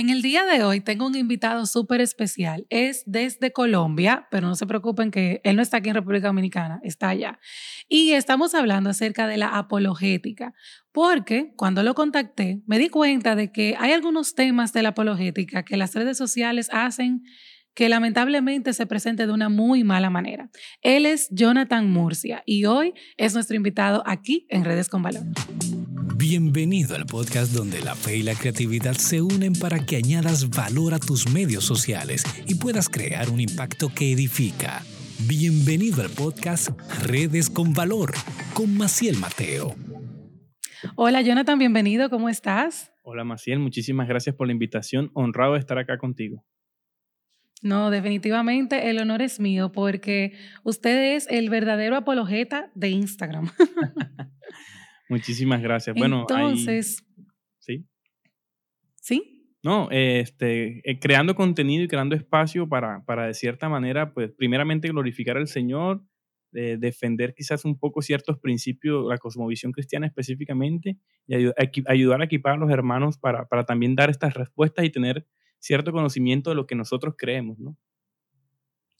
En 0.00 0.08
el 0.08 0.22
día 0.22 0.46
de 0.46 0.64
hoy 0.64 0.80
tengo 0.80 1.06
un 1.06 1.14
invitado 1.14 1.66
súper 1.66 2.00
especial. 2.00 2.64
Es 2.70 3.02
desde 3.04 3.52
Colombia, 3.52 4.26
pero 4.30 4.46
no 4.48 4.56
se 4.56 4.66
preocupen 4.66 5.10
que 5.10 5.42
él 5.44 5.56
no 5.56 5.62
está 5.62 5.76
aquí 5.76 5.90
en 5.90 5.94
República 5.94 6.28
Dominicana, 6.28 6.80
está 6.82 7.10
allá. 7.10 7.38
Y 7.86 8.12
estamos 8.12 8.54
hablando 8.54 8.88
acerca 8.88 9.26
de 9.26 9.36
la 9.36 9.48
apologética, 9.58 10.54
porque 10.90 11.52
cuando 11.54 11.82
lo 11.82 11.94
contacté 11.94 12.62
me 12.66 12.78
di 12.78 12.88
cuenta 12.88 13.36
de 13.36 13.52
que 13.52 13.76
hay 13.78 13.92
algunos 13.92 14.34
temas 14.34 14.72
de 14.72 14.82
la 14.82 14.88
apologética 14.88 15.66
que 15.66 15.76
las 15.76 15.94
redes 15.94 16.16
sociales 16.16 16.70
hacen 16.72 17.22
que 17.74 17.90
lamentablemente 17.90 18.72
se 18.72 18.86
presente 18.86 19.26
de 19.26 19.32
una 19.34 19.50
muy 19.50 19.84
mala 19.84 20.08
manera. 20.08 20.48
Él 20.80 21.04
es 21.04 21.28
Jonathan 21.30 21.90
Murcia 21.90 22.42
y 22.46 22.64
hoy 22.64 22.94
es 23.18 23.34
nuestro 23.34 23.54
invitado 23.54 24.02
aquí 24.06 24.46
en 24.48 24.64
Redes 24.64 24.88
con 24.88 25.02
Valor. 25.02 25.24
Bienvenido 26.20 26.96
al 26.96 27.06
podcast 27.06 27.54
donde 27.54 27.80
la 27.80 27.94
fe 27.94 28.18
y 28.18 28.22
la 28.22 28.34
creatividad 28.34 28.92
se 28.92 29.22
unen 29.22 29.54
para 29.54 29.86
que 29.86 29.96
añadas 29.96 30.50
valor 30.50 30.92
a 30.92 30.98
tus 30.98 31.32
medios 31.32 31.64
sociales 31.64 32.24
y 32.46 32.56
puedas 32.56 32.90
crear 32.90 33.30
un 33.30 33.40
impacto 33.40 33.88
que 33.88 34.12
edifica. 34.12 34.82
Bienvenido 35.26 36.02
al 36.02 36.10
podcast 36.10 36.78
Redes 37.06 37.48
con 37.48 37.72
Valor 37.72 38.12
con 38.52 38.76
Maciel 38.76 39.16
Mateo. 39.16 39.74
Hola 40.94 41.22
Jonathan, 41.22 41.58
bienvenido, 41.58 42.10
¿cómo 42.10 42.28
estás? 42.28 42.92
Hola 43.02 43.24
Maciel, 43.24 43.58
muchísimas 43.58 44.06
gracias 44.06 44.36
por 44.36 44.46
la 44.46 44.52
invitación, 44.52 45.10
honrado 45.14 45.54
de 45.54 45.60
estar 45.60 45.78
acá 45.78 45.96
contigo. 45.96 46.44
No, 47.62 47.90
definitivamente 47.90 48.90
el 48.90 48.98
honor 48.98 49.22
es 49.22 49.40
mío 49.40 49.72
porque 49.72 50.34
usted 50.64 51.16
es 51.16 51.26
el 51.30 51.48
verdadero 51.48 51.96
apologeta 51.96 52.70
de 52.74 52.90
Instagram. 52.90 53.48
Muchísimas 55.10 55.60
gracias. 55.60 55.94
Bueno, 55.94 56.20
entonces. 56.20 57.04
Sí. 57.58 57.84
¿Sí? 58.94 59.54
No, 59.62 59.88
este, 59.90 60.88
eh, 60.90 60.98
creando 60.98 61.34
contenido 61.34 61.84
y 61.84 61.88
creando 61.88 62.16
espacio 62.16 62.66
para, 62.66 63.04
para, 63.04 63.26
de 63.26 63.34
cierta 63.34 63.68
manera, 63.68 64.14
pues, 64.14 64.32
primeramente 64.32 64.88
glorificar 64.88 65.36
al 65.36 65.48
Señor, 65.48 66.02
defender 66.52 67.32
quizás 67.32 67.64
un 67.64 67.78
poco 67.78 68.02
ciertos 68.02 68.38
principios, 68.40 69.06
la 69.06 69.18
cosmovisión 69.18 69.70
cristiana 69.70 70.06
específicamente, 70.06 70.96
y 71.28 71.34
ayudar 71.86 72.20
a 72.22 72.24
equipar 72.24 72.54
a 72.54 72.56
los 72.56 72.70
hermanos 72.70 73.18
para, 73.18 73.46
para 73.46 73.64
también 73.64 73.94
dar 73.94 74.10
estas 74.10 74.34
respuestas 74.34 74.84
y 74.84 74.90
tener 74.90 75.26
cierto 75.60 75.92
conocimiento 75.92 76.50
de 76.50 76.56
lo 76.56 76.66
que 76.66 76.74
nosotros 76.74 77.14
creemos, 77.16 77.58
¿no? 77.60 77.76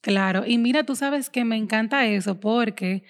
Claro, 0.00 0.44
y 0.46 0.58
mira, 0.58 0.84
tú 0.84 0.94
sabes 0.94 1.28
que 1.28 1.44
me 1.44 1.56
encanta 1.56 2.06
eso 2.06 2.40
porque 2.40 3.02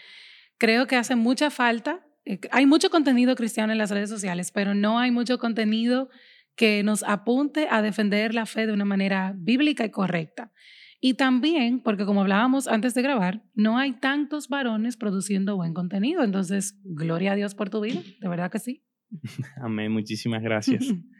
creo 0.58 0.86
que 0.86 0.96
hace 0.96 1.16
mucha 1.16 1.50
falta 1.50 2.00
eh, 2.00 2.09
hay 2.50 2.66
mucho 2.66 2.90
contenido 2.90 3.34
cristiano 3.34 3.72
en 3.72 3.78
las 3.78 3.90
redes 3.90 4.10
sociales, 4.10 4.52
pero 4.52 4.74
no 4.74 4.98
hay 4.98 5.10
mucho 5.10 5.38
contenido 5.38 6.08
que 6.54 6.82
nos 6.82 7.02
apunte 7.02 7.68
a 7.70 7.82
defender 7.82 8.34
la 8.34 8.46
fe 8.46 8.66
de 8.66 8.72
una 8.72 8.84
manera 8.84 9.34
bíblica 9.36 9.84
y 9.84 9.90
correcta. 9.90 10.52
Y 11.00 11.14
también, 11.14 11.80
porque 11.82 12.04
como 12.04 12.20
hablábamos 12.20 12.68
antes 12.68 12.92
de 12.92 13.00
grabar, 13.00 13.42
no 13.54 13.78
hay 13.78 13.94
tantos 13.94 14.48
varones 14.48 14.98
produciendo 14.98 15.56
buen 15.56 15.72
contenido. 15.72 16.22
Entonces, 16.22 16.78
gloria 16.84 17.32
a 17.32 17.36
Dios 17.36 17.54
por 17.54 17.70
tu 17.70 17.80
vida, 17.80 18.02
de 18.20 18.28
verdad 18.28 18.50
que 18.50 18.58
sí. 18.58 18.84
Amén, 19.62 19.90
muchísimas 19.90 20.42
gracias. 20.42 20.84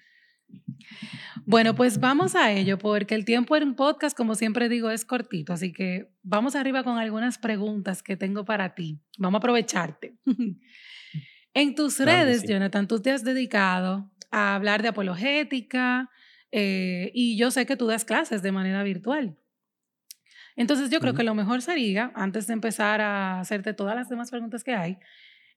Bueno, 1.47 1.75
pues 1.75 1.98
vamos 1.98 2.37
a 2.37 2.53
ello, 2.53 2.79
porque 2.79 3.15
el 3.15 3.25
tiempo 3.25 3.56
en 3.56 3.65
un 3.65 3.75
podcast, 3.75 4.17
como 4.17 4.34
siempre 4.34 4.69
digo, 4.69 4.91
es 4.91 5.05
cortito, 5.05 5.53
así 5.53 5.73
que 5.73 6.12
vamos 6.23 6.55
arriba 6.55 6.84
con 6.84 6.98
algunas 6.98 7.39
preguntas 7.39 8.03
que 8.03 8.17
tengo 8.17 8.45
para 8.45 8.75
ti. 8.75 9.01
Vamos 9.19 9.39
a 9.39 9.41
aprovecharte. 9.41 10.17
En 11.53 11.75
tus 11.75 11.98
redes, 11.98 12.45
Jonathan, 12.47 12.87
tú 12.87 13.03
te 13.03 13.11
has 13.11 13.25
dedicado 13.25 14.09
a 14.31 14.55
hablar 14.55 14.83
de 14.83 14.89
apologética 14.89 16.09
eh, 16.53 17.11
y 17.12 17.37
yo 17.37 17.51
sé 17.51 17.67
que 17.67 17.77
tú 17.77 17.89
das 17.89 18.05
clases 18.05 18.41
de 18.43 18.53
manera 18.53 18.84
virtual. 18.84 19.37
Entonces 20.55 20.91
yo 20.91 21.01
creo 21.01 21.15
que 21.15 21.25
lo 21.25 21.34
mejor 21.34 21.61
sería, 21.62 22.12
antes 22.15 22.47
de 22.47 22.53
empezar 22.53 23.01
a 23.01 23.41
hacerte 23.41 23.73
todas 23.73 23.97
las 23.97 24.09
demás 24.09 24.31
preguntas 24.31 24.62
que 24.62 24.75
hay, 24.75 24.99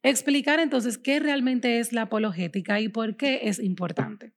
explicar 0.02 0.60
entonces 0.60 0.98
qué 0.98 1.20
realmente 1.20 1.80
es 1.80 1.94
la 1.94 2.04
apologética 2.04 2.80
y 2.80 2.90
por 2.90 3.16
qué 3.16 3.42
es 3.44 3.60
importante. 3.60 4.34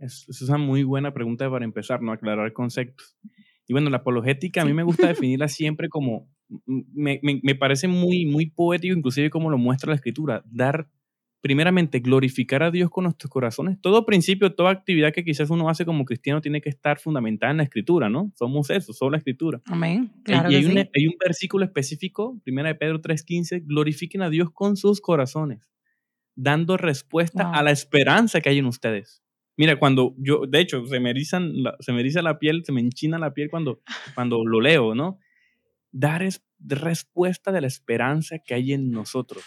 Es, 0.00 0.26
es 0.28 0.42
una 0.42 0.58
muy 0.58 0.82
buena 0.82 1.12
pregunta 1.12 1.48
para 1.50 1.64
empezar, 1.64 2.02
¿no? 2.02 2.12
Aclarar 2.12 2.52
conceptos. 2.52 3.16
Y 3.66 3.72
bueno, 3.72 3.88
la 3.90 3.98
apologética 3.98 4.62
a 4.62 4.64
mí 4.64 4.72
me 4.72 4.82
gusta 4.82 5.06
definirla 5.08 5.46
siempre 5.46 5.88
como 5.88 6.28
me, 6.66 7.20
me, 7.22 7.54
parece 7.54 7.88
muy, 7.88 8.26
muy 8.26 8.46
poético, 8.46 8.96
inclusive 8.96 9.30
como 9.30 9.50
lo 9.50 9.58
muestra 9.58 9.90
la 9.90 9.96
escritura, 9.96 10.42
dar, 10.46 10.88
primeramente, 11.40 12.00
glorificar 12.00 12.62
a 12.62 12.70
Dios 12.70 12.90
con 12.90 13.04
nuestros 13.04 13.30
corazones. 13.30 13.80
Todo 13.80 14.04
principio, 14.04 14.54
toda 14.54 14.70
actividad 14.70 15.12
que 15.12 15.24
quizás 15.24 15.50
uno 15.50 15.68
hace 15.68 15.84
como 15.84 16.04
cristiano 16.04 16.40
tiene 16.40 16.60
que 16.60 16.68
estar 16.68 16.98
fundamentada 16.98 17.52
en 17.52 17.58
la 17.58 17.62
escritura, 17.62 18.08
¿no? 18.08 18.32
Somos 18.34 18.70
eso, 18.70 18.92
solo 18.92 19.12
la 19.12 19.18
escritura. 19.18 19.60
Amén. 19.66 20.12
Claro 20.24 20.50
y 20.50 20.56
hay, 20.56 20.64
un, 20.64 20.78
hay 20.78 21.06
un 21.06 21.14
versículo 21.24 21.64
específico, 21.64 22.40
primera 22.42 22.68
de 22.68 22.74
Pedro 22.74 23.00
3.15, 23.00 23.62
glorifiquen 23.64 24.22
a 24.22 24.30
Dios 24.30 24.50
con 24.52 24.76
sus 24.76 25.00
corazones, 25.00 25.70
dando 26.34 26.76
respuesta 26.76 27.52
a 27.52 27.62
la 27.62 27.70
esperanza 27.70 28.40
que 28.40 28.48
hay 28.48 28.58
en 28.58 28.66
ustedes. 28.66 29.22
Mira, 29.56 29.78
cuando 29.78 30.14
yo, 30.18 30.42
de 30.48 30.60
hecho, 30.60 30.86
se 30.86 31.00
me, 31.00 31.10
erizan 31.10 31.52
se 31.80 31.92
me 31.92 32.00
eriza 32.00 32.22
la 32.22 32.38
piel, 32.38 32.64
se 32.64 32.72
me 32.72 32.80
enchina 32.80 33.18
la 33.18 33.34
piel 33.34 33.50
cuando, 33.50 33.82
cuando 34.14 34.44
lo 34.44 34.60
leo, 34.60 34.94
¿no? 34.94 35.18
dar 35.92 36.22
es, 36.22 36.44
respuesta 36.58 37.52
de 37.52 37.60
la 37.62 37.66
esperanza 37.66 38.38
que 38.38 38.54
hay 38.54 38.72
en 38.72 38.90
nosotros. 38.90 39.44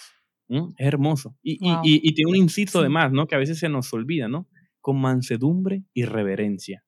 Es 0.49 0.87
hermoso. 0.87 1.35
Y, 1.41 1.57
y, 1.83 2.13
tiene 2.13 2.31
un 2.31 2.37
inciso 2.37 2.79
además, 2.79 3.11
¿no? 3.11 3.27
Que 3.27 3.35
a 3.35 3.39
veces 3.39 3.57
se 3.57 3.69
nos 3.69 3.91
olvida, 3.93 4.27
¿no? 4.27 4.47
Con 4.81 4.99
mansedumbre 4.99 5.83
y 5.93 6.05
reverencia. 6.05 6.83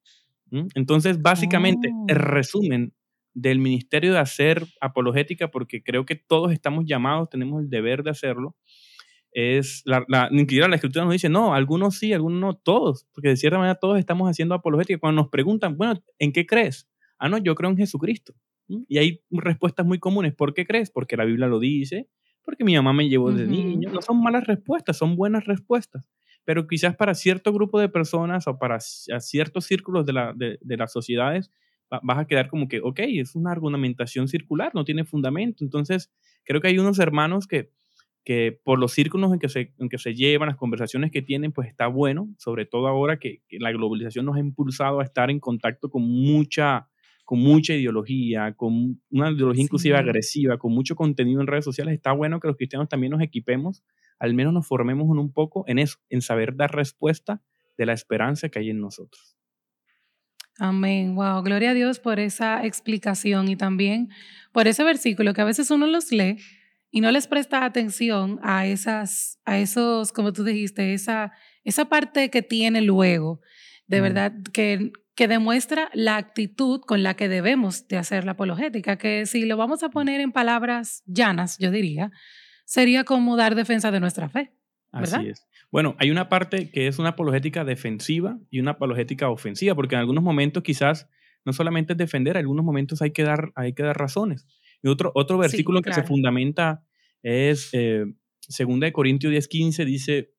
Entonces, 0.76 1.22
básicamente, 1.22 1.92
el 2.08 2.18
oh. 2.18 2.22
resumen 2.22 2.94
del 3.34 3.60
ministerio 3.60 4.14
de 4.14 4.20
hacer 4.20 4.66
apologética, 4.82 5.50
porque 5.50 5.84
creo 5.84 6.06
que 6.06 6.16
todos 6.16 6.54
estamos 6.54 6.86
llamados, 6.86 7.30
tenemos 7.30 7.64
el 7.64 7.70
deber 7.70 8.04
de 8.04 8.12
hacerlo, 8.12 8.56
es, 9.36 9.82
la, 9.84 10.06
la, 10.08 10.30
la 10.32 10.76
escritura 10.76 11.04
nos 11.04 11.12
dice, 11.12 11.28
no, 11.28 11.54
algunos 11.54 12.00
sí, 12.00 12.14
algunos 12.14 12.40
no, 12.40 12.54
todos, 12.54 13.06
porque 13.14 13.28
de 13.28 13.36
cierta 13.36 13.58
manera 13.58 13.76
todos 13.76 14.00
estamos 14.00 14.30
haciendo 14.30 14.56
apologética. 14.56 14.98
Cuando 14.98 15.24
nos 15.24 15.30
preguntan, 15.30 15.76
bueno, 15.76 16.02
¿en 16.20 16.32
qué 16.32 16.46
crees? 16.46 16.88
Ah, 17.20 17.28
no, 17.28 17.38
yo 17.38 17.54
creo 17.54 17.70
en 17.70 17.76
Jesucristo. 17.76 18.34
Y 18.88 18.98
hay 18.98 19.22
respuestas 19.30 19.86
muy 19.86 20.00
comunes. 20.00 20.34
¿Por 20.34 20.54
qué 20.54 20.66
crees? 20.66 20.90
Porque 20.90 21.18
la 21.18 21.26
Biblia 21.26 21.48
lo 21.48 21.60
dice, 21.60 22.08
porque 22.46 22.64
mi 22.64 22.76
mamá 22.76 22.94
me 22.94 23.10
llevó 23.10 23.30
desde 23.30 23.46
niño. 23.46 23.92
No 23.92 24.02
son 24.02 24.24
malas 24.24 24.48
respuestas, 24.48 24.98
son 24.98 25.18
buenas 25.18 25.44
respuestas. 25.44 26.06
Pero 26.46 26.66
quizás 26.66 26.96
para 26.96 27.14
cierto 27.14 27.52
grupo 27.52 27.78
de 27.78 27.90
personas 27.90 28.48
o 28.48 28.58
para 28.58 28.80
ciertos 28.80 29.66
círculos 29.66 30.06
de, 30.06 30.14
la, 30.14 30.34
de, 30.34 30.78
las 30.78 30.94
sociedades 30.94 31.52
vas 31.90 32.18
a 32.18 32.26
quedar 32.26 32.48
como 32.48 32.70
que, 32.70 32.80
ok, 32.80 33.00
es 33.02 33.36
una 33.36 33.52
argumentación 33.52 34.30
circular, 34.30 34.74
no 34.74 34.86
tiene 34.86 35.04
fundamento. 35.04 35.64
Entonces, 35.66 36.10
creo 36.46 36.62
que 36.62 36.70
hay 36.70 36.80
unos 36.80 37.00
hermanos 37.00 37.48
que, 37.48 37.70
que 38.26 38.60
por 38.64 38.80
los 38.80 38.92
círculos 38.92 39.32
en 39.32 39.40
que, 39.40 39.48
se, 39.48 39.72
en 39.78 39.88
que 39.88 40.00
se 40.00 40.16
llevan, 40.16 40.50
las 40.50 40.58
conversaciones 40.58 41.12
que 41.12 41.22
tienen, 41.22 41.52
pues 41.52 41.70
está 41.70 41.88
bueno, 41.88 42.28
sobre 42.38 42.66
todo 42.66 42.88
ahora 42.88 43.20
que 43.20 43.44
la 43.52 43.72
globalización 43.72 44.26
nos 44.26 44.36
ha 44.36 44.40
impulsado 44.40 45.00
a 45.00 45.04
estar 45.04 45.30
en 45.30 45.40
contacto 45.40 45.90
con 45.90 46.02
mucha 46.02 46.90
con 47.24 47.40
mucha 47.40 47.74
ideología, 47.74 48.54
con 48.54 49.02
una 49.10 49.32
ideología 49.32 49.64
inclusive 49.64 49.98
agresiva, 49.98 50.60
con 50.60 50.72
mucho 50.72 50.96
contenido 50.96 51.42
en 51.42 51.48
redes 51.48 51.66
sociales, 51.66 51.96
está 51.96 52.12
bueno 52.12 52.40
que 52.40 52.48
los 52.48 52.56
cristianos 52.56 52.88
también 52.88 53.12
nos 53.12 53.22
equipemos, 53.22 53.84
al 54.20 54.36
menos 54.36 54.54
nos 54.54 54.68
formemos 54.68 55.08
un 55.10 55.34
poco 55.34 55.64
en 55.68 55.80
eso, 55.80 55.98
en 56.10 56.22
saber 56.22 56.56
dar 56.56 56.76
respuesta 56.76 57.42
de 57.78 57.88
la 57.88 57.94
esperanza 57.94 58.50
que 58.50 58.60
hay 58.60 58.70
en 58.70 58.80
nosotros. 58.80 59.36
Amén. 60.60 61.16
Wow, 61.16 61.42
gloria 61.42 61.72
a 61.72 61.74
Dios 61.74 62.00
por 62.00 62.20
esa 62.20 62.64
explicación 62.64 63.50
y 63.50 63.56
también 63.56 64.10
por 64.52 64.68
ese 64.68 64.84
versículo 64.84 65.34
que 65.34 65.42
a 65.42 65.46
veces 65.46 65.72
uno 65.72 65.88
los 65.88 66.12
lee 66.12 66.38
y 66.96 67.02
no 67.02 67.12
les 67.12 67.28
presta 67.28 67.66
atención 67.66 68.40
a 68.42 68.68
esas, 68.68 69.42
a 69.44 69.60
esos, 69.60 70.14
como 70.14 70.32
tú 70.32 70.46
dijiste, 70.46 70.94
esa, 70.94 71.34
esa 71.66 71.90
parte 71.90 72.30
que 72.30 72.42
tiene 72.42 72.80
luego, 72.80 73.42
de 73.86 74.00
verdad, 74.00 74.32
que, 74.54 74.94
que 75.14 75.28
demuestra 75.28 75.90
la 75.94 76.16
actitud 76.16 76.80
con 76.80 77.04
la 77.04 77.16
que 77.16 77.28
debemos 77.28 77.90
de 77.90 77.98
hacer 77.98 78.24
la 78.24 78.32
apologética, 78.32 78.98
que 78.98 79.26
si 79.26 79.46
lo 79.46 79.58
vamos 79.58 79.84
a 79.84 79.90
poner 79.90 80.22
en 80.22 80.32
palabras 80.32 81.04
llanas, 81.06 81.58
yo 81.58 81.70
diría, 81.70 82.12
sería 82.64 83.04
como 83.04 83.36
dar 83.36 83.56
defensa 83.56 83.92
de 83.92 84.00
nuestra 84.00 84.30
fe. 84.30 84.54
¿verdad? 84.94 85.20
Así 85.20 85.30
es. 85.32 85.46
Bueno, 85.74 85.98
hay 86.00 86.12
una 86.12 86.30
parte 86.30 86.72
que 86.72 86.88
es 86.88 86.98
una 86.98 87.10
apologética 87.10 87.66
defensiva 87.66 88.40
y 88.50 88.62
una 88.62 88.72
apologética 88.72 89.28
ofensiva, 89.28 89.76
porque 89.76 89.96
en 89.96 90.00
algunos 90.00 90.24
momentos 90.24 90.64
quizás 90.64 91.10
no 91.44 91.52
solamente 91.52 91.92
es 91.92 91.98
defender, 91.98 92.38
en 92.38 92.44
algunos 92.44 92.64
momentos 92.64 93.02
hay 93.02 93.12
que 93.12 93.24
dar, 93.24 93.52
hay 93.56 93.74
que 93.74 93.84
dar 93.84 93.98
razones. 93.98 94.48
Y 94.86 94.88
otro, 94.88 95.12
otro 95.16 95.40
versículo 95.40 95.82
que 95.82 95.92
se 95.92 96.04
fundamenta 96.04 96.86
es 97.24 97.72
eh, 97.74 98.06
2 98.48 98.92
Corintios 98.92 99.34
10:15, 99.34 99.84
dice, 99.84 100.32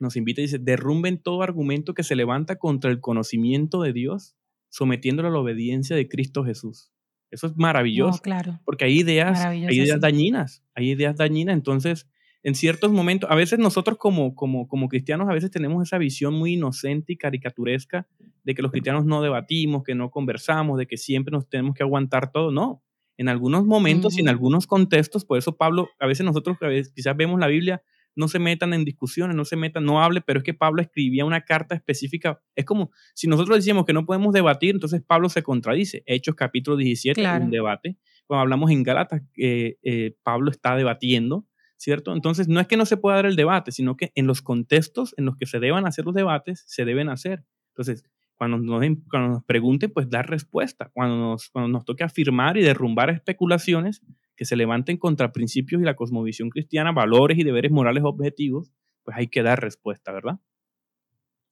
nos 0.00 0.16
invita 0.16 0.40
y 0.40 0.46
dice, 0.46 0.58
derrumben 0.58 1.22
todo 1.22 1.44
argumento 1.44 1.94
que 1.94 2.02
se 2.02 2.16
levanta 2.16 2.56
contra 2.56 2.90
el 2.90 3.00
conocimiento 3.00 3.80
de 3.82 3.92
Dios, 3.92 4.36
sometiéndolo 4.68 5.28
a 5.28 5.30
la 5.30 5.38
obediencia 5.38 5.94
de 5.94 6.08
Cristo 6.08 6.44
Jesús. 6.44 6.90
Eso 7.30 7.46
es 7.46 7.56
maravilloso. 7.56 8.20
claro. 8.20 8.58
Porque 8.64 8.84
hay 8.84 8.98
ideas, 8.98 9.44
hay 9.44 9.64
ideas 9.64 10.00
dañinas, 10.00 10.64
hay 10.74 10.90
ideas 10.90 11.16
dañinas. 11.16 11.54
Entonces, 11.54 12.08
en 12.42 12.56
ciertos 12.56 12.90
momentos, 12.90 13.30
a 13.30 13.36
veces 13.36 13.60
nosotros 13.60 13.96
como, 13.96 14.34
como, 14.34 14.66
como 14.66 14.88
cristianos, 14.88 15.28
a 15.28 15.34
veces 15.34 15.52
tenemos 15.52 15.86
esa 15.86 15.98
visión 15.98 16.34
muy 16.34 16.54
inocente 16.54 17.12
y 17.12 17.16
caricaturesca 17.16 18.08
de 18.42 18.54
que 18.56 18.62
los 18.62 18.72
cristianos 18.72 19.04
no 19.04 19.22
debatimos, 19.22 19.84
que 19.84 19.94
no 19.94 20.10
conversamos, 20.10 20.78
de 20.78 20.88
que 20.88 20.96
siempre 20.96 21.30
nos 21.30 21.48
tenemos 21.48 21.76
que 21.76 21.84
aguantar 21.84 22.32
todo. 22.32 22.50
No, 22.50 22.82
en 23.18 23.28
algunos 23.28 23.66
momentos 23.66 24.16
y 24.16 24.20
en 24.20 24.28
algunos 24.28 24.66
contextos, 24.66 25.24
por 25.24 25.36
eso 25.36 25.56
Pablo, 25.56 25.90
a 25.98 26.06
veces 26.06 26.24
nosotros 26.24 26.56
quizás 26.94 27.16
vemos 27.16 27.38
la 27.38 27.48
Biblia, 27.48 27.82
no 28.16 28.26
se 28.26 28.38
metan 28.38 28.72
en 28.72 28.84
discusiones, 28.84 29.36
no 29.36 29.44
se 29.44 29.56
metan, 29.56 29.84
no 29.84 30.02
hable, 30.02 30.22
pero 30.22 30.38
es 30.38 30.44
que 30.44 30.54
Pablo 30.54 30.80
escribía 30.80 31.24
una 31.24 31.42
carta 31.42 31.74
específica. 31.74 32.40
Es 32.56 32.64
como 32.64 32.90
si 33.14 33.28
nosotros 33.28 33.58
decíamos 33.58 33.84
que 33.84 33.92
no 33.92 34.06
podemos 34.06 34.32
debatir, 34.32 34.74
entonces 34.74 35.02
Pablo 35.06 35.28
se 35.28 35.42
contradice. 35.42 36.02
Hechos 36.06 36.34
capítulo 36.34 36.76
17, 36.76 37.24
un 37.40 37.50
debate. 37.50 37.96
Cuando 38.26 38.42
hablamos 38.42 38.70
en 38.70 38.82
Gálatas, 38.82 39.22
eh, 39.36 39.76
eh, 39.82 40.16
Pablo 40.22 40.50
está 40.50 40.74
debatiendo 40.74 41.46
¿cierto? 41.78 42.12
Entonces, 42.12 42.48
no 42.48 42.60
es 42.60 42.66
que 42.66 42.76
no 42.76 42.84
se 42.86 42.96
pueda 42.96 43.16
dar 43.16 43.26
el 43.26 43.36
debate, 43.36 43.70
sino 43.70 43.96
que 43.96 44.10
en 44.16 44.26
los 44.26 44.42
contextos 44.42 45.14
en 45.16 45.24
los 45.24 45.36
que 45.36 45.46
se 45.46 45.60
deban 45.60 45.86
hacer 45.86 46.04
los 46.04 46.14
debates, 46.14 46.64
se 46.66 46.84
deben 46.84 47.08
hacer. 47.08 47.44
Entonces, 47.68 48.04
cuando 48.38 48.58
nos, 48.58 48.82
cuando 49.10 49.28
nos 49.34 49.44
pregunten, 49.44 49.92
pues 49.92 50.08
dar 50.08 50.30
respuesta. 50.30 50.90
Cuando 50.94 51.16
nos, 51.16 51.50
cuando 51.50 51.68
nos 51.68 51.84
toque 51.84 52.04
afirmar 52.04 52.56
y 52.56 52.62
derrumbar 52.62 53.10
especulaciones 53.10 54.00
que 54.36 54.44
se 54.44 54.54
levanten 54.56 54.96
contra 54.96 55.32
principios 55.32 55.82
y 55.82 55.84
la 55.84 55.96
cosmovisión 55.96 56.48
cristiana, 56.48 56.92
valores 56.92 57.36
y 57.36 57.42
deberes 57.42 57.72
morales 57.72 58.04
objetivos, 58.04 58.72
pues 59.02 59.16
hay 59.16 59.26
que 59.26 59.42
dar 59.42 59.60
respuesta, 59.60 60.12
¿verdad? 60.12 60.38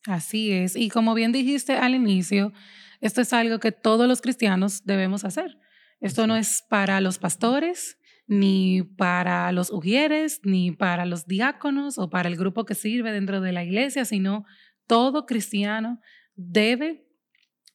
Así 0.06 0.52
es. 0.52 0.76
Y 0.76 0.88
como 0.88 1.14
bien 1.14 1.32
dijiste 1.32 1.74
al 1.74 1.96
inicio, 1.96 2.52
esto 3.00 3.20
es 3.20 3.32
algo 3.32 3.58
que 3.58 3.72
todos 3.72 4.06
los 4.06 4.22
cristianos 4.22 4.84
debemos 4.84 5.24
hacer. 5.24 5.58
Esto 6.00 6.28
no 6.28 6.36
es 6.36 6.64
para 6.70 7.00
los 7.00 7.18
pastores, 7.18 7.98
ni 8.28 8.82
para 8.82 9.50
los 9.50 9.72
ujieres, 9.72 10.40
ni 10.44 10.70
para 10.70 11.04
los 11.04 11.26
diáconos 11.26 11.98
o 11.98 12.10
para 12.10 12.28
el 12.28 12.36
grupo 12.36 12.64
que 12.64 12.74
sirve 12.74 13.10
dentro 13.10 13.40
de 13.40 13.50
la 13.50 13.64
iglesia, 13.64 14.04
sino 14.04 14.44
todo 14.86 15.26
cristiano 15.26 16.00
debe 16.36 17.06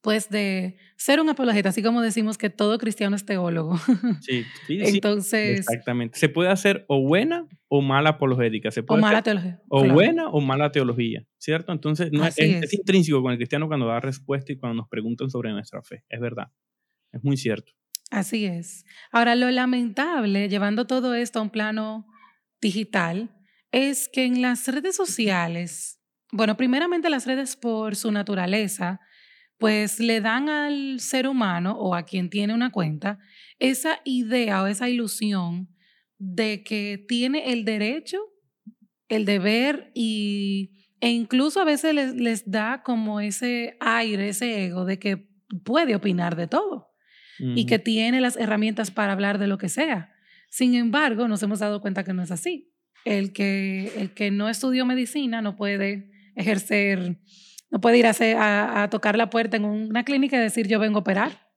pues 0.01 0.29
de 0.29 0.77
ser 0.97 1.19
un 1.19 1.29
apologeta, 1.29 1.69
así 1.69 1.83
como 1.83 2.01
decimos 2.01 2.37
que 2.37 2.49
todo 2.49 2.77
cristiano 2.79 3.15
es 3.15 3.25
teólogo. 3.25 3.77
Sí, 4.21 4.43
sí, 4.67 4.79
Entonces, 4.81 5.59
exactamente. 5.59 6.17
Se 6.17 6.29
puede 6.29 6.49
hacer 6.49 6.85
o 6.87 7.01
buena 7.01 7.47
o 7.67 7.81
mala 7.81 8.11
apologética. 8.11 8.71
Se 8.71 8.83
puede 8.83 8.99
o 8.99 9.01
mala 9.01 9.21
teología. 9.21 9.61
O 9.69 9.85
buena 9.85 10.29
o 10.29 10.41
mala 10.41 10.71
teología, 10.71 11.25
¿cierto? 11.37 11.71
Entonces, 11.71 12.11
no, 12.11 12.25
es, 12.25 12.35
es, 12.37 12.73
intrínseco 12.73 13.21
con 13.21 13.31
el 13.31 13.37
cristiano 13.37 13.67
cuando 13.67 13.87
da 13.87 13.99
respuesta 13.99 14.51
y 14.51 14.57
cuando 14.57 14.81
nos 14.81 14.89
preguntan 14.89 15.29
sobre 15.29 15.51
nuestra 15.51 15.81
fe. 15.83 16.03
Es 16.09 16.19
verdad. 16.19 16.47
Es 17.11 17.23
muy 17.23 17.37
cierto. 17.37 17.71
Así 18.09 18.45
es. 18.45 18.85
Ahora, 19.11 19.35
lo 19.35 19.49
lamentable, 19.51 20.49
llevando 20.49 20.85
todo 20.85 21.13
esto 21.13 21.39
a 21.39 21.41
un 21.43 21.49
plano 21.49 22.07
digital, 22.59 23.31
es 23.71 24.09
que 24.09 24.25
en 24.25 24.41
las 24.41 24.67
redes 24.67 24.95
sociales, 24.95 26.00
bueno, 26.31 26.57
primeramente 26.57 27.09
las 27.09 27.25
redes 27.25 27.55
por 27.55 27.95
su 27.95 28.11
naturaleza, 28.11 28.99
pues 29.57 29.99
le 29.99 30.21
dan 30.21 30.49
al 30.49 30.99
ser 30.99 31.27
humano 31.27 31.73
o 31.77 31.93
a 31.93 32.03
quien 32.03 32.29
tiene 32.29 32.53
una 32.53 32.71
cuenta 32.71 33.19
esa 33.59 33.99
idea 34.05 34.63
o 34.63 34.67
esa 34.67 34.89
ilusión 34.89 35.69
de 36.17 36.63
que 36.63 37.03
tiene 37.07 37.51
el 37.51 37.63
derecho, 37.63 38.17
el 39.07 39.25
deber 39.25 39.91
y, 39.93 40.87
e 40.99 41.09
incluso 41.09 41.59
a 41.59 41.65
veces 41.65 41.93
les, 41.93 42.15
les 42.15 42.49
da 42.49 42.81
como 42.83 43.19
ese 43.19 43.77
aire, 43.79 44.29
ese 44.29 44.65
ego 44.65 44.85
de 44.85 44.97
que 44.97 45.29
puede 45.63 45.95
opinar 45.95 46.35
de 46.35 46.47
todo 46.47 46.89
y 47.39 47.65
que 47.65 47.79
tiene 47.79 48.21
las 48.21 48.35
herramientas 48.35 48.91
para 48.91 49.13
hablar 49.13 49.39
de 49.39 49.47
lo 49.47 49.57
que 49.57 49.67
sea. 49.67 50.13
Sin 50.49 50.75
embargo, 50.75 51.27
nos 51.27 51.41
hemos 51.41 51.57
dado 51.57 51.81
cuenta 51.81 52.03
que 52.03 52.13
no 52.13 52.21
es 52.21 52.29
así. 52.29 52.71
El 53.03 53.33
que, 53.33 53.91
el 53.97 54.13
que 54.13 54.29
no 54.29 54.47
estudió 54.47 54.85
medicina 54.85 55.41
no 55.41 55.55
puede 55.55 56.10
ejercer, 56.41 57.17
no 57.69 57.79
puede 57.79 57.97
ir 57.97 58.05
a, 58.05 58.83
a, 58.83 58.89
tocar 58.89 59.17
la 59.17 59.29
puerta 59.29 59.57
en 59.57 59.65
una 59.65 60.03
clínica 60.03 60.37
y 60.37 60.41
decir 60.41 60.67
yo 60.67 60.79
vengo 60.79 60.97
a 60.97 61.01
operar. 61.01 61.49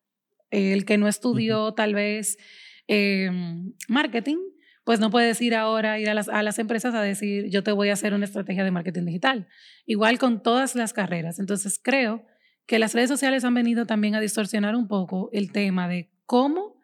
El 0.51 0.85
que 0.85 0.99
no 0.99 1.09
estudió 1.09 1.75
tal 1.75 1.95
vez 1.95 2.39
em, 2.87 3.75
marketing, 3.89 4.37
pues 4.85 5.01
no 5.01 5.11
puede 5.11 5.27
decir 5.27 5.55
ahora, 5.55 5.99
ir 5.99 6.09
a 6.09 6.15
las, 6.15 6.29
a 6.29 6.43
las 6.43 6.59
empresas 6.59 6.95
a 6.95 7.03
decir 7.03 7.51
yo 7.51 7.65
te 7.65 7.73
voy 7.73 7.89
a 7.89 7.95
hacer 7.95 8.15
una 8.15 8.25
estrategia 8.25 8.63
de 8.63 8.71
marketing 8.71 9.07
digital. 9.07 9.49
Igual 9.87 10.19
con 10.19 10.43
todas 10.43 10.77
las 10.77 10.93
carreras. 10.93 11.41
Entonces 11.41 11.81
creo 11.83 12.25
que 12.67 12.79
las 12.79 12.95
redes 12.95 13.09
sociales 13.09 13.45
han 13.45 13.55
venido 13.55 13.87
también 13.87 14.15
a 14.15 14.21
distorsionar 14.21 14.77
un 14.77 14.87
poco 14.87 15.31
el 15.33 15.51
tema 15.51 15.89
de 15.89 16.13
cómo 16.27 16.77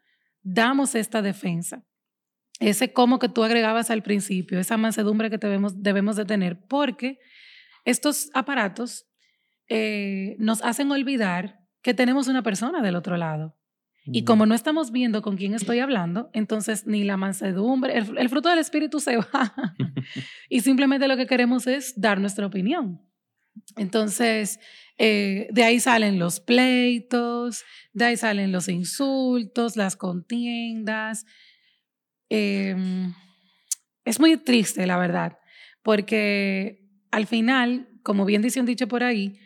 damos 0.42 0.94
esta 0.94 1.22
defensa. 1.22 1.84
Ese 2.58 2.92
cómo 2.92 3.18
que 3.18 3.28
tú 3.28 3.42
agregabas 3.42 3.90
al 3.90 4.02
principio, 4.02 4.58
esa 4.58 4.76
mansedumbre 4.76 5.30
que 5.30 5.38
debemos, 5.38 5.82
debemos 5.82 6.16
de 6.16 6.26
tener, 6.26 6.60
porque 6.66 7.18
estos 7.84 8.30
aparatos 8.34 9.06
eh, 9.68 10.36
nos 10.38 10.62
hacen 10.62 10.90
olvidar 10.90 11.60
que 11.82 11.94
tenemos 11.94 12.28
una 12.28 12.42
persona 12.42 12.82
del 12.82 12.96
otro 12.96 13.16
lado. 13.16 13.56
Y 14.12 14.24
como 14.24 14.46
no 14.46 14.54
estamos 14.54 14.90
viendo 14.90 15.22
con 15.22 15.36
quién 15.36 15.54
estoy 15.54 15.78
hablando, 15.78 16.30
entonces 16.32 16.86
ni 16.86 17.04
la 17.04 17.16
mansedumbre, 17.16 17.96
el, 17.96 18.18
el 18.18 18.28
fruto 18.28 18.48
del 18.48 18.58
espíritu 18.58 18.98
se 18.98 19.18
va. 19.18 19.54
y 20.48 20.60
simplemente 20.60 21.06
lo 21.06 21.16
que 21.16 21.26
queremos 21.26 21.66
es 21.66 21.92
dar 22.00 22.18
nuestra 22.18 22.46
opinión. 22.46 23.00
Entonces, 23.76 24.58
eh, 24.98 25.48
de 25.50 25.64
ahí 25.64 25.80
salen 25.80 26.18
los 26.18 26.40
pleitos, 26.40 27.64
de 27.92 28.04
ahí 28.04 28.16
salen 28.16 28.52
los 28.52 28.68
insultos, 28.68 29.76
las 29.76 29.96
contiendas. 29.96 31.24
Em, 32.28 33.14
es 34.04 34.20
muy 34.20 34.36
triste, 34.36 34.86
la 34.86 34.98
verdad, 34.98 35.38
porque 35.82 36.79
al 37.10 37.26
final, 37.26 37.88
como 38.02 38.24
bien 38.24 38.42
dice 38.42 38.60
un 38.60 38.66
dicho 38.66 38.88
por 38.88 39.02
ahí, 39.02 39.38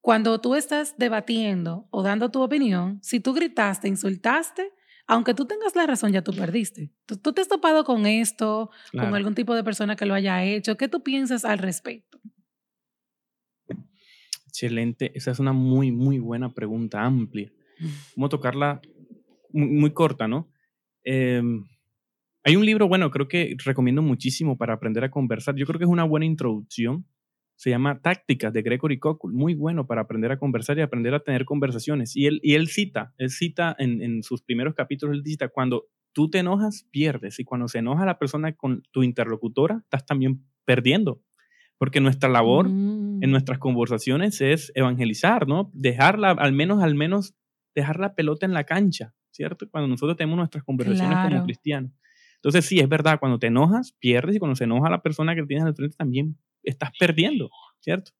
cuando 0.00 0.40
tú 0.40 0.54
estás 0.54 0.96
debatiendo 0.98 1.88
o 1.90 2.02
dando 2.02 2.30
tu 2.30 2.42
opinión, 2.42 3.00
si 3.02 3.20
tú 3.20 3.32
gritaste, 3.32 3.88
insultaste, 3.88 4.72
aunque 5.08 5.34
tú 5.34 5.46
tengas 5.46 5.74
la 5.76 5.86
razón, 5.86 6.12
ya 6.12 6.22
tú 6.22 6.32
perdiste. 6.32 6.92
Tú, 7.06 7.32
te 7.32 7.40
has 7.40 7.48
topado 7.48 7.84
con 7.84 8.06
esto, 8.06 8.70
con 8.92 9.14
algún 9.14 9.34
tipo 9.34 9.54
de 9.54 9.62
persona 9.62 9.96
que 9.96 10.06
lo 10.06 10.14
haya 10.14 10.44
hecho. 10.44 10.76
¿Qué 10.76 10.88
tú 10.88 11.02
piensas 11.02 11.44
al 11.44 11.58
respecto? 11.58 12.20
Excelente. 14.48 15.12
Esa 15.14 15.30
es 15.30 15.38
una 15.38 15.52
muy, 15.52 15.92
muy 15.92 16.18
buena 16.18 16.52
pregunta, 16.54 17.02
amplia. 17.02 17.52
¿Cómo 18.14 18.28
tocarla 18.28 18.80
muy, 19.52 19.92
corta, 19.92 20.26
no? 20.26 20.50
Em, 21.04 21.64
hay 22.46 22.54
un 22.54 22.64
libro, 22.64 22.86
bueno, 22.86 23.10
creo 23.10 23.26
que 23.26 23.56
recomiendo 23.64 24.02
muchísimo 24.02 24.56
para 24.56 24.74
aprender 24.74 25.02
a 25.02 25.10
conversar. 25.10 25.56
Yo 25.56 25.66
creo 25.66 25.80
que 25.80 25.84
es 25.84 25.90
una 25.90 26.04
buena 26.04 26.26
introducción. 26.26 27.04
Se 27.56 27.70
llama 27.70 28.00
Tácticas 28.00 28.52
de 28.52 28.62
Gregory 28.62 29.00
Cockle. 29.00 29.32
Muy 29.32 29.54
bueno 29.54 29.88
para 29.88 30.02
aprender 30.02 30.30
a 30.30 30.38
conversar 30.38 30.78
y 30.78 30.82
aprender 30.82 31.12
a 31.12 31.24
tener 31.24 31.44
conversaciones. 31.44 32.14
Y 32.14 32.26
él, 32.26 32.38
y 32.44 32.54
él 32.54 32.68
cita, 32.68 33.12
él 33.18 33.30
cita 33.30 33.74
en, 33.80 34.00
en 34.00 34.22
sus 34.22 34.42
primeros 34.42 34.74
capítulos, 34.74 35.16
él 35.16 35.24
cita, 35.24 35.48
cuando 35.48 35.88
tú 36.12 36.30
te 36.30 36.38
enojas, 36.38 36.86
pierdes. 36.92 37.40
Y 37.40 37.44
cuando 37.44 37.66
se 37.66 37.78
enoja 37.78 38.06
la 38.06 38.16
persona 38.16 38.52
con 38.52 38.84
tu 38.92 39.02
interlocutora, 39.02 39.80
estás 39.82 40.06
también 40.06 40.44
perdiendo. 40.64 41.24
Porque 41.78 42.00
nuestra 42.00 42.30
labor 42.30 42.66
en 42.66 43.18
mm. 43.18 43.28
nuestras 43.28 43.58
conversaciones 43.58 44.40
es 44.40 44.70
evangelizar, 44.76 45.48
¿no? 45.48 45.68
Dejarla, 45.74 46.30
al 46.30 46.52
menos, 46.52 46.80
al 46.80 46.94
menos, 46.94 47.34
dejar 47.74 47.98
la 47.98 48.14
pelota 48.14 48.46
en 48.46 48.52
la 48.52 48.62
cancha, 48.62 49.14
¿cierto? 49.32 49.68
Cuando 49.68 49.88
nosotros 49.88 50.16
tenemos 50.16 50.36
nuestras 50.36 50.62
conversaciones 50.62 51.18
como 51.28 51.42
cristianos. 51.42 51.90
Entonces, 52.46 52.66
sí, 52.66 52.78
es 52.78 52.88
verdad, 52.88 53.18
cuando 53.18 53.40
te 53.40 53.48
enojas, 53.48 53.90
pierdes 53.98 54.36
y 54.36 54.38
cuando 54.38 54.54
se 54.54 54.62
enoja 54.62 54.88
la 54.88 55.02
persona 55.02 55.34
que 55.34 55.42
tienes 55.42 55.64
al 55.64 55.74
frente 55.74 55.96
también 55.96 56.38
estás 56.62 56.92
perdiendo, 56.96 57.50
¿cierto? 57.80 58.12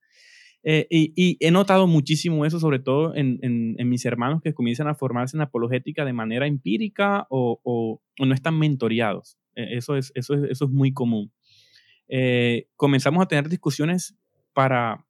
Eh, 0.64 0.88
y, 0.90 1.36
he 1.38 1.52
notado 1.52 1.86
muchísimo 1.86 2.44
eso, 2.44 2.58
sobre 2.58 2.80
todo 2.80 3.14
en, 3.14 3.76
mis 3.88 4.04
hermanos 4.04 4.42
que 4.42 4.52
comienzan 4.52 4.88
a 4.88 4.96
formarse 4.96 5.36
en 5.36 5.42
apologética 5.42 6.04
de 6.04 6.12
manera 6.12 6.48
empírica 6.48 7.28
o, 7.30 7.60
o, 7.62 8.02
no 8.18 8.34
están 8.34 8.58
mentoreados. 8.58 9.38
E, 9.54 9.76
eso 9.76 9.94
es, 9.94 10.10
eso, 10.16 10.34
es, 10.34 10.50
eso 10.50 10.64
es 10.64 10.70
muy 10.72 10.92
común. 10.92 11.30
Eh, 12.08 12.66
comenzamos 12.74 13.22
a 13.22 13.28
tener 13.28 13.48
discusiones 13.48 14.18
para, 14.52 15.05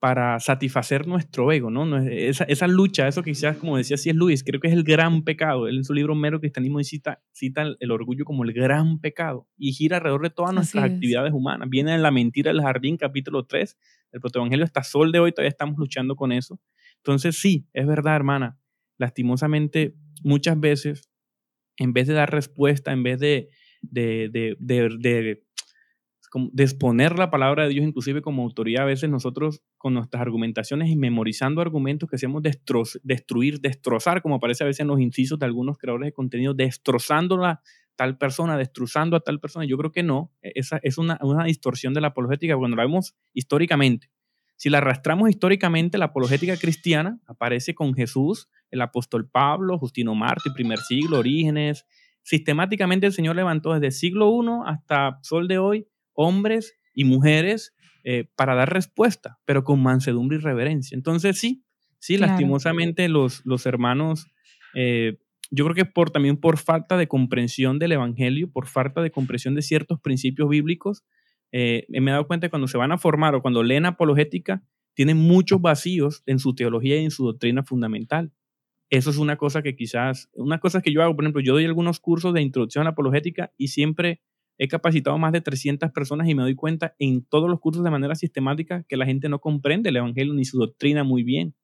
para 0.00 0.40
satisfacer 0.40 1.06
nuestro 1.06 1.52
ego, 1.52 1.70
¿no? 1.70 1.98
Esa, 1.98 2.44
esa, 2.44 2.66
lucha, 2.66 3.06
eso 3.06 3.22
que 3.22 3.32
quizás, 3.32 3.58
como 3.58 3.76
decía 3.76 3.98
C.S. 3.98 4.16
Luis, 4.16 4.42
creo 4.42 4.58
que 4.58 4.68
es 4.68 4.72
el 4.72 4.82
gran 4.82 5.22
pecado. 5.24 5.68
Él 5.68 5.76
en 5.76 5.84
su 5.84 5.92
libro 5.92 6.14
Mero 6.14 6.40
Cristianismo 6.40 6.82
cita, 6.82 7.22
cita 7.32 7.66
el, 7.78 7.90
orgullo 7.90 8.24
como 8.24 8.42
el 8.44 8.54
gran 8.54 8.98
pecado 8.98 9.46
y 9.58 9.72
gira 9.72 9.98
alrededor 9.98 10.22
de 10.22 10.30
todas 10.30 10.54
nuestras 10.54 10.84
actividades 10.84 11.34
humanas. 11.34 11.68
Viene 11.68 11.94
en 11.94 12.02
La 12.02 12.10
mentira 12.10 12.50
del 12.50 12.62
jardín, 12.62 12.96
capítulo 12.96 13.44
3, 13.44 13.76
el 14.12 14.20
protoevangelio 14.20 14.64
hasta 14.64 14.82
sol 14.82 15.12
de 15.12 15.18
hoy, 15.18 15.32
todavía 15.32 15.50
estamos 15.50 15.76
luchando 15.78 16.16
con 16.16 16.32
eso. 16.32 16.58
Entonces, 16.96 17.38
sí, 17.38 17.68
es 17.74 17.86
verdad, 17.86 18.16
hermana. 18.16 18.58
Lastimosamente, 18.96 19.96
muchas 20.24 20.58
veces, 20.58 21.10
en 21.76 21.92
vez 21.92 22.08
de 22.08 22.14
dar 22.14 22.30
respuesta, 22.30 22.92
en 22.92 23.02
vez 23.02 23.20
de, 23.20 23.50
de, 23.82 24.30
de, 24.32 24.56
de 24.98 25.44
de 26.32 26.62
exponer 26.62 27.18
la 27.18 27.30
palabra 27.30 27.64
de 27.64 27.70
Dios 27.70 27.86
inclusive 27.86 28.22
como 28.22 28.42
autoridad, 28.42 28.84
a 28.84 28.86
veces 28.86 29.10
nosotros 29.10 29.62
con 29.76 29.94
nuestras 29.94 30.22
argumentaciones 30.22 30.88
y 30.90 30.96
memorizando 30.96 31.60
argumentos 31.60 32.08
que 32.08 32.16
hacemos 32.16 32.42
destruir, 33.02 33.60
destrozar, 33.60 34.22
como 34.22 34.36
aparece 34.36 34.62
a 34.62 34.66
veces 34.66 34.80
en 34.80 34.88
los 34.88 35.00
incisos 35.00 35.38
de 35.38 35.46
algunos 35.46 35.76
creadores 35.78 36.06
de 36.06 36.12
contenido, 36.12 36.54
destrozando 36.54 37.36
la 37.36 37.62
tal 37.96 38.16
persona, 38.16 38.56
destrozando 38.56 39.16
a 39.16 39.20
tal 39.20 39.40
persona. 39.40 39.66
Yo 39.66 39.76
creo 39.76 39.92
que 39.92 40.02
no. 40.02 40.32
E, 40.40 40.52
esa 40.54 40.78
es 40.82 40.98
una, 40.98 41.18
una 41.20 41.44
distorsión 41.44 41.92
de 41.92 42.00
la 42.00 42.08
apologética 42.08 42.56
cuando 42.56 42.76
la 42.76 42.84
vemos 42.84 43.14
históricamente. 43.34 44.10
Si 44.56 44.70
la 44.70 44.78
arrastramos 44.78 45.28
históricamente, 45.28 45.98
la 45.98 46.06
apologética 46.06 46.56
cristiana 46.56 47.18
aparece 47.26 47.74
con 47.74 47.94
Jesús, 47.94 48.48
el 48.70 48.82
apóstol 48.82 49.28
Pablo, 49.28 49.78
Justino 49.78 50.14
Marte, 50.14 50.50
primer 50.54 50.78
siglo, 50.78 51.18
Orígenes. 51.18 51.86
Sistemáticamente 52.22 53.06
el 53.06 53.12
Señor 53.12 53.36
levantó 53.36 53.72
desde 53.72 53.90
siglo 53.90 54.30
I 54.30 54.70
hasta 54.70 55.18
sol 55.22 55.48
de 55.48 55.58
hoy 55.58 55.89
hombres 56.20 56.74
y 56.94 57.04
mujeres 57.04 57.74
eh, 58.04 58.28
para 58.36 58.54
dar 58.54 58.72
respuesta, 58.72 59.38
pero 59.46 59.64
con 59.64 59.82
mansedumbre 59.82 60.36
y 60.36 60.40
reverencia. 60.40 60.94
Entonces 60.94 61.38
sí, 61.38 61.64
sí, 61.98 62.18
lastimosamente 62.18 63.08
los, 63.08 63.44
los 63.44 63.64
hermanos, 63.66 64.26
eh, 64.74 65.18
yo 65.50 65.64
creo 65.64 65.74
que 65.74 65.84
por, 65.84 66.10
también 66.10 66.36
por 66.36 66.58
falta 66.58 66.96
de 66.96 67.08
comprensión 67.08 67.78
del 67.78 67.92
Evangelio, 67.92 68.50
por 68.50 68.66
falta 68.66 69.02
de 69.02 69.10
comprensión 69.10 69.54
de 69.54 69.62
ciertos 69.62 69.98
principios 70.00 70.48
bíblicos, 70.48 71.04
eh, 71.52 71.86
me 71.88 72.10
he 72.10 72.12
dado 72.12 72.26
cuenta 72.26 72.46
que 72.46 72.50
cuando 72.50 72.68
se 72.68 72.78
van 72.78 72.92
a 72.92 72.98
formar 72.98 73.34
o 73.34 73.42
cuando 73.42 73.62
leen 73.62 73.86
apologética, 73.86 74.62
tienen 74.94 75.16
muchos 75.16 75.60
vacíos 75.60 76.22
en 76.26 76.38
su 76.38 76.54
teología 76.54 77.00
y 77.00 77.04
en 77.04 77.10
su 77.10 77.24
doctrina 77.24 77.62
fundamental. 77.64 78.32
Eso 78.90 79.10
es 79.10 79.18
una 79.18 79.36
cosa 79.36 79.62
que 79.62 79.74
quizás, 79.76 80.28
una 80.34 80.58
cosa 80.58 80.82
que 80.82 80.92
yo 80.92 81.02
hago, 81.02 81.14
por 81.14 81.24
ejemplo, 81.24 81.40
yo 81.40 81.54
doy 81.54 81.64
algunos 81.64 82.00
cursos 82.00 82.34
de 82.34 82.42
introducción 82.42 82.82
a 82.82 82.84
la 82.84 82.90
apologética 82.90 83.52
y 83.56 83.68
siempre 83.68 84.20
he 84.62 84.68
capacitado 84.68 85.16
más 85.16 85.32
de 85.32 85.40
300 85.40 85.90
personas 85.90 86.28
y 86.28 86.34
me 86.34 86.42
doy 86.42 86.54
cuenta 86.54 86.94
en 86.98 87.24
todos 87.24 87.48
los 87.48 87.60
cursos 87.60 87.82
de 87.82 87.90
manera 87.90 88.14
sistemática 88.14 88.84
que 88.86 88.98
la 88.98 89.06
gente 89.06 89.30
no 89.30 89.38
comprende 89.38 89.88
el 89.88 89.96
Evangelio 89.96 90.34
ni 90.34 90.44
su 90.44 90.58
doctrina 90.58 91.02
muy 91.02 91.24
bien. 91.24 91.54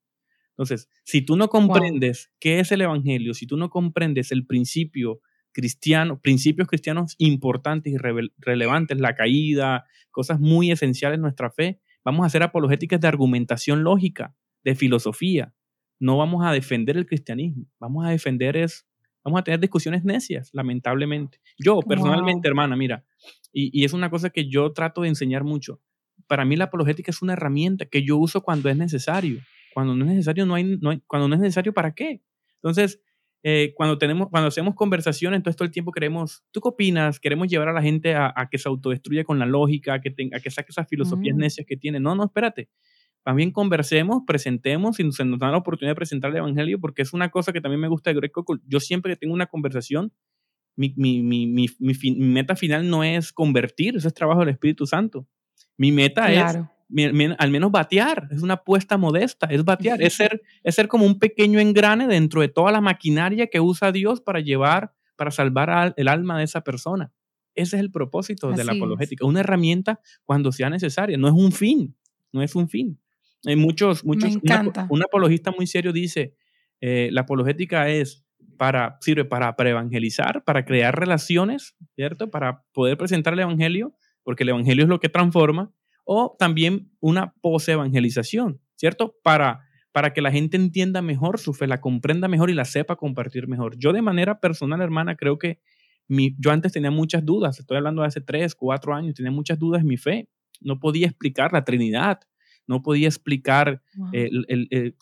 Entonces, 0.49 0.89
si 1.03 1.21
tú 1.21 1.37
no 1.37 1.47
comprendes 1.47 2.31
qué 2.39 2.59
es 2.59 2.71
el 2.71 2.81
Evangelio, 2.81 3.35
si 3.35 3.45
tú 3.45 3.55
no 3.55 3.69
comprendes 3.69 4.31
el 4.31 4.47
principio 4.47 5.21
cristiano, 5.51 6.19
principios 6.19 6.67
cristianos 6.67 7.13
importantes 7.19 7.93
y 7.93 7.97
relevantes, 8.37 8.99
la 8.99 9.13
caída, 9.13 9.85
cosas 10.09 10.39
muy 10.39 10.71
esenciales 10.71 11.17
en 11.17 11.21
nuestra 11.21 11.51
fe. 11.51 11.79
Vamos 12.03 12.23
a 12.23 12.27
hacer 12.27 12.41
apologéticas 12.41 12.99
de 12.99 13.07
argumentación 13.07 13.83
lógica, 13.83 14.35
de 14.63 14.73
filosofía. 14.73 15.53
No 15.99 16.17
vamos 16.17 16.43
a 16.43 16.51
defender 16.51 16.97
el 16.97 17.05
cristianismo, 17.05 17.67
vamos 17.79 18.07
a 18.07 18.09
defender 18.09 18.57
es, 18.57 18.86
vamos 19.27 19.41
a 19.41 19.43
tener 19.43 19.59
discusiones 19.59 20.05
necias, 20.05 20.49
lamentablemente. 20.53 21.41
Yo 21.59 21.79
personalmente, 21.81 22.47
hermana, 22.47 22.77
mira, 22.77 23.03
y, 23.51 23.83
es 23.83 23.91
una 23.91 24.09
cosa 24.09 24.29
que 24.29 24.49
yo 24.49 24.71
trato 24.71 25.01
de 25.01 25.09
enseñar 25.09 25.43
mucho. 25.43 25.81
Para 26.27 26.45
mí 26.45 26.55
la 26.55 26.65
apologética 26.65 27.11
es 27.11 27.21
una 27.21 27.33
herramienta 27.33 27.85
que 27.85 28.03
yo 28.03 28.15
uso 28.15 28.41
cuando 28.41 28.69
es 28.69 28.77
necesario. 28.77 29.41
Cuando 29.73 29.95
no 29.95 30.05
es 30.05 30.11
necesario, 30.11 30.45
no 30.45 30.55
hay, 30.55 30.63
no 30.63 30.91
hay 30.91 31.01
cuando 31.05 31.27
no 31.27 31.35
es 31.35 31.41
necesario, 31.41 31.73
¿para 31.73 31.93
qué? 31.93 32.21
Entonces, 32.55 33.01
eh, 33.43 33.73
cuando, 33.75 33.97
tenemos, 33.97 34.29
cuando 34.29 34.47
hacemos 34.47 34.75
conversaciones, 34.75 35.37
entonces 35.37 35.57
todo 35.57 35.65
el 35.65 35.73
tiempo 35.73 35.91
queremos, 35.91 36.45
¿tú 36.51 36.61
qué 36.61 36.69
opinas? 36.69 37.19
Queremos 37.19 37.49
llevar 37.49 37.67
a 37.67 37.73
la 37.73 37.81
gente 37.81 38.15
a, 38.15 38.33
que 38.49 38.57
se 38.57 38.69
autodestruya 38.69 39.25
con 39.25 39.39
la 39.39 39.45
lógica, 39.45 39.95
a 39.95 40.01
que, 40.01 40.09
tenga, 40.09 40.39
que 40.39 40.49
saque 40.49 40.71
esas 40.71 40.87
filosofías 40.87 41.35
mm. 41.35 41.39
necias 41.39 41.67
que 41.67 41.75
tiene. 41.75 41.99
No, 41.99 42.15
no, 42.15 42.23
espérate. 42.23 42.69
También 43.27 43.51
conversemos, 43.51 44.23
presentemos 44.25 45.01
y 45.01 45.11
se 45.11 45.25
nos 45.25 45.37
da 45.37 45.51
la 45.51 45.57
oportunidad 45.57 45.91
de 45.91 45.95
presentar 45.95 46.31
el 46.31 46.37
Evangelio 46.37 46.79
porque 46.79 47.01
es 47.01 47.11
una 47.11 47.29
cosa 47.29 47.51
que 47.51 47.59
también 47.59 47.81
me 47.81 47.89
gusta 47.89 48.09
de 48.09 48.15
Greco. 48.15 48.45
Yo 48.65 48.79
siempre 48.79 49.11
que 49.11 49.17
tengo 49.17 49.33
una 49.33 49.47
conversación, 49.47 50.13
mi, 50.77 50.93
mi, 50.95 51.21
mi, 51.21 51.67
mi, 51.77 52.13
meta 52.19 52.55
final 52.55 52.89
no 52.89 53.03
es 53.03 53.33
convertir, 53.33 53.97
eso 53.97 54.07
es 54.07 54.13
trabajo 54.13 54.39
del 54.39 54.49
Espíritu 54.51 54.87
Santo. 54.87 55.27
Mi 55.75 55.91
meta 55.91 56.31
es 56.31 56.55
al 57.37 57.51
menos 57.51 57.69
batear, 57.69 58.29
es 58.31 58.43
una 58.43 58.53
apuesta 58.53 58.97
modesta, 58.97 59.47
es 59.47 59.65
batear, 59.65 60.01
es 60.01 60.13
ser, 60.13 60.41
es 60.63 60.75
ser 60.75 60.87
como 60.87 61.05
un 61.05 61.19
pequeño 61.19 61.59
engrane 61.59 62.07
dentro 62.07 62.39
de 62.39 62.47
toda 62.47 62.71
la 62.71 62.79
maquinaria 62.79 63.47
que 63.47 63.59
usa 63.59 63.91
Dios 63.91 64.21
para 64.21 64.39
llevar, 64.39 64.93
para 65.17 65.31
salvar 65.31 65.93
el 65.97 66.07
alma 66.07 66.37
de 66.37 66.45
esa 66.45 66.61
persona. 66.61 67.11
Ese 67.55 67.75
es 67.75 67.81
el 67.81 67.91
propósito 67.91 68.53
de 68.53 68.63
la 68.63 68.71
apologética, 68.71 69.25
una 69.25 69.41
herramienta 69.41 69.99
cuando 70.23 70.53
sea 70.53 70.69
necesaria, 70.69 71.17
no 71.17 71.27
es 71.27 71.33
un 71.33 71.51
fin, 71.51 71.93
no 72.31 72.41
es 72.41 72.55
un 72.55 72.69
fin. 72.69 72.97
Hay 73.45 73.55
muchos, 73.55 74.03
muchos, 74.03 74.37
un 74.89 75.03
apologista 75.03 75.51
muy 75.51 75.67
serio 75.67 75.93
dice, 75.93 76.35
eh, 76.81 77.09
la 77.11 77.21
apologética 77.21 77.89
es 77.89 78.25
para, 78.57 78.97
sirve 79.01 79.25
para, 79.25 79.55
para 79.55 79.69
evangelizar, 79.69 80.43
para 80.43 80.65
crear 80.65 80.97
relaciones, 80.99 81.75
¿cierto? 81.95 82.29
Para 82.29 82.63
poder 82.73 82.97
presentar 82.97 83.33
el 83.33 83.39
evangelio, 83.41 83.95
porque 84.23 84.43
el 84.43 84.49
evangelio 84.49 84.83
es 84.83 84.89
lo 84.89 84.99
que 84.99 85.09
transforma, 85.09 85.71
o 86.03 86.35
también 86.37 86.91
una 86.99 87.33
pose-evangelización, 87.41 88.61
¿cierto? 88.75 89.15
Para, 89.23 89.61
para 89.91 90.13
que 90.13 90.21
la 90.21 90.31
gente 90.31 90.57
entienda 90.57 91.01
mejor 91.01 91.39
su 91.39 91.53
fe, 91.53 91.67
la 91.67 91.81
comprenda 91.81 92.27
mejor 92.27 92.49
y 92.49 92.53
la 92.53 92.65
sepa 92.65 92.95
compartir 92.95 93.47
mejor. 93.47 93.77
Yo 93.77 93.93
de 93.93 94.01
manera 94.01 94.39
personal, 94.39 94.81
hermana, 94.81 95.15
creo 95.15 95.37
que 95.37 95.59
mi, 96.07 96.35
yo 96.39 96.51
antes 96.51 96.71
tenía 96.71 96.91
muchas 96.91 97.25
dudas, 97.25 97.59
estoy 97.59 97.77
hablando 97.77 98.01
de 98.01 98.07
hace 98.07 98.21
tres, 98.21 98.55
cuatro 98.55 98.95
años, 98.95 99.15
tenía 99.15 99.31
muchas 99.31 99.59
dudas 99.59 99.81
en 99.81 99.87
mi 99.87 99.97
fe. 99.97 100.29
No 100.61 100.79
podía 100.79 101.07
explicar 101.07 101.51
la 101.53 101.63
Trinidad, 101.65 102.21
no 102.67 102.83
podía 102.83 103.07
explicar 103.07 103.81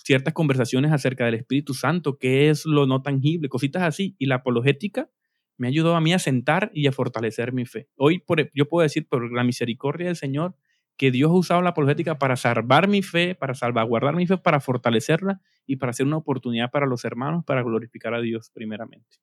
ciertas 0.03 0.33
conversaciones 0.33 0.91
acerca 0.91 1.25
del 1.25 1.33
Espíritu 1.33 1.73
Santo, 1.73 2.17
qué 2.17 2.49
es 2.49 2.65
lo 2.65 2.85
no 2.85 3.01
tangible, 3.01 3.49
cositas 3.49 3.83
así. 3.83 4.15
Y 4.19 4.27
la 4.27 4.35
apologética 4.35 5.09
me 5.57 5.67
ayudó 5.67 5.95
a 5.95 6.01
mí 6.01 6.13
a 6.13 6.19
sentar 6.19 6.71
y 6.73 6.87
a 6.87 6.91
fortalecer 6.91 7.53
mi 7.53 7.65
fe. 7.65 7.89
Hoy 7.97 8.19
por, 8.19 8.51
yo 8.53 8.67
puedo 8.69 8.83
decir, 8.83 9.07
por 9.07 9.31
la 9.33 9.43
misericordia 9.43 10.07
del 10.07 10.15
Señor, 10.15 10.55
que 10.97 11.11
Dios 11.11 11.29
ha 11.29 11.33
usado 11.33 11.61
la 11.61 11.71
apologética 11.71 12.17
para 12.19 12.37
salvar 12.37 12.87
mi 12.87 13.01
fe, 13.01 13.35
para 13.35 13.53
salvaguardar 13.53 14.15
mi 14.15 14.27
fe, 14.27 14.37
para 14.37 14.61
fortalecerla 14.61 15.41
y 15.65 15.77
para 15.77 15.91
ser 15.91 16.05
una 16.05 16.17
oportunidad 16.17 16.71
para 16.71 16.85
los 16.85 17.03
hermanos, 17.03 17.43
para 17.45 17.63
glorificar 17.63 18.13
a 18.13 18.21
Dios 18.21 18.49
primeramente. 18.53 19.17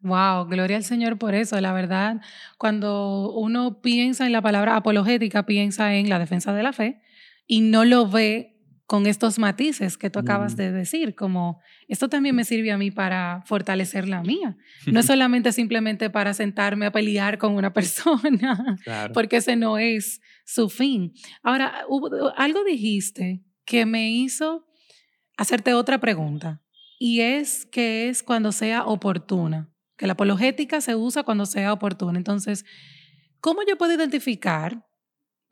Wow, 0.00 0.46
gloria 0.46 0.76
al 0.76 0.84
Señor 0.84 1.18
por 1.18 1.34
eso. 1.34 1.58
La 1.60 1.72
verdad, 1.72 2.20
cuando 2.58 3.32
uno 3.32 3.80
piensa 3.80 4.26
en 4.26 4.32
la 4.32 4.42
palabra 4.42 4.76
apologética, 4.76 5.46
piensa 5.46 5.94
en 5.94 6.10
la 6.10 6.18
defensa 6.18 6.52
de 6.52 6.62
la 6.62 6.74
fe 6.74 7.00
y 7.46 7.60
no 7.60 7.84
lo 7.84 8.08
ve 8.08 8.54
con 8.86 9.06
estos 9.06 9.38
matices 9.38 9.96
que 9.96 10.10
tú 10.10 10.18
acabas 10.18 10.56
de 10.56 10.70
decir, 10.70 11.14
como 11.14 11.60
esto 11.88 12.08
también 12.08 12.36
me 12.36 12.44
sirve 12.44 12.70
a 12.70 12.76
mí 12.76 12.90
para 12.90 13.42
fortalecer 13.46 14.08
la 14.08 14.22
mía. 14.22 14.56
No 14.86 15.00
es 15.00 15.06
solamente 15.06 15.52
simplemente 15.52 16.10
para 16.10 16.34
sentarme 16.34 16.86
a 16.86 16.92
pelear 16.92 17.38
con 17.38 17.54
una 17.54 17.72
persona, 17.74 18.78
porque 19.14 19.36
ese 19.36 19.56
no 19.56 19.78
es 19.78 20.20
su 20.44 20.68
fin. 20.68 21.14
Ahora, 21.42 21.84
algo 22.36 22.64
dijiste 22.64 23.42
que 23.64 23.86
me 23.86 24.10
hizo 24.10 24.66
hacerte 25.36 25.72
otra 25.72 25.98
pregunta, 25.98 26.60
y 26.98 27.20
es 27.20 27.66
que 27.66 28.08
es 28.08 28.22
cuando 28.22 28.52
sea 28.52 28.84
oportuna, 28.84 29.70
que 29.96 30.06
la 30.06 30.12
apologética 30.12 30.80
se 30.80 30.94
usa 30.94 31.22
cuando 31.22 31.46
sea 31.46 31.72
oportuna. 31.72 32.18
Entonces, 32.18 32.64
¿cómo 33.40 33.60
yo 33.66 33.76
puedo 33.76 33.94
identificar 33.94 34.84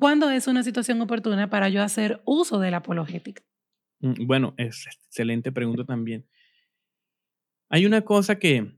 ¿Cuándo 0.03 0.31
es 0.31 0.49
una 0.49 0.65
situación 0.65 1.01
oportuna 1.01 1.49
para 1.49 1.69
yo 1.69 1.81
hacer 1.81 2.23
uso 2.25 2.59
de 2.59 2.73
la 2.73 2.79
apologética? 2.79 3.45
Mm, 4.01 4.27
bueno, 4.27 4.53
es 4.57 4.85
excelente 4.85 5.53
pregunta 5.53 5.85
también. 5.85 6.27
Hay 7.69 7.87
una 7.87 8.01
cosa 8.01 8.41
que, 8.41 8.75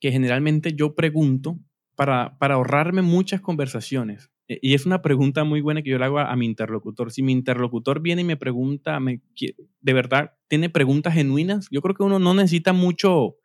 que 0.00 0.10
generalmente 0.10 0.72
yo 0.72 0.94
pregunto 0.94 1.58
para, 1.96 2.38
para 2.38 2.54
ahorrarme 2.54 3.02
muchas 3.02 3.42
conversaciones. 3.42 4.30
E, 4.48 4.58
y 4.62 4.72
es 4.72 4.86
una 4.86 5.02
pregunta 5.02 5.44
muy 5.44 5.60
buena 5.60 5.82
que 5.82 5.90
yo 5.90 5.98
le 5.98 6.06
hago 6.06 6.18
a, 6.18 6.34
mi 6.34 6.46
interlocutor. 6.46 7.12
Si 7.12 7.22
mi 7.22 7.32
interlocutor 7.32 8.00
viene 8.00 8.22
y 8.22 8.24
me 8.24 8.38
pregunta, 8.38 8.98
de 8.98 9.92
verdad, 9.92 10.32
tiene 10.48 10.70
preguntas 10.70 11.12
genuinas, 11.12 11.68
yo 11.70 11.82
creo 11.82 11.94
que 11.94 12.04
uno 12.04 12.18
no 12.18 12.32
necesita 12.32 12.72
mucho, 12.72 13.36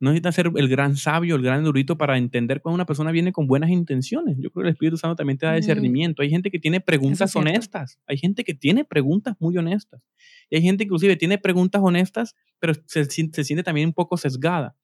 no 0.00 0.10
necesita 0.10 0.32
ser 0.32 0.50
el 0.54 0.68
gran 0.68 0.96
sabio, 0.96 1.36
el 1.36 1.42
gran 1.42 1.64
durito 1.64 1.98
para 1.98 2.16
entender 2.18 2.60
cuando 2.60 2.76
una 2.76 2.86
persona 2.86 3.10
viene 3.10 3.32
con 3.32 3.46
buenas 3.46 3.70
intenciones. 3.70 4.36
Yo 4.38 4.50
creo 4.50 4.62
que 4.62 4.68
el 4.68 4.72
Espíritu 4.74 4.96
Santo 4.96 5.16
también 5.16 5.38
te 5.38 5.46
da 5.46 5.54
discernimiento. 5.54 6.22
Hay 6.22 6.30
gente 6.30 6.50
que 6.50 6.58
tiene 6.60 6.80
preguntas 6.80 7.34
honestas. 7.34 7.98
Hay 8.06 8.16
gente 8.16 8.44
que 8.44 8.54
tiene 8.54 8.84
preguntas 8.84 9.34
muy 9.40 9.56
honestas. 9.56 10.00
Y 10.50 10.56
hay 10.56 10.62
gente 10.62 10.84
que 10.84 10.86
inclusive 10.86 11.16
tiene 11.16 11.38
preguntas 11.38 11.82
honestas, 11.84 12.36
pero 12.60 12.74
se, 12.86 13.04
se 13.06 13.44
siente 13.44 13.62
también 13.62 13.88
un 13.88 13.92
poco 13.92 14.16
sesgada. 14.16 14.76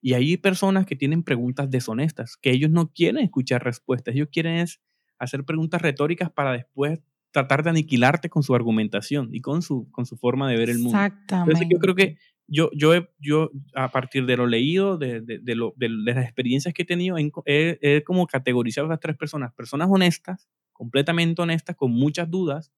Y 0.00 0.14
hay 0.14 0.36
personas 0.36 0.86
que 0.86 0.96
tienen 0.96 1.22
preguntas 1.22 1.70
deshonestas, 1.70 2.36
que 2.36 2.50
ellos 2.50 2.70
no 2.70 2.92
quieren 2.92 3.22
escuchar 3.24 3.64
respuestas. 3.64 4.14
Ellos 4.14 4.28
quieren 4.30 4.56
es 4.56 4.80
hacer 5.18 5.44
preguntas 5.44 5.82
retóricas 5.82 6.30
para 6.30 6.52
después 6.52 7.00
tratar 7.32 7.62
de 7.64 7.70
aniquilarte 7.70 8.28
con 8.28 8.42
su 8.42 8.54
argumentación 8.54 9.30
y 9.32 9.40
con 9.40 9.62
su, 9.62 9.90
con 9.90 10.06
su 10.06 10.16
forma 10.16 10.48
de 10.48 10.56
ver 10.56 10.70
el 10.70 10.78
mundo. 10.78 10.98
Exactamente. 10.98 11.52
Entonces 11.52 11.68
yo 11.70 11.78
creo 11.78 11.94
que 11.94 12.18
yo, 12.52 12.70
yo, 12.74 12.92
yo 13.18 13.50
a 13.74 13.90
partir 13.90 14.26
de 14.26 14.36
lo 14.36 14.46
leído, 14.46 14.98
de, 14.98 15.22
de, 15.22 15.38
de, 15.38 15.54
lo, 15.54 15.72
de 15.76 15.88
las 15.88 16.22
experiencias 16.22 16.74
que 16.74 16.82
he 16.82 16.84
tenido, 16.84 17.16
he, 17.16 17.78
he, 17.80 18.04
como 18.04 18.26
categorizado 18.26 18.88
a 18.88 18.90
las 18.90 19.00
tres 19.00 19.16
personas. 19.16 19.54
Personas 19.54 19.88
honestas, 19.90 20.50
completamente 20.72 21.40
honestas, 21.40 21.76
con 21.76 21.92
muchas 21.92 22.30
dudas, 22.30 22.70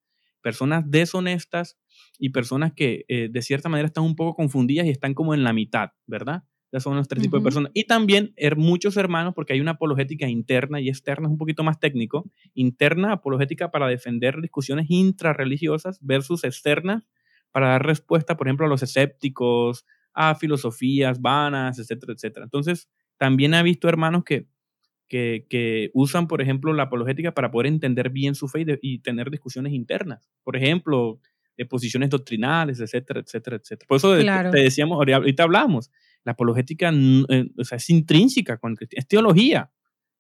personas 0.43 0.85
deshonestas 0.87 1.77
y 2.21 2.29
personas 2.29 2.73
que 2.73 3.05
eh, 3.09 3.29
de 3.29 3.43
cierta 3.43 3.69
manera 3.69 3.87
están 3.87 4.05
un 4.05 4.15
poco 4.15 4.37
confundidas 4.37 4.87
y 4.87 4.91
están 4.91 5.13
como 5.13 5.35
en 5.35 5.43
la 5.43 5.53
mitad, 5.53 5.91
¿verdad? 6.07 6.45
Esos 6.71 6.85
son 6.85 6.97
los 6.97 7.09
tres 7.09 7.23
tipos 7.23 7.41
de 7.41 7.45
personas. 7.45 7.73
Y 7.75 7.85
también 7.85 8.33
er, 8.37 8.57
muchos 8.57 8.97
hermanos, 8.97 9.35
porque 9.35 9.55
hay 9.55 9.61
una 9.61 9.73
apologética 9.73 10.29
interna 10.29 10.81
y 10.81 10.89
externa, 10.89 11.27
es 11.27 11.33
un 11.33 11.39
poquito 11.39 11.65
más 11.65 11.81
técnico. 11.81 12.31
Interna, 12.53 13.13
apologética 13.13 13.71
para 13.73 13.89
defender 13.89 14.41
discusiones 14.41 14.87
intrarreligiosas 14.89 15.99
versus 16.01 16.45
externa, 16.45 17.07
para 17.55 17.69
dar 17.69 17.87
respuesta, 17.87 18.37
por 18.37 18.49
ejemplo, 18.49 18.67
a 18.67 18.69
los 18.69 18.83
escépticos, 18.83 19.87
a 20.13 20.35
filosofías 20.35 21.23
vanas, 21.23 21.79
etcétera, 21.79 22.13
etcétera. 22.13 22.43
Entonces, 22.43 22.91
también 23.17 23.55
ha 23.55 23.63
visto 23.63 23.89
hermanos 23.89 24.25
que, 24.25 24.49
que, 25.09 25.89
usan, 25.95 26.27
por 26.27 26.43
ejemplo, 26.43 26.73
la 26.73 26.83
apologética 26.83 27.33
para 27.33 27.53
poder 27.53 27.69
entender 27.69 28.11
bien 28.11 28.35
su 28.35 28.49
fe 28.49 28.67
y, 28.83 28.99
tener 28.99 29.31
discusiones 29.31 29.73
internas. 29.73 30.29
Por 30.43 30.57
ejemplo, 30.57 31.21
de 31.57 31.65
posiciones 31.65 32.11
doctrinales, 32.11 32.81
etcétera, 32.81 33.21
etcétera, 33.21 33.55
etcétera. 33.55 33.87
Por 33.87 33.99
eso 33.99 34.17
te 34.17 34.59
decíamos, 34.59 34.99
ahorita 34.99 35.45
hablamos, 35.45 35.93
la 36.25 36.33
apologética 36.33 36.91
eh, 36.93 37.51
o 37.57 37.63
sea, 37.63 37.77
es 37.77 37.89
intrínseca 37.89 38.59
con 38.59 38.73
el 38.73 38.89
es 38.91 39.07
teología, 39.07 39.71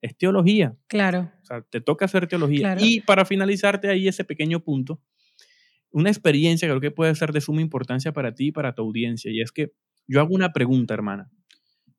es 0.00 0.16
teología. 0.16 0.76
Claro. 0.86 1.32
O 1.42 1.46
sea, 1.46 1.62
te 1.62 1.80
toca 1.80 2.04
hacer 2.04 2.28
teología. 2.28 2.76
Y 2.78 3.00
para 3.00 3.24
finalizarte 3.24 3.88
ahí 3.88 4.06
ese 4.06 4.22
pequeño 4.22 4.60
punto, 4.60 5.00
una 5.94 6.10
experiencia 6.10 6.66
que 6.66 6.72
creo 6.72 6.80
que 6.80 6.90
puede 6.90 7.14
ser 7.14 7.32
de 7.32 7.40
suma 7.40 7.60
importancia 7.60 8.12
para 8.12 8.34
ti 8.34 8.48
y 8.48 8.52
para 8.52 8.74
tu 8.74 8.82
audiencia, 8.82 9.30
y 9.30 9.40
es 9.40 9.52
que 9.52 9.72
yo 10.08 10.20
hago 10.20 10.34
una 10.34 10.52
pregunta, 10.52 10.92
hermana. 10.92 11.30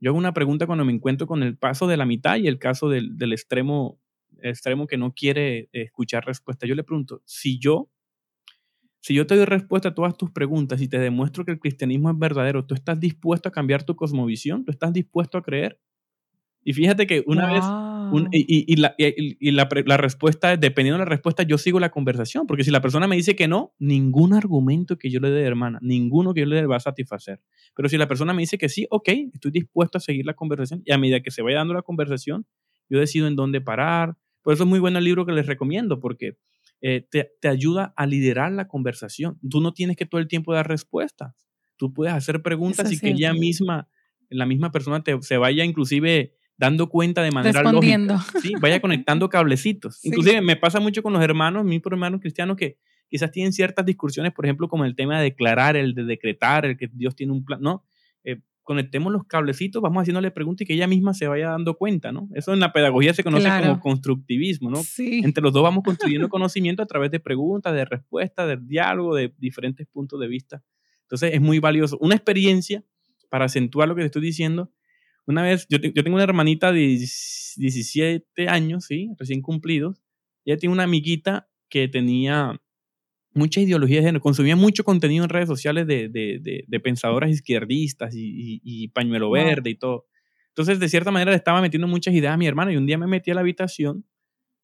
Yo 0.02 0.12
hago 0.12 0.18
una 0.18 0.34
pregunta 0.34 0.68
cuando 0.68 0.84
me 0.84 0.92
encuentro 0.92 1.26
con 1.28 1.44
el 1.44 1.58
paso 1.58 1.88
de 1.88 1.96
la 1.96 2.06
mitad 2.06 2.36
y 2.36 2.48
el 2.48 2.60
caso 2.60 2.90
del, 2.90 3.18
del 3.18 3.32
extremo, 3.32 4.00
extremo 4.42 4.86
que 4.86 4.98
no 4.98 5.14
quiere 5.14 5.70
escuchar 5.72 6.26
respuesta. 6.26 6.68
Yo 6.68 6.76
le 6.76 6.84
pregunto, 6.84 7.22
si 7.26 7.58
yo, 7.58 7.90
si 9.00 9.14
yo 9.14 9.26
te 9.28 9.38
doy 9.38 9.46
respuesta 9.46 9.90
a 9.90 9.96
todas 9.96 10.18
tus 10.18 10.30
preguntas 10.30 10.82
y 10.82 10.90
te 10.90 11.00
demuestro 11.00 11.46
que 11.46 11.54
el 11.54 11.60
cristianismo 11.60 12.12
es 12.12 12.20
verdadero, 12.20 12.66
¿tú 12.66 12.76
estás 12.76 13.00
dispuesto 13.00 13.48
a 13.48 13.54
cambiar 13.54 13.84
tu 13.84 13.96
cosmovisión? 13.96 14.66
¿Tú 14.66 14.72
estás 14.72 14.92
dispuesto 14.92 15.38
a 15.38 15.42
creer? 15.42 15.80
Y 16.68 16.74
fíjate 16.74 17.06
que 17.06 17.24
una 17.28 17.54
vez, 17.54 17.64
y, 18.32 18.76
la, 18.78 18.96
y 18.98 19.52
la, 19.52 19.70
la, 19.86 19.98
respuesta, 19.98 20.58
dependiendo 20.58 20.98
de 20.98 21.06
la 21.06 21.10
respuesta, 21.10 21.44
yo 21.44 21.60
sigo 21.60 21.80
la 21.80 21.92
conversación, 21.92 22.48
porque 22.48 22.64
si 22.64 22.72
la 22.72 22.82
persona 22.82 23.06
me 23.06 23.16
dice 23.16 23.36
que 23.36 23.48
no, 23.48 23.76
ningún 23.78 24.34
argumento 24.34 24.98
que 24.98 25.12
yo 25.12 25.20
le 25.20 25.30
dé, 25.30 25.44
hermana, 25.44 25.78
ninguno 25.84 26.34
que 26.34 26.40
yo 26.40 26.48
le 26.48 26.56
dé 26.56 26.66
va 26.66 26.78
a 26.78 26.80
satisfacer. 26.80 27.40
Pero 27.76 27.88
si 27.88 27.98
la 28.00 28.08
persona 28.08 28.34
me 28.34 28.42
dice 28.42 28.58
que 28.58 28.68
sí, 28.68 28.88
ok, 28.90 29.10
estoy 29.32 29.52
dispuesto 29.52 30.00
a 30.00 30.02
seguir 30.02 30.26
la 30.26 30.34
conversación, 30.34 30.82
y 30.86 30.92
a 30.92 30.98
medida 30.98 31.22
que 31.22 31.30
se 31.30 31.44
vaya 31.44 31.58
dando 31.58 31.76
la 31.76 31.84
conversación, 31.84 32.48
yo 32.90 33.00
decido 33.00 33.28
en 33.28 33.36
dónde 33.36 33.62
parar. 33.62 34.18
Por 34.42 34.56
eso 34.56 34.64
es 34.64 34.70
muy 34.70 34.80
bueno 34.80 34.98
el 34.98 35.04
libro 35.04 35.28
que 35.28 35.34
les 35.34 35.46
recomiendo, 35.46 36.00
porque 36.00 36.40
eh, 36.82 37.06
te, 37.12 37.32
te 37.40 37.48
ayuda 37.48 37.94
a 37.96 38.08
liderar 38.08 38.52
la 38.52 38.68
conversación. 38.68 39.38
Tú 39.48 39.62
no 39.62 39.72
tienes 39.72 39.98
que 39.98 40.08
todo 40.08 40.20
el 40.20 40.28
tiempo 40.28 40.52
dar 40.52 40.68
respuestas. 40.68 41.36
Tú 41.78 41.94
puedes 41.94 42.16
hacer 42.16 42.42
preguntas 42.42 42.92
y 42.92 43.00
que 43.00 43.10
ella 43.10 43.34
misma, 43.34 43.88
la 44.30 44.48
misma 44.48 44.72
persona 44.72 45.04
te, 45.04 45.22
se 45.22 45.38
vaya 45.38 45.64
inclusive 45.64 46.34
dando 46.58 46.90
cuenta 46.90 47.22
de 47.22 47.32
manera 47.32 47.64
lógica. 47.64 48.20
¿sí? 48.42 48.54
Vaya 48.60 48.80
conectando 48.80 49.30
cablecitos. 49.30 50.00
Inclusive 50.04 50.42
me 50.42 50.56
pasa 50.56 50.80
mucho 50.80 51.04
con 51.04 51.14
los 51.14 51.24
hermanos, 51.24 51.66
mis 51.66 51.82
hermanos 51.86 52.22
cristianos, 52.22 52.58
que 52.58 52.78
quizás 53.08 53.32
tienen 53.32 53.54
ciertas 53.54 53.86
discusiones, 53.86 54.34
por 54.34 54.46
ejemplo, 54.46 54.68
como 54.68 54.86
el 54.86 54.96
tema 54.96 55.18
de 55.18 55.26
declarar, 55.26 55.76
el 55.76 55.94
de 55.94 56.04
decretar, 56.04 56.66
el 56.66 56.78
que 56.78 56.90
Dios 56.92 57.16
tiene 57.16 57.34
un 57.34 57.46
plan, 57.46 57.62
¿no? 57.62 57.84
Eh, 58.24 58.42
conectemos 58.64 59.14
los 59.14 59.26
cablecitos, 59.26 59.82
vamos 59.82 60.02
haciéndole 60.02 60.32
preguntas 60.32 60.64
y 60.64 60.66
que 60.66 60.74
ella 60.74 60.88
misma 60.88 61.14
se 61.14 61.28
vaya 61.28 61.50
dando 61.50 61.76
cuenta, 61.76 62.12
¿no? 62.12 62.28
Eso 62.34 62.52
en 62.52 62.60
la 62.60 62.74
pedagogía 62.74 63.14
se 63.14 63.24
conoce 63.24 63.48
como 63.48 63.80
constructivismo, 63.80 64.72
¿no? 64.72 64.82
Entre 64.98 65.44
los 65.44 65.54
dos 65.54 65.62
vamos 65.62 65.84
construyendo 65.84 66.30
conocimiento 66.30 66.82
a 66.82 66.88
través 66.88 67.12
de 67.12 67.20
preguntas, 67.20 67.74
de 67.74 67.86
respuestas, 67.86 68.48
de 68.48 68.58
diálogo, 68.58 69.14
de 69.14 69.34
diferentes 69.38 69.86
puntos 69.88 70.20
de 70.20 70.28
vista. 70.28 70.64
Entonces 71.04 71.36
es 71.36 71.42
muy 71.42 71.60
valioso. 71.60 71.98
Una 72.00 72.16
experiencia, 72.16 72.84
para 73.30 73.46
acentuar 73.46 73.88
lo 73.88 73.96
que 73.96 74.02
te 74.02 74.08
estoy 74.08 74.24
diciendo, 74.24 74.72
una 75.28 75.42
vez, 75.42 75.66
yo, 75.70 75.78
yo 75.80 76.04
tengo 76.04 76.16
una 76.16 76.24
hermanita 76.24 76.72
de 76.72 76.80
17 76.80 78.48
años, 78.48 78.86
¿sí? 78.86 79.10
Recién 79.18 79.42
cumplidos. 79.42 80.02
Ella 80.46 80.58
tiene 80.58 80.74
una 80.74 80.84
amiguita 80.84 81.50
que 81.70 81.88
tenía 81.88 82.62
mucha 83.34 83.60
ideología 83.60 83.98
de 83.98 84.04
género, 84.04 84.22
consumía 84.22 84.56
mucho 84.56 84.84
contenido 84.84 85.24
en 85.26 85.30
redes 85.30 85.48
sociales 85.48 85.86
de, 85.88 86.08
de, 86.08 86.64
de, 86.66 86.80
pensadoras 86.80 87.30
izquierdistas 87.30 88.16
y, 88.16 88.62
y, 88.64 88.88
pañuelo 88.90 89.30
verde 89.30 89.72
y 89.72 89.76
todo. 89.76 90.06
Entonces, 90.50 90.80
de 90.80 90.88
cierta 90.88 91.12
manera, 91.12 91.32
le 91.32 91.38
estaba 91.38 91.62
metiendo 91.62 91.88
muchas 91.88 92.14
ideas 92.14 92.34
a 92.34 92.38
mi 92.38 92.48
hermana 92.48 92.72
y 92.72 92.78
un 92.78 92.86
día 92.86 92.98
me 92.98 93.08
metí 93.08 93.32
a 93.32 93.34
la 93.34 93.42
habitación 93.42 94.06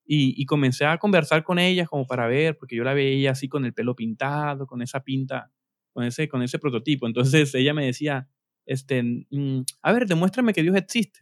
y, 0.05 0.41
y, 0.41 0.45
comencé 0.45 0.85
a 0.85 0.97
conversar 0.99 1.43
con 1.43 1.59
ella 1.59 1.85
como 1.85 2.07
para 2.07 2.27
ver, 2.27 2.57
porque 2.57 2.77
yo 2.77 2.85
la 2.85 2.93
veía 2.93 3.31
así 3.31 3.49
con 3.49 3.65
el 3.65 3.73
pelo 3.73 3.93
pintado, 3.93 4.65
con 4.67 4.81
esa 4.81 5.03
pinta, 5.03 5.51
con 5.91 6.05
ese, 6.05 6.29
con 6.29 6.41
ese 6.41 6.57
prototipo. 6.57 7.07
Entonces 7.07 7.53
ella 7.55 7.73
me 7.73 7.85
decía, 7.85 8.29
este, 8.72 9.03
mm, 9.03 9.62
a 9.81 9.92
ver, 9.92 10.07
demuéstrame 10.07 10.53
que 10.53 10.64
Dios 10.64 10.75
existe. 10.75 11.20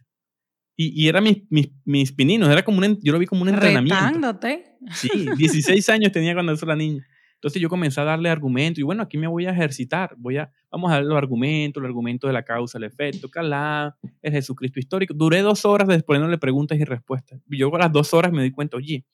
Y, 0.76 1.02
y 1.02 1.08
era 1.08 1.20
mis, 1.20 1.42
mis, 1.50 1.70
mis, 1.84 2.12
pininos, 2.12 2.48
era 2.48 2.64
como 2.64 2.78
un, 2.78 2.98
yo 3.02 3.12
lo 3.12 3.18
vi 3.18 3.26
como 3.26 3.42
un 3.42 3.48
entrenamiento. 3.48 3.94
Retándote. 3.94 4.76
Sí, 4.92 5.10
16 5.36 5.88
años 5.90 6.12
tenía 6.12 6.32
cuando 6.32 6.52
eso 6.52 6.64
la 6.64 6.76
niña. 6.76 7.06
Entonces 7.34 7.60
yo 7.60 7.68
comencé 7.68 8.00
a 8.00 8.04
darle 8.04 8.28
argumentos 8.28 8.78
y 8.78 8.82
bueno, 8.82 9.02
aquí 9.02 9.16
me 9.16 9.26
voy 9.26 9.46
a 9.46 9.50
ejercitar, 9.50 10.14
voy 10.18 10.36
a, 10.36 10.50
vamos 10.70 10.90
a 10.90 10.96
dar 10.96 11.04
los 11.04 11.16
argumentos, 11.16 11.82
los 11.82 11.88
argumentos 11.88 12.28
de 12.28 12.34
la 12.34 12.44
causa, 12.44 12.76
el 12.76 12.84
efecto, 12.84 13.30
calá, 13.30 13.96
el 14.20 14.32
Jesucristo 14.32 14.78
histórico. 14.78 15.14
Duré 15.14 15.40
dos 15.40 15.64
horas 15.64 15.88
le 15.88 16.38
preguntas 16.38 16.78
y 16.78 16.84
respuestas. 16.84 17.40
Y 17.50 17.58
yo 17.58 17.74
a 17.74 17.78
las 17.78 17.92
dos 17.92 18.12
horas 18.12 18.30
me 18.30 18.42
di 18.42 18.50
cuenta, 18.50 18.76
oye, 18.76 19.06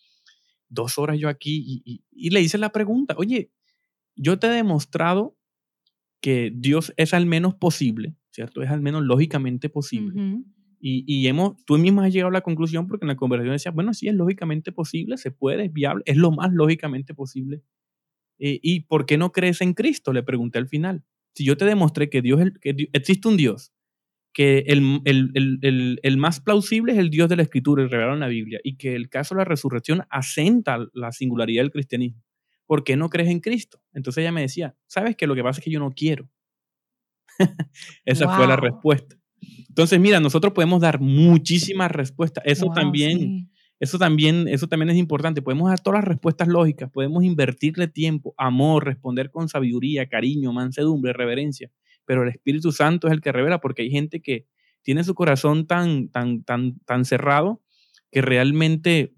dos 0.68 0.98
horas 0.98 1.18
yo 1.18 1.28
aquí 1.28 1.64
y, 1.64 1.82
y, 1.84 2.04
y 2.10 2.30
le 2.30 2.40
hice 2.40 2.58
la 2.58 2.70
pregunta, 2.70 3.14
oye, 3.16 3.50
yo 4.16 4.38
te 4.38 4.48
he 4.48 4.50
demostrado 4.50 5.36
que 6.20 6.52
Dios 6.54 6.92
es 6.96 7.14
al 7.14 7.26
menos 7.26 7.54
posible, 7.54 8.14
¿cierto? 8.36 8.62
Es 8.62 8.70
al 8.70 8.82
menos 8.82 9.02
lógicamente 9.02 9.70
posible. 9.70 10.42
y, 10.78 11.04
y, 11.06 11.26
hemos, 11.26 11.56
tú 11.64 11.78
misma 11.78 12.04
has 12.04 12.12
llegado 12.12 12.28
a 12.28 12.32
la 12.32 12.42
conclusión 12.42 12.86
porque 12.86 13.04
en 13.04 13.08
la 13.08 13.16
conversación 13.16 13.54
decías, 13.54 13.74
bueno, 13.74 13.94
sí, 13.94 14.08
es 14.08 14.14
lógicamente 14.14 14.72
posible, 14.72 15.16
se 15.16 15.30
puede, 15.30 15.64
es 15.64 15.72
viable, 15.72 16.02
es 16.06 16.18
lo 16.18 16.30
más 16.30 16.52
lógicamente 16.52 17.14
posible. 17.14 17.62
Eh, 18.38 18.60
¿Y 18.62 18.80
por 18.80 19.06
qué 19.06 19.16
no 19.16 19.32
crees 19.32 19.62
en 19.62 19.72
Cristo? 19.72 20.12
Le 20.12 20.22
pregunté 20.22 20.58
al 20.58 20.68
final. 20.68 21.02
Si 21.34 21.44
yo 21.44 21.56
te 21.56 21.64
demostré 21.64 22.10
que, 22.10 22.20
Dios, 22.20 22.40
que 22.60 22.76
existe 22.92 23.26
un 23.26 23.38
Dios, 23.38 23.72
que 24.34 24.64
el, 24.66 25.00
el, 25.06 25.30
el, 25.62 25.98
el, 26.02 26.16
más 26.18 26.40
plausible 26.40 26.92
es 26.92 26.98
el 26.98 27.08
Dios 27.08 27.30
de 27.30 27.36
la 27.36 27.42
Escritura 27.42 27.82
y 27.82 27.86
revelado 27.86 28.12
en 28.12 28.20
la 28.20 28.28
Biblia, 28.28 28.60
y 28.62 28.76
que 28.76 28.94
el 28.94 29.08
caso 29.08 29.34
de 29.34 29.38
la 29.40 29.44
resurrección 29.46 30.02
asenta 30.10 30.86
la 30.92 31.10
singularidad 31.10 31.62
del 31.62 31.70
cristianismo. 31.70 32.22
¿por 32.66 32.84
qué 32.84 32.96
no 32.96 33.08
crees 33.08 33.30
en 33.30 33.40
Cristo? 33.40 33.80
Entonces 33.92 34.22
ella 34.22 34.32
me 34.32 34.42
decía, 34.42 34.76
¿sabes 34.86 35.16
que 35.16 35.26
Lo 35.26 35.34
que 35.34 35.42
pasa 35.42 35.60
es 35.60 35.64
que 35.64 35.70
yo 35.70 35.80
no 35.80 35.92
quiero. 35.92 36.28
Esa 38.04 38.36
fue 38.36 38.46
la 38.46 38.56
respuesta. 38.56 39.16
Entonces, 39.68 40.00
mira, 40.00 40.20
nosotros 40.20 40.52
podemos 40.52 40.80
dar 40.80 41.00
muchísimas 41.00 41.90
respuestas. 41.90 42.42
Eso 42.46 42.68
también, 42.74 43.50
eso 43.78 43.98
también, 43.98 44.48
eso 44.48 44.68
también 44.68 44.90
es 44.90 44.96
importante. 44.96 45.42
Podemos 45.42 45.68
dar 45.68 45.80
todas 45.80 46.00
las 46.00 46.08
respuestas 46.08 46.48
lógicas, 46.48 46.90
podemos 46.90 47.24
invertirle 47.24 47.88
tiempo, 47.88 48.34
amor, 48.38 48.86
responder 48.86 49.30
con 49.30 49.48
sabiduría, 49.48 50.08
cariño, 50.08 50.52
mansedumbre, 50.52 51.12
reverencia. 51.12 51.70
Pero 52.06 52.22
el 52.22 52.30
Espíritu 52.30 52.72
Santo 52.72 53.06
es 53.06 53.12
el 53.12 53.20
que 53.20 53.32
revela, 53.32 53.60
porque 53.60 53.82
hay 53.82 53.90
gente 53.90 54.22
que 54.22 54.46
tiene 54.82 55.04
su 55.04 55.14
corazón 55.14 55.66
tan, 55.66 56.08
tan, 56.08 56.42
tan, 56.44 56.78
tan 56.86 57.04
cerrado 57.04 57.60
que 58.10 58.22
realmente 58.22 59.12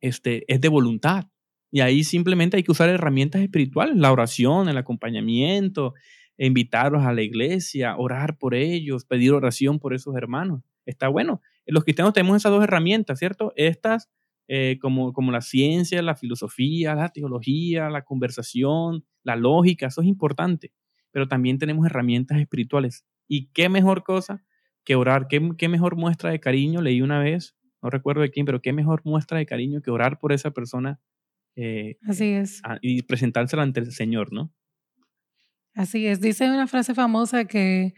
este, 0.00 0.44
es 0.52 0.60
de 0.60 0.68
voluntad. 0.68 1.26
Y 1.70 1.80
ahí 1.80 2.04
simplemente 2.04 2.56
hay 2.56 2.62
que 2.62 2.72
usar 2.72 2.88
herramientas 2.88 3.42
espirituales, 3.42 3.96
la 3.96 4.12
oración, 4.12 4.68
el 4.68 4.78
acompañamiento, 4.78 5.94
invitarlos 6.38 7.04
a 7.04 7.12
la 7.12 7.22
iglesia, 7.22 7.96
orar 7.96 8.38
por 8.38 8.54
ellos, 8.54 9.04
pedir 9.04 9.32
oración 9.32 9.78
por 9.78 9.94
esos 9.94 10.16
hermanos. 10.16 10.62
Está 10.86 11.08
bueno. 11.08 11.40
Los 11.66 11.84
cristianos 11.84 12.12
tenemos 12.12 12.36
esas 12.36 12.52
dos 12.52 12.62
herramientas, 12.62 13.18
¿cierto? 13.18 13.52
Estas, 13.56 14.10
eh, 14.48 14.78
como, 14.80 15.12
como 15.12 15.32
la 15.32 15.40
ciencia, 15.40 16.02
la 16.02 16.14
filosofía, 16.14 16.94
la 16.94 17.08
teología, 17.10 17.88
la 17.88 18.02
conversación, 18.02 19.04
la 19.22 19.36
lógica, 19.36 19.86
eso 19.86 20.02
es 20.02 20.08
importante. 20.08 20.72
Pero 21.10 21.28
también 21.28 21.58
tenemos 21.58 21.86
herramientas 21.86 22.38
espirituales. 22.38 23.04
¿Y 23.28 23.46
qué 23.52 23.68
mejor 23.68 24.02
cosa 24.02 24.44
que 24.84 24.96
orar? 24.96 25.28
¿Qué, 25.28 25.52
qué 25.56 25.68
mejor 25.68 25.96
muestra 25.96 26.30
de 26.30 26.40
cariño? 26.40 26.82
Leí 26.82 27.00
una 27.00 27.20
vez, 27.20 27.56
no 27.82 27.88
recuerdo 27.88 28.22
de 28.22 28.30
quién, 28.30 28.44
pero 28.44 28.60
qué 28.60 28.72
mejor 28.72 29.00
muestra 29.04 29.38
de 29.38 29.46
cariño 29.46 29.80
que 29.80 29.90
orar 29.90 30.18
por 30.18 30.32
esa 30.32 30.50
persona 30.50 31.00
eh, 31.56 31.98
Así 32.06 32.30
es. 32.30 32.62
y 32.82 33.02
presentárselo 33.02 33.62
ante 33.62 33.80
el 33.80 33.92
Señor, 33.92 34.32
¿no? 34.32 34.52
Así 35.74 36.06
es. 36.06 36.20
Dice 36.20 36.48
una 36.48 36.66
frase 36.66 36.94
famosa 36.94 37.44
que 37.44 37.94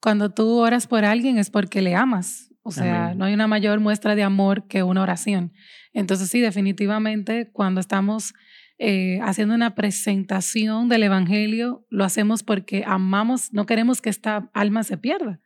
cuando 0.00 0.30
tú 0.30 0.58
oras 0.58 0.86
por 0.86 1.04
alguien 1.04 1.38
es 1.38 1.50
porque 1.50 1.82
le 1.82 1.94
amas. 1.94 2.48
O 2.62 2.70
sea, 2.70 3.14
no 3.14 3.24
hay 3.24 3.32
una 3.32 3.46
mayor 3.46 3.80
muestra 3.80 4.14
de 4.14 4.22
amor 4.22 4.66
que 4.68 4.82
una 4.82 5.02
oración. 5.02 5.52
Entonces, 5.94 6.28
sí, 6.28 6.40
definitivamente, 6.40 7.50
cuando 7.50 7.80
estamos 7.80 8.34
eh, 8.78 9.20
haciendo 9.22 9.54
una 9.54 9.74
presentación 9.74 10.90
del 10.90 11.04
Evangelio, 11.04 11.86
lo 11.88 12.04
hacemos 12.04 12.42
porque 12.42 12.84
amamos, 12.86 13.54
no 13.54 13.64
queremos 13.64 14.02
que 14.02 14.10
esta 14.10 14.50
alma 14.52 14.84
se 14.84 14.98
pierda. 14.98 15.40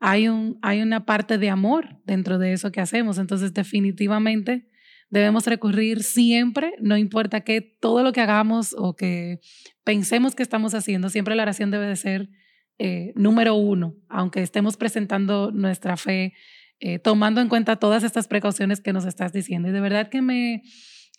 Hay, 0.00 0.28
un, 0.28 0.58
hay 0.62 0.80
una 0.80 1.04
parte 1.04 1.36
de 1.36 1.50
amor 1.50 2.00
dentro 2.06 2.38
de 2.38 2.54
eso 2.54 2.72
que 2.72 2.80
hacemos. 2.80 3.18
Entonces, 3.18 3.52
definitivamente, 3.52 4.66
debemos 5.12 5.46
recurrir 5.46 6.02
siempre, 6.02 6.72
no 6.80 6.96
importa 6.96 7.42
qué, 7.42 7.60
todo 7.60 8.02
lo 8.02 8.12
que 8.12 8.22
hagamos 8.22 8.74
o 8.76 8.96
que 8.96 9.38
pensemos 9.84 10.34
que 10.34 10.42
estamos 10.42 10.74
haciendo, 10.74 11.10
siempre 11.10 11.36
la 11.36 11.42
oración 11.42 11.70
debe 11.70 11.86
de 11.86 11.96
ser 11.96 12.30
eh, 12.78 13.12
número 13.14 13.54
uno, 13.54 13.94
aunque 14.08 14.40
estemos 14.42 14.76
presentando 14.78 15.52
nuestra 15.52 15.96
fe, 15.98 16.32
eh, 16.80 16.98
tomando 16.98 17.42
en 17.42 17.48
cuenta 17.48 17.76
todas 17.76 18.02
estas 18.02 18.26
precauciones 18.26 18.80
que 18.80 18.94
nos 18.94 19.04
estás 19.04 19.32
diciendo. 19.34 19.68
Y 19.68 19.72
de 19.72 19.80
verdad 19.82 20.08
que 20.08 20.22
me, 20.22 20.62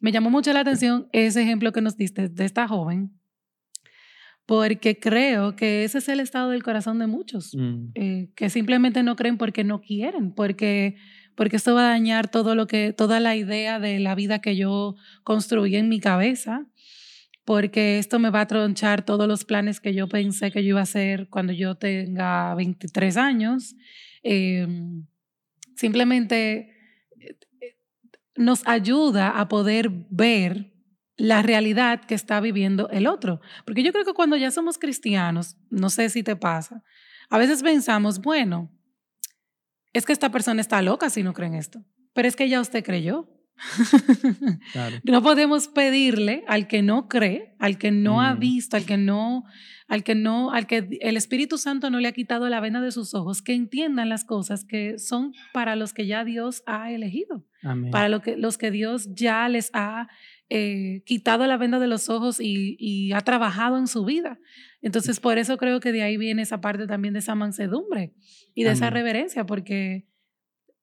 me 0.02 0.12
llamó 0.12 0.32
mucho 0.32 0.52
la 0.54 0.62
atención 0.62 1.08
ese 1.14 1.44
ejemplo 1.44 1.72
que 1.72 1.82
nos 1.82 1.96
diste 1.96 2.30
de 2.30 2.46
esta 2.46 2.68
joven, 2.68 3.12
porque 4.46 5.00
creo 5.00 5.56
que 5.56 5.84
ese 5.84 6.00
es 6.00 6.10
el 6.10 6.20
estado 6.20 6.50
del 6.50 6.64
corazón 6.64 6.98
de 7.00 7.08
muchos, 7.08 7.54
Mm. 7.56 7.92
eh, 7.94 8.32
que 8.36 8.50
simplemente 8.50 9.04
no 9.04 9.16
creen 9.16 9.38
porque 9.38 9.64
no 9.64 9.80
quieren, 9.82 10.34
porque, 10.34 10.96
porque 11.36 11.58
esto 11.58 11.74
va 11.74 11.88
a 11.88 11.90
dañar 11.90 12.30
todo 12.30 12.56
lo 12.56 12.68
que, 12.68 12.94
toda 12.94 13.20
la 13.20 13.36
idea 13.36 13.80
de 13.80 14.00
la 14.00 14.16
vida 14.16 14.40
que 14.40 14.56
yo 14.56 14.96
construí 15.24 15.76
en 15.76 15.90
mi 15.90 16.00
cabeza, 16.00 16.66
porque 17.46 18.00
esto 18.00 18.20
me 18.20 18.30
va 18.30 18.42
a 18.42 18.48
tronchar 18.48 19.04
todos 19.04 19.28
los 19.28 19.46
planes 19.46 19.80
que 19.80 19.94
yo 19.94 20.08
pensé 20.08 20.52
que 20.52 20.64
yo 20.64 20.70
iba 20.70 20.80
a 20.80 20.84
hacer 20.84 21.28
cuando 21.30 21.52
yo 21.54 21.76
tenga 21.76 22.56
23 22.56 23.18
años. 23.18 23.76
Eh, 24.24 24.66
simplemente 25.76 26.72
eh, 27.20 27.38
eh, 27.62 27.78
nos 28.36 28.66
ayuda 28.66 29.40
a 29.40 29.50
poder 29.50 29.90
ver 30.10 30.74
la 31.18 31.42
realidad 31.42 32.06
que 32.06 32.16
está 32.16 32.40
viviendo 32.40 32.90
el 32.90 33.08
otro. 33.08 33.42
Porque 33.66 33.84
yo 33.84 33.92
creo 33.92 34.06
que 34.06 34.14
cuando 34.14 34.38
ya 34.38 34.52
somos 34.52 34.78
cristianos, 34.78 35.58
no 35.70 35.90
sé 35.90 36.10
si 36.10 36.24
te 36.24 36.36
pasa, 36.36 36.84
a 37.30 37.38
veces 37.38 37.64
pensamos, 37.64 38.22
bueno, 38.22 38.72
es 39.94 40.06
que 40.06 40.14
esta 40.14 40.32
persona 40.32 40.62
está 40.62 40.82
loca 40.82 41.10
si 41.10 41.24
no 41.24 41.34
cree 41.34 41.48
en 41.48 41.56
esto, 41.56 41.84
pero 42.14 42.28
es 42.28 42.36
que 42.36 42.50
ya 42.50 42.60
usted 42.60 42.84
creyó. 42.84 43.30
Claro. 44.72 44.98
No 45.04 45.22
podemos 45.22 45.68
pedirle 45.68 46.44
al 46.48 46.68
que 46.68 46.82
no 46.82 47.08
cree, 47.08 47.56
al 47.60 47.78
que 47.78 47.92
no 47.92 48.22
ha 48.22 48.34
visto, 48.34 48.76
al 48.76 48.86
que 48.86 48.98
no, 48.98 49.44
al 49.88 50.04
que 50.04 50.16
no, 50.16 50.52
al 50.52 50.66
que 50.66 50.88
el 51.02 51.18
Espíritu 51.18 51.60
Santo 51.60 51.92
no 51.92 52.00
le 52.00 52.08
ha 52.08 52.14
quitado 52.14 52.50
la 52.50 52.60
venda 52.60 52.82
de 52.82 52.92
sus 52.92 53.14
ojos, 53.14 53.44
que 53.44 53.54
entiendan 53.54 54.10
las 54.10 54.26
cosas 54.26 54.66
que 54.66 54.98
son 54.98 55.34
para 55.54 55.76
los 55.76 55.94
que 55.94 56.08
ya 56.08 56.26
Dios 56.26 56.64
ha 56.66 56.92
elegido, 56.92 57.46
Amén. 57.62 57.92
para 57.92 58.10
lo 58.10 58.22
que, 58.22 58.36
los 58.38 58.58
que 58.58 58.72
Dios 58.72 59.08
ya 59.14 59.48
les 59.50 59.70
ha 59.74 60.08
eh, 60.50 61.04
quitado 61.06 61.46
la 61.46 61.58
venda 61.58 61.78
de 61.78 61.88
los 61.88 62.10
ojos 62.10 62.40
y, 62.40 62.76
y 62.80 63.14
ha 63.14 63.22
trabajado 63.22 63.78
en 63.78 63.88
su 63.88 64.04
vida. 64.04 64.40
Entonces, 64.84 65.22
por 65.22 65.38
eso 65.38 65.58
creo 65.58 65.80
que 65.80 65.94
de 65.94 66.04
ahí 66.04 66.18
viene 66.18 66.42
esa 66.42 66.60
parte 66.60 66.88
también 66.88 67.14
de 67.14 67.22
esa 67.22 67.36
mansedumbre 67.36 68.14
y 68.54 68.66
de 68.66 68.72
esa 68.72 68.90
reverencia, 68.90 69.46
porque 69.46 70.10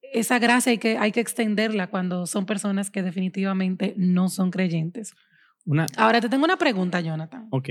esa 0.00 0.38
gracia 0.38 0.72
hay 0.72 0.78
que, 0.78 0.96
hay 0.96 1.12
que 1.12 1.20
extenderla 1.20 1.88
cuando 1.88 2.26
son 2.26 2.46
personas 2.46 2.90
que 2.90 3.02
definitivamente 3.02 3.92
no 3.98 4.30
son 4.30 4.50
creyentes. 4.50 5.12
Una, 5.66 5.84
Ahora 5.98 6.22
te 6.22 6.30
tengo 6.30 6.44
una 6.44 6.56
pregunta, 6.56 7.00
Jonathan. 7.02 7.46
ok. 7.50 7.68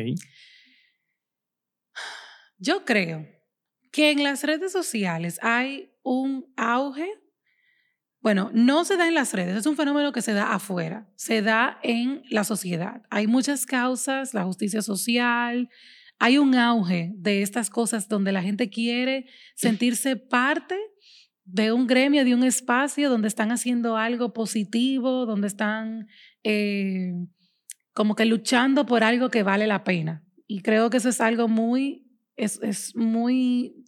Yo 2.59 2.85
creo 2.85 3.25
que 3.91 4.11
en 4.11 4.23
las 4.23 4.43
redes 4.43 4.71
sociales 4.71 5.39
hay 5.41 5.91
un 6.03 6.53
auge. 6.57 7.09
Bueno, 8.21 8.51
no 8.53 8.85
se 8.85 8.97
da 8.97 9.07
en 9.07 9.15
las 9.15 9.33
redes, 9.33 9.55
es 9.55 9.65
un 9.65 9.75
fenómeno 9.77 10.11
que 10.11 10.21
se 10.21 10.33
da 10.33 10.53
afuera, 10.53 11.09
se 11.15 11.41
da 11.41 11.79
en 11.81 12.21
la 12.29 12.43
sociedad. 12.43 13.01
Hay 13.09 13.25
muchas 13.25 13.65
causas, 13.65 14.35
la 14.35 14.43
justicia 14.43 14.83
social, 14.83 15.69
hay 16.19 16.37
un 16.37 16.53
auge 16.55 17.13
de 17.15 17.41
estas 17.41 17.69
cosas 17.69 18.09
donde 18.09 18.33
la 18.33 18.41
gente 18.41 18.69
quiere 18.69 19.25
sentirse 19.55 20.17
parte 20.17 20.77
de 21.45 21.71
un 21.71 21.87
gremio, 21.87 22.25
de 22.25 22.35
un 22.35 22.43
espacio 22.43 23.09
donde 23.09 23.29
están 23.29 23.51
haciendo 23.51 23.95
algo 23.97 24.33
positivo, 24.33 25.25
donde 25.25 25.47
están 25.47 26.07
eh, 26.43 27.13
como 27.93 28.15
que 28.15 28.25
luchando 28.25 28.85
por 28.85 29.03
algo 29.03 29.29
que 29.29 29.43
vale 29.43 29.65
la 29.65 29.83
pena. 29.83 30.23
Y 30.45 30.61
creo 30.61 30.89
que 30.89 30.97
eso 30.97 31.09
es 31.09 31.21
algo 31.21 31.47
muy, 31.47 32.05
es, 32.35 32.59
es 32.61 32.95
muy, 32.95 33.85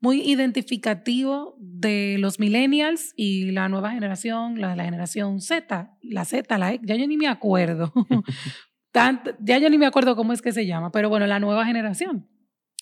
muy 0.00 0.22
identificativo 0.22 1.56
de 1.58 2.16
los 2.18 2.40
millennials 2.40 3.12
y 3.16 3.50
la 3.50 3.68
nueva 3.68 3.92
generación, 3.92 4.60
la, 4.60 4.74
la 4.76 4.84
generación 4.84 5.40
Z, 5.40 5.96
la 6.00 6.24
Z, 6.24 6.58
la 6.58 6.72
X, 6.72 6.88
ya 6.88 6.96
yo 6.96 7.06
ni 7.06 7.18
me 7.18 7.28
acuerdo. 7.28 7.92
Ya 8.92 9.58
yo 9.58 9.70
ni 9.70 9.78
me 9.78 9.86
acuerdo 9.86 10.16
cómo 10.16 10.32
es 10.32 10.42
que 10.42 10.52
se 10.52 10.66
llama, 10.66 10.90
pero 10.90 11.08
bueno, 11.08 11.26
la 11.26 11.40
nueva 11.40 11.64
generación. 11.64 12.28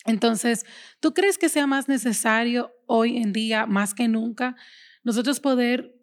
Entonces, 0.07 0.64
¿tú 1.01 1.12
crees 1.12 1.38
que 1.38 1.49
sea 1.49 1.66
más 1.66 1.88
necesario 1.88 2.73
hoy 2.87 3.18
en 3.18 3.33
día, 3.33 3.66
más 3.66 3.94
que 3.94 4.09
nunca, 4.09 4.57
nosotros 5.05 5.40
poder 5.40 5.94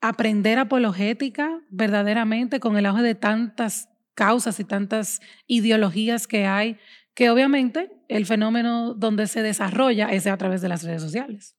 aprender 0.00 0.58
apologética 0.58 1.60
verdaderamente 1.70 2.60
con 2.60 2.76
el 2.78 2.86
auge 2.86 3.02
de 3.02 3.14
tantas 3.14 3.88
causas 4.14 4.58
y 4.60 4.64
tantas 4.64 5.20
ideologías 5.46 6.26
que 6.26 6.46
hay, 6.46 6.76
que 7.14 7.30
obviamente 7.30 7.90
el 8.08 8.26
fenómeno 8.26 8.94
donde 8.94 9.26
se 9.26 9.42
desarrolla 9.42 10.10
es 10.12 10.26
a 10.26 10.36
través 10.36 10.62
de 10.62 10.68
las 10.68 10.84
redes 10.84 11.02
sociales? 11.02 11.56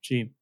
Sí. 0.00 0.34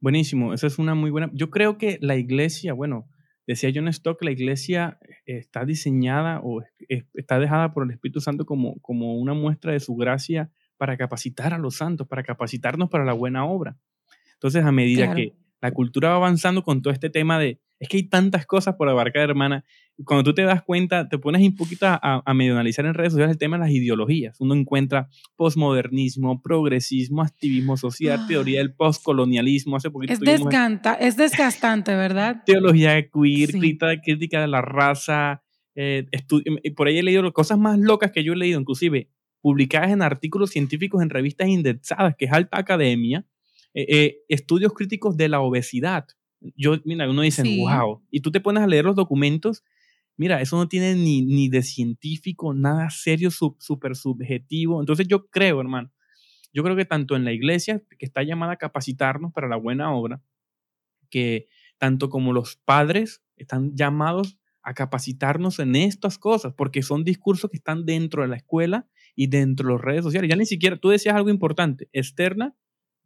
Buenísimo. 0.00 0.54
Esa 0.54 0.66
es 0.66 0.78
una 0.78 0.94
muy 0.94 1.10
buena. 1.10 1.30
Yo 1.32 1.50
creo 1.50 1.76
que 1.76 1.98
la 2.00 2.16
iglesia, 2.16 2.72
bueno, 2.72 3.08
decía 3.48 3.70
John 3.74 3.88
Stock, 3.88 4.22
la 4.22 4.30
iglesia 4.30 4.98
está 5.26 5.64
diseñada 5.64 6.40
o 6.42 6.62
es- 6.88 7.04
está 7.14 7.38
dejada 7.40 7.72
por 7.72 7.82
el 7.84 7.90
Espíritu 7.90 8.20
Santo 8.20 8.44
como, 8.46 8.78
como 8.80 9.16
una 9.18 9.34
muestra 9.34 9.72
de 9.72 9.80
su 9.80 9.96
gracia 9.96 10.50
para 10.76 10.96
capacitar 10.96 11.52
a 11.54 11.58
los 11.58 11.76
santos, 11.76 12.06
para 12.06 12.22
capacitarnos 12.22 12.88
para 12.90 13.04
la 13.04 13.12
buena 13.14 13.44
obra. 13.44 13.76
Entonces, 14.34 14.64
a 14.64 14.70
medida 14.70 15.06
Claro. 15.06 15.16
que 15.16 15.32
la 15.60 15.72
cultura 15.72 16.10
va 16.10 16.16
avanzando 16.16 16.62
con 16.62 16.82
todo 16.82 16.92
este 16.92 17.10
tema 17.10 17.38
de, 17.38 17.60
es 17.80 17.88
que 17.88 17.96
hay 17.98 18.02
tantas 18.04 18.46
cosas 18.46 18.74
por 18.76 18.88
abarcar, 18.88 19.22
hermana, 19.28 19.64
cuando 20.04 20.22
tú 20.24 20.34
te 20.34 20.42
das 20.42 20.62
cuenta, 20.62 21.08
te 21.08 21.18
pones 21.18 21.42
un 21.42 21.56
poquito 21.56 21.86
a, 21.86 21.98
a 22.24 22.34
medio 22.34 22.52
analizar 22.52 22.86
en 22.86 22.94
redes 22.94 23.12
sociales 23.12 23.32
el 23.34 23.38
tema 23.38 23.56
de 23.56 23.64
las 23.64 23.70
ideologías. 23.72 24.40
Uno 24.40 24.54
encuentra 24.54 25.08
posmodernismo, 25.36 26.40
progresismo, 26.42 27.22
activismo 27.22 27.76
social, 27.76 28.26
teoría 28.28 28.58
del 28.58 28.72
postcolonialismo. 28.76 29.76
Hace 29.76 29.90
poquito 29.90 30.12
Es, 30.12 30.18
tuvimos 30.20 30.40
descanta, 30.44 30.94
es 30.94 31.16
desgastante, 31.16 31.94
¿verdad? 31.96 32.42
teología 32.46 32.94
queer, 33.08 33.50
Sí. 33.50 33.58
crítica, 33.58 34.00
crítica 34.02 34.40
de 34.40 34.48
la 34.48 34.62
raza. 34.62 35.42
eh, 35.74 36.06
por 36.76 36.86
ahí 36.88 36.98
he 36.98 37.02
leído 37.02 37.32
cosas 37.32 37.58
más 37.58 37.78
locas 37.78 38.10
que 38.12 38.22
yo 38.24 38.32
he 38.32 38.36
leído, 38.36 38.60
inclusive 38.60 39.08
publicadas 39.40 39.90
en 39.90 40.02
artículos 40.02 40.50
científicos 40.50 41.02
en 41.02 41.10
revistas 41.10 41.48
indexadas, 41.48 42.14
que 42.16 42.24
es 42.26 42.32
alta 42.32 42.58
academia, 42.58 43.24
eh, 43.74 43.86
eh, 43.88 44.16
estudios 44.28 44.72
críticos 44.72 45.16
de 45.16 45.28
la 45.28 45.40
obesidad. 45.40 46.06
Yo, 46.56 46.76
mira, 46.84 47.08
uno 47.10 47.22
dice, 47.22 47.42
Sí. 47.42 47.60
wow, 47.60 48.02
y 48.10 48.20
tú 48.20 48.30
te 48.30 48.40
pones 48.40 48.62
a 48.62 48.66
leer 48.66 48.84
los 48.84 48.96
documentos, 48.96 49.64
mira, 50.16 50.40
eso 50.40 50.56
no 50.56 50.68
tiene 50.68 50.94
ni, 50.94 51.22
ni 51.22 51.48
de 51.48 51.62
científico, 51.62 52.54
nada 52.54 52.90
serio, 52.90 53.30
sub- 53.30 53.56
súper 53.60 53.96
subjetivo. 53.96 54.80
Entonces 54.80 55.06
yo 55.08 55.26
creo, 55.28 55.60
hermano, 55.60 55.90
yo 56.52 56.62
creo 56.62 56.76
que 56.76 56.84
tanto 56.84 57.14
en 57.16 57.24
la 57.24 57.32
iglesia, 57.32 57.82
que 57.98 58.06
está 58.06 58.22
llamada 58.22 58.52
a 58.52 58.56
capacitarnos 58.56 59.32
para 59.32 59.48
la 59.48 59.56
buena 59.56 59.92
obra, 59.92 60.22
que 61.10 61.48
tanto 61.78 62.08
como 62.08 62.32
los 62.32 62.56
padres 62.56 63.22
están 63.36 63.74
llamados 63.76 64.38
a 64.62 64.74
capacitarnos 64.74 65.58
en 65.60 65.76
estas 65.76 66.18
cosas, 66.18 66.52
porque 66.54 66.82
son 66.82 67.04
discursos 67.04 67.50
que 67.50 67.56
están 67.56 67.86
dentro 67.86 68.22
de 68.22 68.28
la 68.28 68.36
escuela 68.36 68.88
y 69.14 69.28
dentro 69.28 69.68
de 69.68 69.74
las 69.74 69.82
redes 69.82 70.02
sociales. 70.04 70.28
Ya 70.28 70.36
ni 70.36 70.46
siquiera, 70.46 70.76
tú 70.76 70.88
decías 70.90 71.14
algo 71.14 71.30
importante, 71.30 71.88
externa 71.92 72.54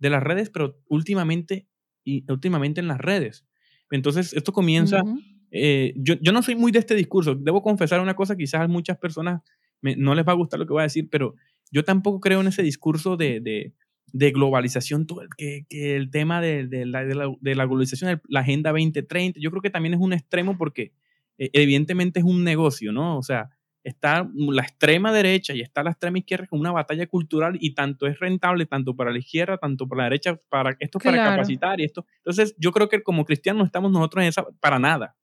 de 0.03 0.11
las 0.11 0.23
redes, 0.23 0.51
pero 0.51 0.79
últimamente, 0.89 1.67
y 2.05 2.25
últimamente 2.31 2.81
en 2.81 2.89
las 2.89 2.99
redes. 3.01 3.47
Entonces, 3.91 4.33
esto 4.33 4.53
comienza, 4.53 5.03
eh, 5.51 5.93
yo, 5.97 6.15
yo 6.21 6.33
no 6.33 6.43
soy 6.43 6.55
muy 6.57 6.73
de 6.73 6.79
este 6.81 6.95
discurso, 6.95 7.35
debo 7.35 7.63
confesar 7.63 8.01
una 8.01 8.15
cosa, 8.15 8.37
quizás 8.37 8.63
a 8.63 8.69
muchas 8.69 8.99
personas 8.99 9.43
me- 9.81 9.97
no 9.97 10.15
les 10.15 10.27
va 10.27 10.33
a 10.33 10.37
gustar 10.37 10.59
lo 10.61 10.67
que 10.67 10.73
voy 10.73 10.81
a 10.81 10.85
decir, 10.85 11.09
pero 11.11 11.35
yo 11.71 11.85
tampoco 11.85 12.21
creo 12.21 12.41
en 12.41 12.47
ese 12.49 12.63
discurso 12.63 13.17
de, 13.17 13.41
de, 13.41 13.75
de 14.13 14.31
globalización, 14.31 15.07
todo 15.07 15.23
el- 15.23 15.29
que, 15.37 15.67
que 15.69 15.95
el 15.97 16.11
tema 16.11 16.41
de, 16.41 16.67
de 16.67 16.87
la, 16.87 17.05
de, 17.05 17.15
la, 17.15 17.27
la 17.41 17.65
globalización, 17.67 18.21
la 18.29 18.41
Agenda 18.41 18.71
2030, 18.71 19.39
yo 19.41 19.51
creo 19.51 19.63
que 19.63 19.71
también 19.71 19.95
es 19.95 20.01
un 20.01 20.13
extremo 20.13 20.57
porque 20.59 20.93
eh, 21.39 21.51
evidentemente 21.53 22.21
es 22.21 22.25
un 22.25 22.45
negocio, 22.45 22.93
¿no? 22.93 23.19
O 23.19 23.23
sea, 23.23 23.51
está 23.85 24.29
la 24.35 24.63
extrema 24.63 25.13
derecha 25.13 25.55
y 25.55 25.61
está 25.61 25.83
la 25.83 25.91
extrema 25.91 26.19
izquierda 26.19 26.47
con 26.47 26.61
una 26.61 26.73
batalla 26.73 27.07
cultural 27.07 27.57
y 27.61 27.75
tanto 27.75 28.07
es 28.07 28.19
rentable, 28.21 28.67
tanto 28.67 28.95
para 28.97 29.11
la 29.13 29.19
izquierda, 29.19 29.59
tanto 29.59 29.89
para 29.89 30.01
la 30.01 30.05
derecha, 30.05 30.37
para 30.49 30.77
esto 30.81 31.01
para 31.01 31.19
Claro. 31.19 31.31
capacitar 31.33 31.81
y 31.81 31.85
esto. 31.85 32.07
Entonces, 32.19 32.55
yo 32.59 32.73
creo 32.73 32.89
que 32.89 33.03
como 33.03 33.25
cristianos 33.25 33.59
no 33.61 33.67
estamos 33.67 33.91
nosotros 33.93 34.23
en 34.23 34.29
esa, 34.29 34.45
para 34.61 34.79
nada. 34.79 35.17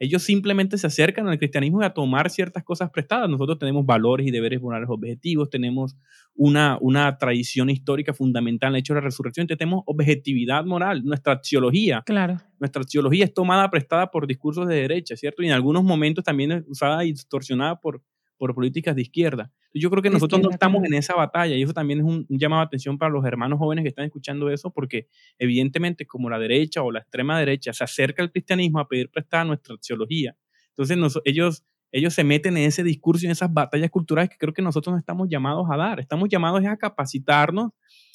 Ellos 0.00 0.22
simplemente 0.22 0.78
se 0.78 0.86
acercan 0.86 1.28
al 1.28 1.38
cristianismo 1.38 1.82
y 1.82 1.84
a 1.84 1.90
tomar 1.90 2.30
ciertas 2.30 2.64
cosas 2.64 2.90
prestadas. 2.90 3.28
Nosotros 3.28 3.58
tenemos 3.58 3.84
valores 3.84 4.26
y 4.26 4.30
deberes 4.30 4.60
morales 4.60 4.88
objetivos, 4.90 5.50
tenemos 5.50 5.94
una, 6.34 6.78
una 6.80 7.18
tradición 7.18 7.68
histórica 7.68 8.14
fundamental 8.14 8.70
en 8.70 8.76
el 8.76 8.80
hecho 8.80 8.94
de 8.94 9.00
la 9.00 9.04
resurrección, 9.04 9.46
tenemos 9.46 9.82
objetividad 9.86 10.64
moral, 10.64 11.04
nuestra 11.04 11.34
axiología 11.34 12.02
Claro. 12.06 12.40
nuestra 12.58 12.82
teología 12.82 13.24
es 13.26 13.34
tomada 13.34 13.70
prestada 13.70 14.10
por 14.10 14.26
discursos 14.26 14.66
de 14.66 14.76
derecha, 14.76 15.16
¿cierto? 15.16 15.42
Y 15.42 15.46
en 15.48 15.52
algunos 15.52 15.84
momentos 15.84 16.24
también 16.24 16.52
es 16.52 16.64
usada 16.66 17.04
y 17.04 17.12
distorsionada 17.12 17.78
por, 17.78 18.02
por 18.40 18.54
políticas 18.54 18.96
de 18.96 19.02
izquierda. 19.02 19.52
Yo 19.74 19.90
creo 19.90 20.02
que 20.02 20.08
nosotros 20.10 20.40
no 20.40 20.48
estamos 20.50 20.82
en 20.84 20.94
esa 20.94 21.14
batalla 21.14 21.54
y 21.54 21.62
eso 21.62 21.74
también 21.74 22.00
es 22.00 22.04
un, 22.06 22.26
un 22.28 22.38
llamado 22.38 22.62
de 22.62 22.66
atención 22.66 22.96
para 22.98 23.12
los 23.12 23.24
hermanos 23.24 23.58
jóvenes 23.58 23.82
que 23.84 23.88
están 23.90 24.06
escuchando 24.06 24.48
eso, 24.50 24.72
porque 24.72 25.08
evidentemente 25.38 26.06
como 26.06 26.30
la 26.30 26.38
derecha 26.38 26.82
o 26.82 26.90
la 26.90 27.00
extrema 27.00 27.38
derecha 27.38 27.72
se 27.72 27.84
acerca 27.84 28.22
al 28.22 28.32
cristianismo 28.32 28.80
a 28.80 28.88
pedir 28.88 29.10
prestada 29.10 29.44
nuestra 29.44 29.76
teología, 29.76 30.36
entonces 30.70 30.96
nos- 30.96 31.20
ellos, 31.24 31.64
ellos 31.92 32.14
se 32.14 32.24
meten 32.24 32.56
en 32.56 32.64
ese 32.64 32.82
discurso 32.82 33.24
y 33.24 33.26
en 33.26 33.32
esas 33.32 33.52
batallas 33.52 33.90
culturales 33.90 34.30
que 34.30 34.36
creo 34.38 34.54
que 34.54 34.62
nosotros 34.62 34.92
no 34.92 34.98
estamos 34.98 35.28
llamados 35.28 35.66
a 35.70 35.76
dar. 35.76 36.00
Estamos 36.00 36.28
llamados 36.28 36.64
a 36.64 36.76
capacitarnos, 36.76 37.72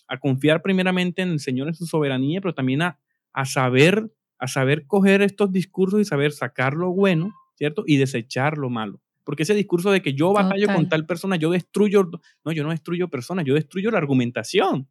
a 0.07 0.17
confiar 0.19 0.61
primeramente 0.61 1.21
en 1.21 1.29
el 1.29 1.39
Señor, 1.39 1.67
en 1.67 1.75
su 1.75 1.85
soberanía, 1.85 2.41
pero 2.41 2.53
también 2.53 2.81
a, 2.81 2.99
a 3.33 3.45
saber 3.45 4.11
a 4.37 4.47
saber 4.49 4.85
coger 4.85 5.21
estos 5.21 5.51
discursos 5.53 6.01
y 6.01 6.05
saber 6.05 6.33
sacar 6.33 6.73
lo 6.73 6.91
bueno, 6.91 7.31
¿cierto? 7.55 7.85
Y 7.87 7.95
desechar 7.95 8.57
lo 8.57 8.69
malo. 8.69 8.99
Porque 9.25 9.43
ese 9.43 9.55
discurso 9.55 9.91
de 9.91 10.01
que 10.01 10.13
yo 10.13 10.31
batallo 10.31 10.67
con 10.67 10.87
tal 10.87 11.05
persona, 11.05 11.35
yo 11.35 11.49
destruyo, 11.49 12.09
no, 12.45 12.51
yo 12.51 12.63
no 12.63 12.69
destruyo 12.69 13.09
personas, 13.09 13.43
yo 13.43 13.55
destruyo 13.55 13.89
la 13.91 13.97
argumentación. 13.97 14.87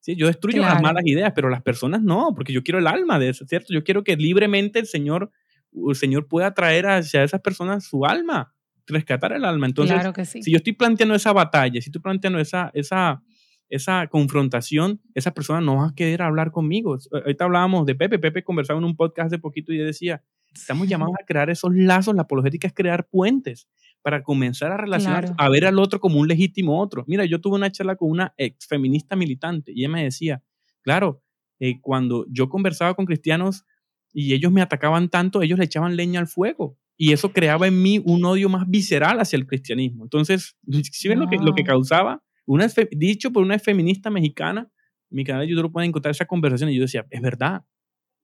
¿sí? 0.00 0.14
Yo 0.14 0.26
destruyo 0.26 0.60
las 0.60 0.80
malas 0.80 1.04
ideas, 1.06 1.32
pero 1.34 1.48
las 1.48 1.62
personas 1.62 2.02
no, 2.02 2.32
porque 2.34 2.52
yo 2.52 2.62
quiero 2.62 2.78
el 2.78 2.86
alma 2.86 3.18
de 3.18 3.30
eso, 3.30 3.46
¿cierto? 3.46 3.72
Yo 3.72 3.82
quiero 3.82 4.04
que 4.04 4.14
libremente 4.16 4.78
el 4.78 4.86
Señor, 4.86 5.30
el 5.72 5.96
Señor 5.96 6.28
pueda 6.28 6.52
traer 6.52 6.86
hacia 6.86 7.24
esas 7.24 7.40
personas 7.40 7.84
su 7.86 8.04
alma, 8.04 8.54
rescatar 8.86 9.32
el 9.32 9.44
alma. 9.44 9.66
Entonces, 9.66 9.98
si 10.26 10.50
yo 10.50 10.58
estoy 10.58 10.74
planteando 10.74 11.14
esa 11.14 11.32
batalla, 11.32 11.80
si 11.80 11.88
estoy 11.88 12.02
planteando 12.02 12.38
esa, 12.38 12.70
esa, 12.74 13.22
esa 13.70 14.06
confrontación, 14.08 15.00
esa 15.14 15.32
persona 15.32 15.62
no 15.62 15.76
va 15.76 15.88
a 15.88 15.94
querer 15.94 16.20
hablar 16.20 16.50
conmigo. 16.50 16.98
Ahorita 17.10 17.44
hablábamos 17.44 17.86
de 17.86 17.94
Pepe, 17.94 18.18
Pepe 18.18 18.44
conversaba 18.44 18.78
en 18.78 18.84
un 18.84 18.96
podcast 18.96 19.28
hace 19.28 19.38
poquito 19.38 19.72
y 19.72 19.78
decía, 19.78 20.22
estamos 20.54 20.88
llamados 20.88 21.14
a 21.20 21.24
crear 21.24 21.50
esos 21.50 21.74
lazos, 21.74 22.14
la 22.14 22.22
apologética 22.22 22.66
es 22.66 22.74
crear 22.74 23.06
puentes 23.08 23.68
para 24.02 24.22
comenzar 24.22 24.72
a 24.72 24.76
relacionar, 24.76 25.34
a 25.36 25.48
ver 25.48 25.66
al 25.66 25.78
otro 25.78 26.00
como 26.00 26.20
un 26.20 26.28
legítimo 26.28 26.80
otro. 26.80 27.04
Mira, 27.06 27.24
yo 27.24 27.40
tuve 27.40 27.56
una 27.56 27.70
charla 27.70 27.96
con 27.96 28.10
una 28.10 28.32
ex 28.36 28.66
feminista 28.66 29.16
militante 29.16 29.72
y 29.74 29.80
ella 29.80 29.88
me 29.88 30.04
decía, 30.04 30.42
claro, 30.82 31.22
eh, 31.60 31.80
cuando 31.80 32.24
yo 32.30 32.48
conversaba 32.48 32.94
con 32.94 33.06
cristianos 33.06 33.64
y 34.12 34.34
ellos 34.34 34.52
me 34.52 34.62
atacaban 34.62 35.08
tanto, 35.08 35.42
ellos 35.42 35.58
le 35.58 35.64
echaban 35.64 35.96
leña 35.96 36.20
al 36.20 36.28
fuego 36.28 36.78
y 36.96 37.12
eso 37.12 37.32
creaba 37.32 37.68
en 37.68 37.80
mí 37.80 38.02
un 38.04 38.24
odio 38.24 38.48
más 38.48 38.68
visceral 38.68 39.20
hacia 39.20 39.36
el 39.36 39.46
cristianismo. 39.46 40.04
Entonces, 40.04 40.56
si 40.92 41.08
ven 41.08 41.20
lo, 41.20 41.28
que, 41.28 41.36
lo 41.36 41.54
que 41.54 41.64
causaba? 41.64 42.22
Una, 42.44 42.66
dicho 42.90 43.32
por 43.32 43.42
una 43.42 43.58
feminista 43.58 44.10
mexicana, 44.10 44.70
mi 45.10 45.24
canal 45.24 45.42
de 45.42 45.52
YouTube 45.52 45.72
pueden 45.72 45.88
encontrar 45.88 46.10
esa 46.10 46.26
conversación 46.26 46.70
y 46.70 46.76
yo 46.76 46.82
decía, 46.82 47.06
es 47.10 47.20
verdad, 47.20 47.62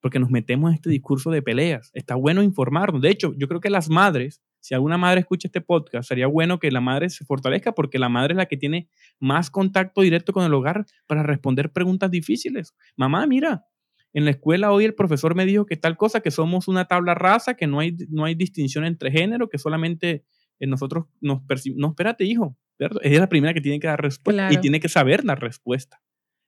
porque 0.05 0.21
nos 0.21 0.29
metemos 0.29 0.69
en 0.69 0.75
este 0.75 0.91
discurso 0.91 1.31
de 1.31 1.41
peleas. 1.41 1.91
Está 1.95 2.15
bueno 2.15 2.43
informarnos. 2.43 3.01
De 3.01 3.09
hecho, 3.09 3.33
yo 3.39 3.49
creo 3.49 3.63
que 3.63 3.71
las 3.71 3.89
madres, 3.89 4.43
si 4.61 4.75
alguna 4.75 4.99
madre 4.99 5.21
escucha 5.21 5.49
este 5.49 5.63
podcast, 5.63 6.07
sería 6.07 6.27
bueno 6.27 6.59
que 6.59 6.71
la 6.71 6.83
madre 6.83 7.09
se 7.09 7.25
fortalezca 7.25 7.73
porque 7.73 7.99
la 7.99 8.11
madre 8.11 8.35
es 8.35 8.37
la 8.37 8.45
que 8.45 8.59
tiene 8.59 8.91
más 9.19 9.49
contacto 9.49 10.03
directo 10.03 10.35
con 10.35 10.45
el 10.45 10.53
hogar 10.53 10.85
para 11.07 11.23
responder 11.23 11.73
preguntas 11.73 12.11
difíciles. 12.11 12.75
Mamá, 12.99 13.27
mira, 13.27 13.65
en 14.13 14.27
la 14.27 14.33
escuela 14.33 14.73
hoy 14.73 14.85
el 14.85 14.95
profesor 14.95 15.35
me 15.35 15.47
dijo 15.47 15.65
que 15.65 15.79
tal 15.79 15.97
cosa, 15.97 16.21
que 16.21 16.31
somos 16.31 16.69
una 16.69 16.85
tabla 16.85 17.15
rasa, 17.15 17.55
que 17.55 17.67
no 17.67 17.81
hay, 17.81 17.97
no 18.11 18.27
hay 18.27 18.35
distinción 18.35 18.85
entre 18.85 19.11
género, 19.11 19.49
que 19.49 19.57
solamente 19.57 20.27
nosotros 20.61 21.07
nos 21.23 21.41
percibimos. 21.45 21.81
No, 21.81 21.89
espérate, 21.89 22.27
hijo, 22.27 22.59
es 23.01 23.19
la 23.19 23.29
primera 23.31 23.55
que 23.55 23.63
tiene 23.63 23.81
que 23.81 23.87
dar 23.87 24.03
respuesta 24.03 24.53
y 24.53 24.59
tiene 24.59 24.81
que 24.81 24.91
saber 24.91 25.25
la 25.25 25.35
respuesta. 25.35 26.03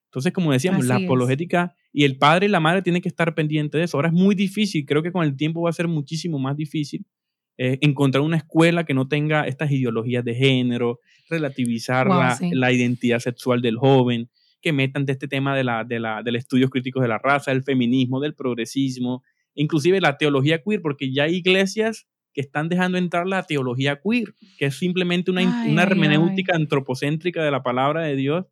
Entonces, 0.07 0.33
como 0.33 0.53
decíamos, 0.53 0.87
la 0.87 0.97
apologética 0.97 1.75
y 1.93 2.05
el 2.05 2.17
padre 2.17 2.47
y 2.47 2.49
la 2.49 2.61
madre 2.61 2.83
tienen 2.83 3.03
que 3.03 3.09
estar 3.09 3.35
pendientes 3.35 3.79
de 3.79 3.85
eso. 3.85 3.97
Ahora 3.97 4.09
es 4.09 4.15
muy 4.15 4.35
difícil, 4.35 4.87
creo 4.87 5.03
que 5.03 5.13
con 5.13 5.25
el 5.25 5.37
tiempo 5.37 5.63
va 5.63 5.71
a 5.71 5.75
ser 5.75 5.89
muchísimo 5.89 6.39
más 6.39 6.57
difícil 6.57 7.05
eh, 7.59 7.79
encontrar 7.81 8.23
una 8.23 8.37
escuela 8.37 8.85
que 8.85 8.93
no 8.93 9.09
tenga 9.09 9.47
estas 9.47 9.71
ideologías 9.71 10.23
de 10.23 10.35
género, 10.35 11.01
relativizar 11.31 12.07
la, 12.07 12.39
la, 12.53 12.71
identidad 12.71 13.19
sexual 13.19 13.63
del 13.63 13.79
joven, 13.79 14.29
que 14.61 14.75
metan 14.75 15.07
de 15.07 15.13
este 15.13 15.27
tema 15.27 15.57
de 15.57 15.65
la, 15.65 15.83
de 15.83 15.99
la, 15.99 16.23
del 16.23 16.37
estudios 16.37 16.69
críticos 16.69 17.01
de 17.01 17.09
la 17.09 17.17
raza, 17.17 17.53
del 17.53 17.63
feminismo, 17.63 18.21
del 18.21 18.35
progresismo, 18.35 19.23
inclusive 19.55 20.03
la 20.03 20.19
teología 20.19 20.61
queer, 20.63 20.83
porque 20.83 21.11
ya 21.11 21.25
hay 21.25 21.37
iglesias 21.37 22.07
que 22.35 22.43
están 22.43 22.69
dejando 22.69 22.99
entrar 22.99 23.27
la 23.27 23.43
teología 23.43 24.01
queer, 24.05 24.35
que 24.59 24.67
es 24.67 24.75
simplemente 24.75 25.31
una, 25.31 25.41
una 25.67 25.85
hermenéutica 25.85 26.55
antropocéntrica 26.55 27.43
de 27.43 27.51
la 27.51 27.63
palabra 27.63 28.03
de 28.03 28.17
Dios. 28.17 28.45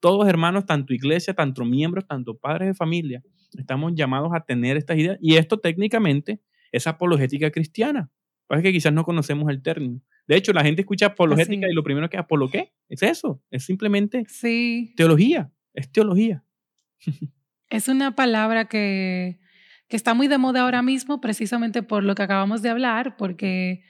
Todos 0.00 0.28
hermanos, 0.28 0.66
tanto 0.66 0.92
iglesia, 0.94 1.34
tanto 1.34 1.64
miembros, 1.64 2.06
tanto 2.06 2.36
padres 2.36 2.68
de 2.68 2.74
familia, 2.74 3.22
estamos 3.56 3.92
llamados 3.94 4.30
a 4.34 4.40
tener 4.40 4.76
estas 4.76 4.98
ideas. 4.98 5.18
Y 5.20 5.36
esto 5.36 5.58
técnicamente 5.58 6.40
es 6.72 6.86
apologética 6.86 7.50
cristiana. 7.50 8.10
Es 8.48 8.62
que 8.62 8.72
quizás 8.72 8.92
no 8.92 9.04
conocemos 9.04 9.48
el 9.50 9.62
término. 9.62 10.00
De 10.26 10.36
hecho, 10.36 10.52
la 10.52 10.64
gente 10.64 10.82
escucha 10.82 11.06
apologética 11.06 11.68
y 11.68 11.72
lo 11.72 11.84
primero 11.84 12.08
que 12.08 12.16
es 12.16 12.22
apolo 12.22 12.48
qué 12.50 12.72
es 12.88 13.02
eso, 13.02 13.42
es 13.50 13.64
simplemente 13.64 14.24
sí. 14.28 14.92
teología, 14.96 15.52
es 15.74 15.90
teología. 15.90 16.44
Es 17.68 17.86
una 17.86 18.16
palabra 18.16 18.64
que 18.64 19.38
que 19.90 19.96
está 19.96 20.14
muy 20.14 20.28
de 20.28 20.38
moda 20.38 20.62
ahora 20.62 20.82
mismo 20.82 21.20
precisamente 21.20 21.82
por 21.82 22.04
lo 22.04 22.14
que 22.14 22.22
acabamos 22.22 22.62
de 22.62 22.70
hablar, 22.70 23.16
porque 23.16 23.82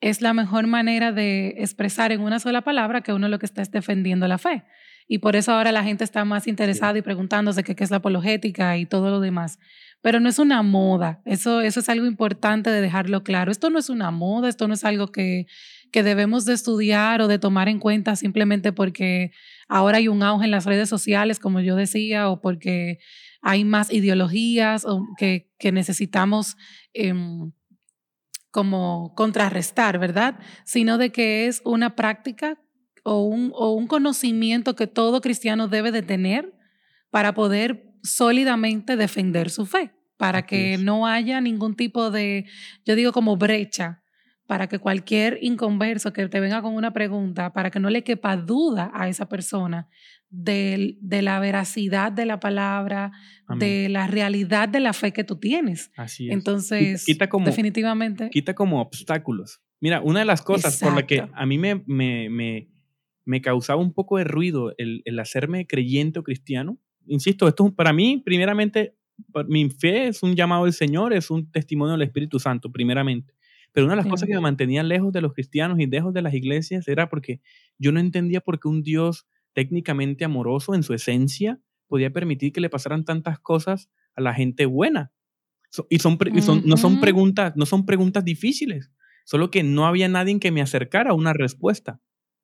es 0.00 0.22
la 0.22 0.32
mejor 0.32 0.66
manera 0.66 1.12
de 1.12 1.54
expresar 1.58 2.10
en 2.10 2.22
una 2.22 2.40
sola 2.40 2.62
palabra 2.62 3.02
que 3.02 3.12
uno 3.12 3.28
lo 3.28 3.38
que 3.38 3.44
está 3.44 3.60
es 3.60 3.70
defendiendo 3.70 4.26
la 4.26 4.38
fe. 4.38 4.64
Y 5.08 5.18
por 5.18 5.36
eso 5.36 5.52
ahora 5.52 5.72
la 5.72 5.84
gente 5.84 6.04
está 6.04 6.24
más 6.24 6.46
interesada 6.46 6.98
y 6.98 7.02
preguntándose 7.02 7.64
qué, 7.64 7.74
es 7.78 7.90
la 7.90 7.98
apologética 7.98 8.76
y 8.78 8.86
todo 8.86 9.10
lo 9.10 9.20
demás. 9.20 9.58
Pero 10.00 10.20
no 10.20 10.28
es 10.28 10.38
una 10.38 10.62
moda, 10.62 11.20
eso, 11.24 11.60
eso 11.60 11.80
es 11.80 11.88
algo 11.88 12.06
importante 12.06 12.70
de 12.70 12.80
dejarlo 12.80 13.22
claro. 13.22 13.52
Esto 13.52 13.70
no 13.70 13.78
es 13.78 13.88
una 13.88 14.10
moda, 14.10 14.48
esto 14.48 14.66
no 14.66 14.74
es 14.74 14.84
algo 14.84 15.08
que, 15.08 15.46
que 15.92 16.02
debemos 16.02 16.44
de 16.44 16.54
estudiar 16.54 17.20
o 17.20 17.28
de 17.28 17.38
tomar 17.38 17.68
en 17.68 17.78
cuenta 17.78 18.16
simplemente 18.16 18.72
porque 18.72 19.30
ahora 19.68 19.98
hay 19.98 20.08
un 20.08 20.22
auge 20.22 20.46
en 20.46 20.50
las 20.50 20.64
redes 20.64 20.88
sociales, 20.88 21.38
como 21.38 21.60
yo 21.60 21.76
decía, 21.76 22.28
o 22.30 22.40
porque 22.40 22.98
hay 23.42 23.64
más 23.64 23.92
ideologías 23.92 24.86
que, 25.18 25.50
que 25.58 25.72
necesitamos 25.72 26.56
em, 26.94 27.52
como 28.50 29.14
contrarrestar, 29.14 29.98
¿verdad? 29.98 30.38
Sino 30.64 30.98
de 30.98 31.10
que 31.10 31.46
es 31.46 31.60
una 31.64 31.96
práctica 31.96 32.58
o 33.02 33.22
un, 33.22 33.52
o 33.54 33.72
un 33.72 33.86
conocimiento 33.86 34.76
que 34.76 34.86
todo 34.86 35.20
cristiano 35.20 35.68
debe 35.68 35.92
de 35.92 36.02
tener 36.02 36.52
para 37.10 37.34
poder 37.34 37.92
sólidamente 38.02 38.96
defender 38.96 39.50
su 39.50 39.66
fe, 39.66 39.92
para 40.16 40.42
que 40.42 40.78
no 40.78 41.06
haya 41.06 41.40
ningún 41.40 41.76
tipo 41.76 42.10
de, 42.10 42.46
yo 42.84 42.96
digo 42.96 43.12
como 43.12 43.36
brecha, 43.36 44.02
para 44.46 44.66
que 44.66 44.78
cualquier 44.78 45.38
inconverso 45.40 46.12
que 46.12 46.28
te 46.28 46.40
venga 46.40 46.62
con 46.62 46.74
una 46.74 46.92
pregunta, 46.92 47.52
para 47.52 47.70
que 47.70 47.80
no 47.80 47.90
le 47.90 48.04
quepa 48.04 48.36
duda 48.36 48.90
a 48.92 49.08
esa 49.08 49.28
persona 49.28 49.88
de, 50.28 50.96
de 51.00 51.22
la 51.22 51.38
veracidad 51.40 52.10
de 52.10 52.26
la 52.26 52.40
palabra, 52.40 53.12
de 53.58 53.88
la 53.88 54.06
realidad 54.06 54.68
de 54.68 54.80
la 54.80 54.92
fe 54.92 55.12
que 55.12 55.24
tú 55.24 55.36
tienes. 55.36 55.90
Así 55.96 56.28
es. 56.28 56.32
Entonces, 56.32 57.04
quita 57.04 57.28
como, 57.28 57.46
definitivamente. 57.46 58.30
Quita 58.30 58.54
como 58.54 58.80
obstáculos. 58.80 59.60
Mira, 59.80 60.00
una 60.00 60.20
de 60.20 60.24
las 60.24 60.42
cosas 60.42 60.78
por 60.78 60.94
la 60.94 61.06
que 61.06 61.28
a 61.32 61.46
mí 61.46 61.58
me, 61.58 61.82
me, 61.86 62.30
me, 62.30 62.68
me 63.24 63.40
causaba 63.40 63.80
un 63.80 63.92
poco 63.92 64.18
de 64.18 64.24
ruido 64.24 64.74
el, 64.78 65.02
el, 65.04 65.18
hacerme 65.18 65.66
creyente 65.66 66.18
o 66.18 66.22
cristiano, 66.22 66.78
insisto, 67.06 67.48
esto 67.48 67.66
es, 67.66 67.72
para 67.74 67.92
mí, 67.92 68.22
primeramente, 68.24 68.96
mi 69.46 69.68
fe 69.70 70.08
es 70.08 70.22
un 70.22 70.34
llamado 70.34 70.64
del 70.64 70.72
Señor, 70.72 71.12
es 71.12 71.30
un 71.30 71.50
testimonio 71.50 71.92
del 71.92 72.02
Espíritu 72.02 72.38
Santo, 72.38 72.70
primeramente. 72.70 73.34
Pero 73.72 73.86
una 73.86 73.94
de 73.94 74.02
las 74.02 74.06
cosas 74.06 74.28
que 74.28 74.34
me 74.34 74.40
mantenía 74.40 74.82
lejos 74.82 75.12
de 75.12 75.22
los 75.22 75.32
cristianos 75.32 75.80
y 75.80 75.86
lejos 75.86 76.12
de 76.12 76.22
las 76.22 76.34
iglesias 76.34 76.86
era 76.88 77.08
porque 77.08 77.40
yo 77.78 77.90
no 77.90 78.00
entendía 78.00 78.40
por 78.40 78.60
qué 78.60 78.68
un 78.68 78.82
Dios 78.82 79.26
técnicamente 79.54 80.24
amoroso 80.24 80.74
en 80.74 80.82
su 80.82 80.92
esencia 80.92 81.58
podía 81.86 82.12
permitir 82.12 82.52
que 82.52 82.60
le 82.60 82.70
pasaran 82.70 83.04
tantas 83.04 83.38
cosas 83.38 83.90
a 84.14 84.20
la 84.20 84.34
gente 84.34 84.66
buena. 84.66 85.12
y 85.88 85.98
son, 85.98 86.18
no, 86.64 86.76
son 86.76 87.00
preguntas, 87.00 87.54
no 87.56 87.64
son 87.64 87.86
preguntas 87.86 88.24
difíciles, 88.24 88.90
solo 89.24 89.50
que 89.50 89.62
no 89.62 89.86
había 89.86 90.08
nadie 90.08 90.38
que 90.38 90.50
me 90.50 90.60
acercara 90.60 91.10
a 91.10 91.14
una 91.14 91.32
respuesta. 91.32 92.00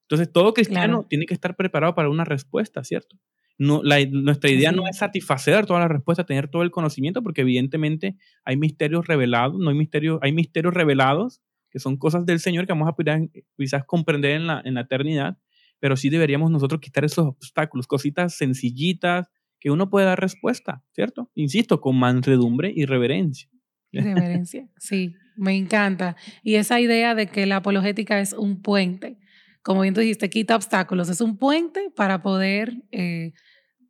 Entonces, 0.08 0.32
todo 0.32 0.54
cristiano 0.54 1.06
tiene 1.06 1.26
que 1.26 1.34
estar 1.34 1.54
preparado 1.54 1.94
para 1.94 2.08
una 2.08 2.24
respuesta, 2.24 2.82
¿cierto? 2.82 3.18
No, 3.58 3.82
la, 3.82 3.98
nuestra 4.06 4.50
idea 4.50 4.72
no 4.72 4.86
es 4.88 4.96
satisfacer 4.96 5.66
todas 5.66 5.82
las 5.82 5.90
respuestas, 5.90 6.24
tener 6.24 6.48
todo 6.48 6.62
el 6.62 6.70
conocimiento, 6.70 7.22
porque 7.22 7.42
evidentemente 7.42 8.16
hay 8.44 8.56
misterios 8.56 9.06
revelados, 9.06 9.58
no 9.58 9.68
hay 9.68 9.76
misterios, 9.76 10.18
hay 10.22 10.32
misterios 10.32 10.72
revelados 10.72 11.42
que 11.70 11.78
son 11.78 11.98
cosas 11.98 12.24
del 12.24 12.40
Señor 12.40 12.66
que 12.66 12.72
vamos 12.72 12.88
a 12.88 12.96
poder 12.96 13.28
quizás 13.58 13.84
comprender 13.84 14.32
en 14.32 14.46
la, 14.46 14.62
en 14.64 14.74
la 14.74 14.82
eternidad, 14.82 15.36
pero 15.78 15.96
sí 15.96 16.08
deberíamos 16.08 16.50
nosotros 16.50 16.80
quitar 16.80 17.04
esos 17.04 17.26
obstáculos, 17.26 17.86
cositas 17.86 18.34
sencillitas 18.34 19.28
que 19.60 19.70
uno 19.70 19.90
puede 19.90 20.06
dar 20.06 20.18
respuesta, 20.18 20.82
¿cierto? 20.92 21.30
Insisto, 21.34 21.82
con 21.82 21.98
mansedumbre 21.98 22.72
y 22.74 22.86
reverencia. 22.86 23.50
Reverencia, 23.92 24.68
sí, 24.78 25.14
me 25.36 25.56
encanta. 25.56 26.16
Y 26.42 26.54
esa 26.54 26.80
idea 26.80 27.14
de 27.14 27.26
que 27.26 27.46
la 27.46 27.56
apologética 27.56 28.20
es 28.20 28.32
un 28.32 28.62
puente, 28.62 29.18
como 29.62 29.82
bien 29.82 29.94
tú 29.94 30.00
dijiste, 30.00 30.30
quita 30.30 30.56
obstáculos, 30.56 31.08
es 31.08 31.20
un 31.20 31.36
puente 31.36 31.90
para 31.94 32.22
poder 32.22 32.82
eh, 32.90 33.32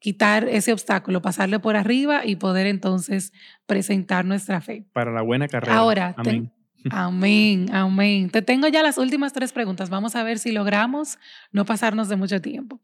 quitar 0.01 0.49
ese 0.49 0.73
obstáculo, 0.73 1.23
pasarle 1.23 1.59
por 1.59 1.77
arriba 1.77 2.25
y 2.25 2.37
poder 2.37 2.67
entonces 2.67 3.33
presentar 3.67 4.25
nuestra 4.25 4.61
fe. 4.61 4.87
Para 4.93 5.13
la 5.13 5.23
buena 5.23 5.49
carrera. 5.49 5.77
Ahora, 5.77 6.15
Amén. 6.17 6.53
Amén, 6.91 7.69
amén. 7.73 8.31
Te 8.31 8.41
tengo 8.41 8.69
ya 8.69 8.83
las 8.83 8.99
últimas 8.99 9.33
tres 9.33 9.53
preguntas. 9.53 9.91
Vamos 9.91 10.15
a 10.15 10.23
ver 10.23 10.39
si 10.39 10.53
logramos 10.53 11.19
no 11.51 11.65
pasarnos 11.65 12.09
de 12.09 12.17
mucho 12.17 12.41
tiempo. 12.41 12.81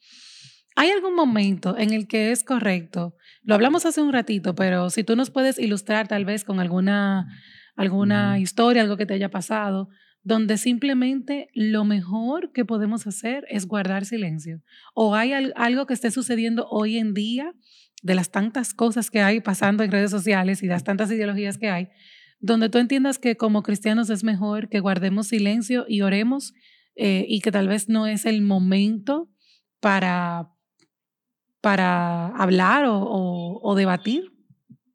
¿Hay 0.77 0.91
algún 0.91 1.15
momento 1.15 1.79
en 1.79 1.93
el 1.93 2.09
que 2.09 2.33
es 2.33 2.43
correcto? 2.43 3.17
Lo 3.43 3.55
hablamos 3.55 3.87
hace 3.87 4.01
un 4.01 4.13
ratito, 4.13 4.55
pero 4.55 4.91
si 4.91 5.05
tú 5.05 5.15
nos 5.15 5.31
puedes 5.31 5.59
ilustrar 5.59 6.09
tal 6.09 6.25
vez 6.25 6.45
con 6.45 6.59
alguna, 6.59 7.29
alguna 7.77 8.39
historia, 8.39 8.83
algo 8.83 8.97
que 8.97 9.07
te 9.07 9.15
haya 9.15 9.31
pasado, 9.31 9.89
donde 10.25 10.57
simplemente 10.57 11.51
lo 11.53 11.85
mejor 11.85 12.51
que 12.53 12.65
podemos 12.65 13.07
hacer 13.07 13.45
es 13.49 13.67
guardar 13.67 14.07
silencio. 14.07 14.63
¿O 14.95 15.15
hay 15.15 15.33
algo 15.55 15.87
que 15.87 15.95
esté 15.95 16.11
sucediendo 16.11 16.67
hoy 16.71 16.97
en 16.97 17.13
día 17.13 17.55
de 18.03 18.15
las 18.15 18.31
tantas 18.31 18.73
cosas 18.73 19.11
que 19.11 19.21
hay 19.21 19.41
pasando 19.41 19.85
en 19.85 19.93
redes 19.93 20.11
sociales 20.11 20.63
y 20.63 20.67
las 20.67 20.83
tantas 20.83 21.11
ideologías 21.11 21.59
que 21.59 21.69
hay, 21.69 21.89
donde 22.41 22.69
tú 22.71 22.79
entiendas 22.79 23.19
que 23.19 23.37
como 23.37 23.63
cristianos 23.63 24.11
es 24.11 24.25
mejor 24.25 24.69
que 24.69 24.81
guardemos 24.81 25.29
silencio 25.29 25.85
y 25.89 26.01
oremos 26.01 26.55
eh, 26.97 27.25
y 27.29 27.41
que 27.41 27.53
tal 27.53 27.69
vez 27.69 27.89
no 27.89 28.07
es 28.07 28.25
el 28.25 28.41
momento 28.41 29.31
para, 29.81 30.51
para 31.61 32.29
hablar 32.29 32.87
o, 32.89 33.75
debatir? 33.77 34.33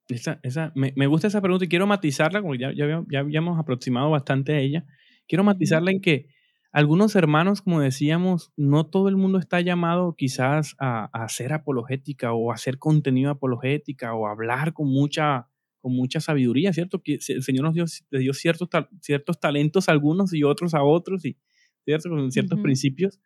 Esa, 0.08 0.40
esa, 0.42 0.72
me, 0.74 0.92
me, 0.96 1.06
gusta 1.06 1.28
esa 1.28 1.42
pregunta 1.42 1.66
y 1.66 1.70
quiero 1.70 1.86
matizarla, 1.86 2.42
como 2.42 2.56
ya, 2.56 2.72
ya, 2.76 3.04
ya 3.12 3.20
habíamos 3.20 3.60
aproximado 3.60 4.10
bastante 4.10 4.54
a 4.54 4.60
ella. 4.60 4.86
Quiero 5.30 5.44
matizarla 5.44 5.92
en 5.92 6.02
que 6.02 6.26
algunos 6.72 7.16
hermanos, 7.16 7.62
como 7.62 7.82
decíamos, 7.82 8.52
no 8.58 8.88
todo 8.88 9.10
el 9.10 9.16
mundo 9.16 9.38
está 9.38 9.62
llamado 9.62 10.16
quizás 10.16 10.76
a, 10.80 11.06
hacer 11.14 11.54
apologética 11.54 12.34
o 12.34 12.52
a 12.52 12.56
hacer 12.56 12.80
contenido 12.80 13.30
apologética 13.30 14.14
o 14.16 14.28
a 14.28 14.32
hablar 14.32 14.74
con 14.74 14.88
mucha, 14.88 15.48
con 15.82 15.96
mucha 15.96 16.20
sabiduría, 16.20 16.74
¿cierto? 16.74 17.04
Que 17.04 17.20
el 17.28 17.44
Señor 17.44 17.64
nos 17.64 17.74
dio, 17.76 17.86
dio 18.12 18.34
ciertos, 18.34 18.70
ciertos 19.02 19.40
talentos 19.40 19.88
a 19.88 19.92
algunos 19.92 20.34
y 20.34 20.44
otros 20.44 20.74
a 20.74 20.84
otros, 20.84 21.24
y, 21.26 21.38
¿cierto? 21.86 22.10
Con 22.10 22.32
ciertos 22.32 22.60
principios. 22.60 23.20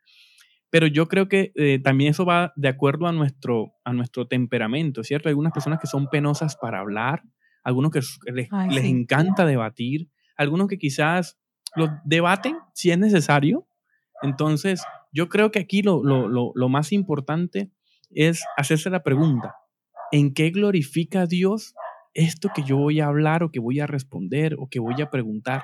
Pero 0.69 0.87
yo 0.87 1.07
creo 1.07 1.29
que 1.29 1.53
eh, 1.55 1.79
también 1.79 2.11
eso 2.11 2.25
va 2.25 2.51
de 2.57 2.67
acuerdo 2.67 3.07
a 3.07 3.13
nuestro, 3.13 3.75
a 3.85 3.93
nuestro 3.93 4.27
temperamento, 4.27 5.03
¿cierto? 5.03 5.29
Hay 5.29 5.31
algunas 5.31 5.53
personas 5.53 5.79
que 5.79 5.87
son 5.87 6.09
penosas 6.09 6.57
para 6.57 6.79
hablar, 6.79 7.23
algunos 7.63 7.91
que 7.91 8.01
les, 8.33 8.49
les 8.69 8.83
encanta 8.83 9.45
debatir, 9.45 10.09
algunos 10.35 10.67
que 10.67 10.77
quizás 10.77 11.37
lo 11.75 11.99
debaten 12.03 12.57
si 12.73 12.91
es 12.91 12.97
necesario. 12.97 13.67
Entonces, 14.21 14.83
yo 15.11 15.29
creo 15.29 15.51
que 15.51 15.59
aquí 15.59 15.81
lo, 15.81 16.03
lo, 16.03 16.27
lo, 16.27 16.51
lo 16.55 16.69
más 16.69 16.91
importante 16.91 17.69
es 18.11 18.43
hacerse 18.57 18.89
la 18.89 19.03
pregunta, 19.03 19.55
¿en 20.11 20.33
qué 20.33 20.49
glorifica 20.51 21.25
Dios 21.25 21.75
esto 22.13 22.49
que 22.53 22.63
yo 22.63 22.77
voy 22.77 22.99
a 22.99 23.07
hablar 23.07 23.43
o 23.43 23.51
que 23.51 23.59
voy 23.59 23.79
a 23.79 23.87
responder 23.87 24.55
o 24.59 24.67
que 24.69 24.79
voy 24.79 25.01
a 25.01 25.09
preguntar? 25.09 25.63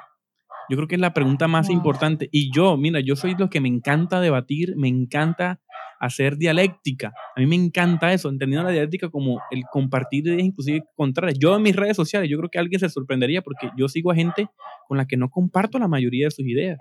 Yo 0.69 0.77
creo 0.77 0.87
que 0.87 0.95
es 0.95 1.01
la 1.01 1.13
pregunta 1.13 1.47
más 1.47 1.69
importante. 1.69 2.29
Y 2.31 2.51
yo, 2.53 2.77
mira, 2.77 2.99
yo 2.99 3.15
soy 3.15 3.35
lo 3.35 3.49
que 3.49 3.59
me 3.59 3.67
encanta 3.67 4.21
debatir, 4.21 4.75
me 4.77 4.87
encanta 4.87 5.59
hacer 5.99 6.37
dialéctica. 6.37 7.13
A 7.35 7.39
mí 7.39 7.45
me 7.45 7.55
encanta 7.55 8.13
eso, 8.13 8.29
entendiendo 8.29 8.65
la 8.65 8.71
dialéctica 8.71 9.09
como 9.09 9.41
el 9.51 9.63
compartir 9.71 10.25
ideas 10.25 10.43
inclusive 10.43 10.83
contrarias. 10.95 11.37
Yo 11.37 11.55
en 11.55 11.61
mis 11.61 11.75
redes 11.75 11.95
sociales, 11.95 12.29
yo 12.29 12.37
creo 12.37 12.49
que 12.49 12.59
alguien 12.59 12.79
se 12.79 12.89
sorprendería 12.89 13.41
porque 13.41 13.69
yo 13.77 13.87
sigo 13.89 14.11
a 14.11 14.15
gente 14.15 14.47
con 14.87 14.97
la 14.97 15.05
que 15.05 15.17
no 15.17 15.29
comparto 15.29 15.77
la 15.77 15.87
mayoría 15.87 16.27
de 16.27 16.31
sus 16.31 16.45
ideas. 16.47 16.79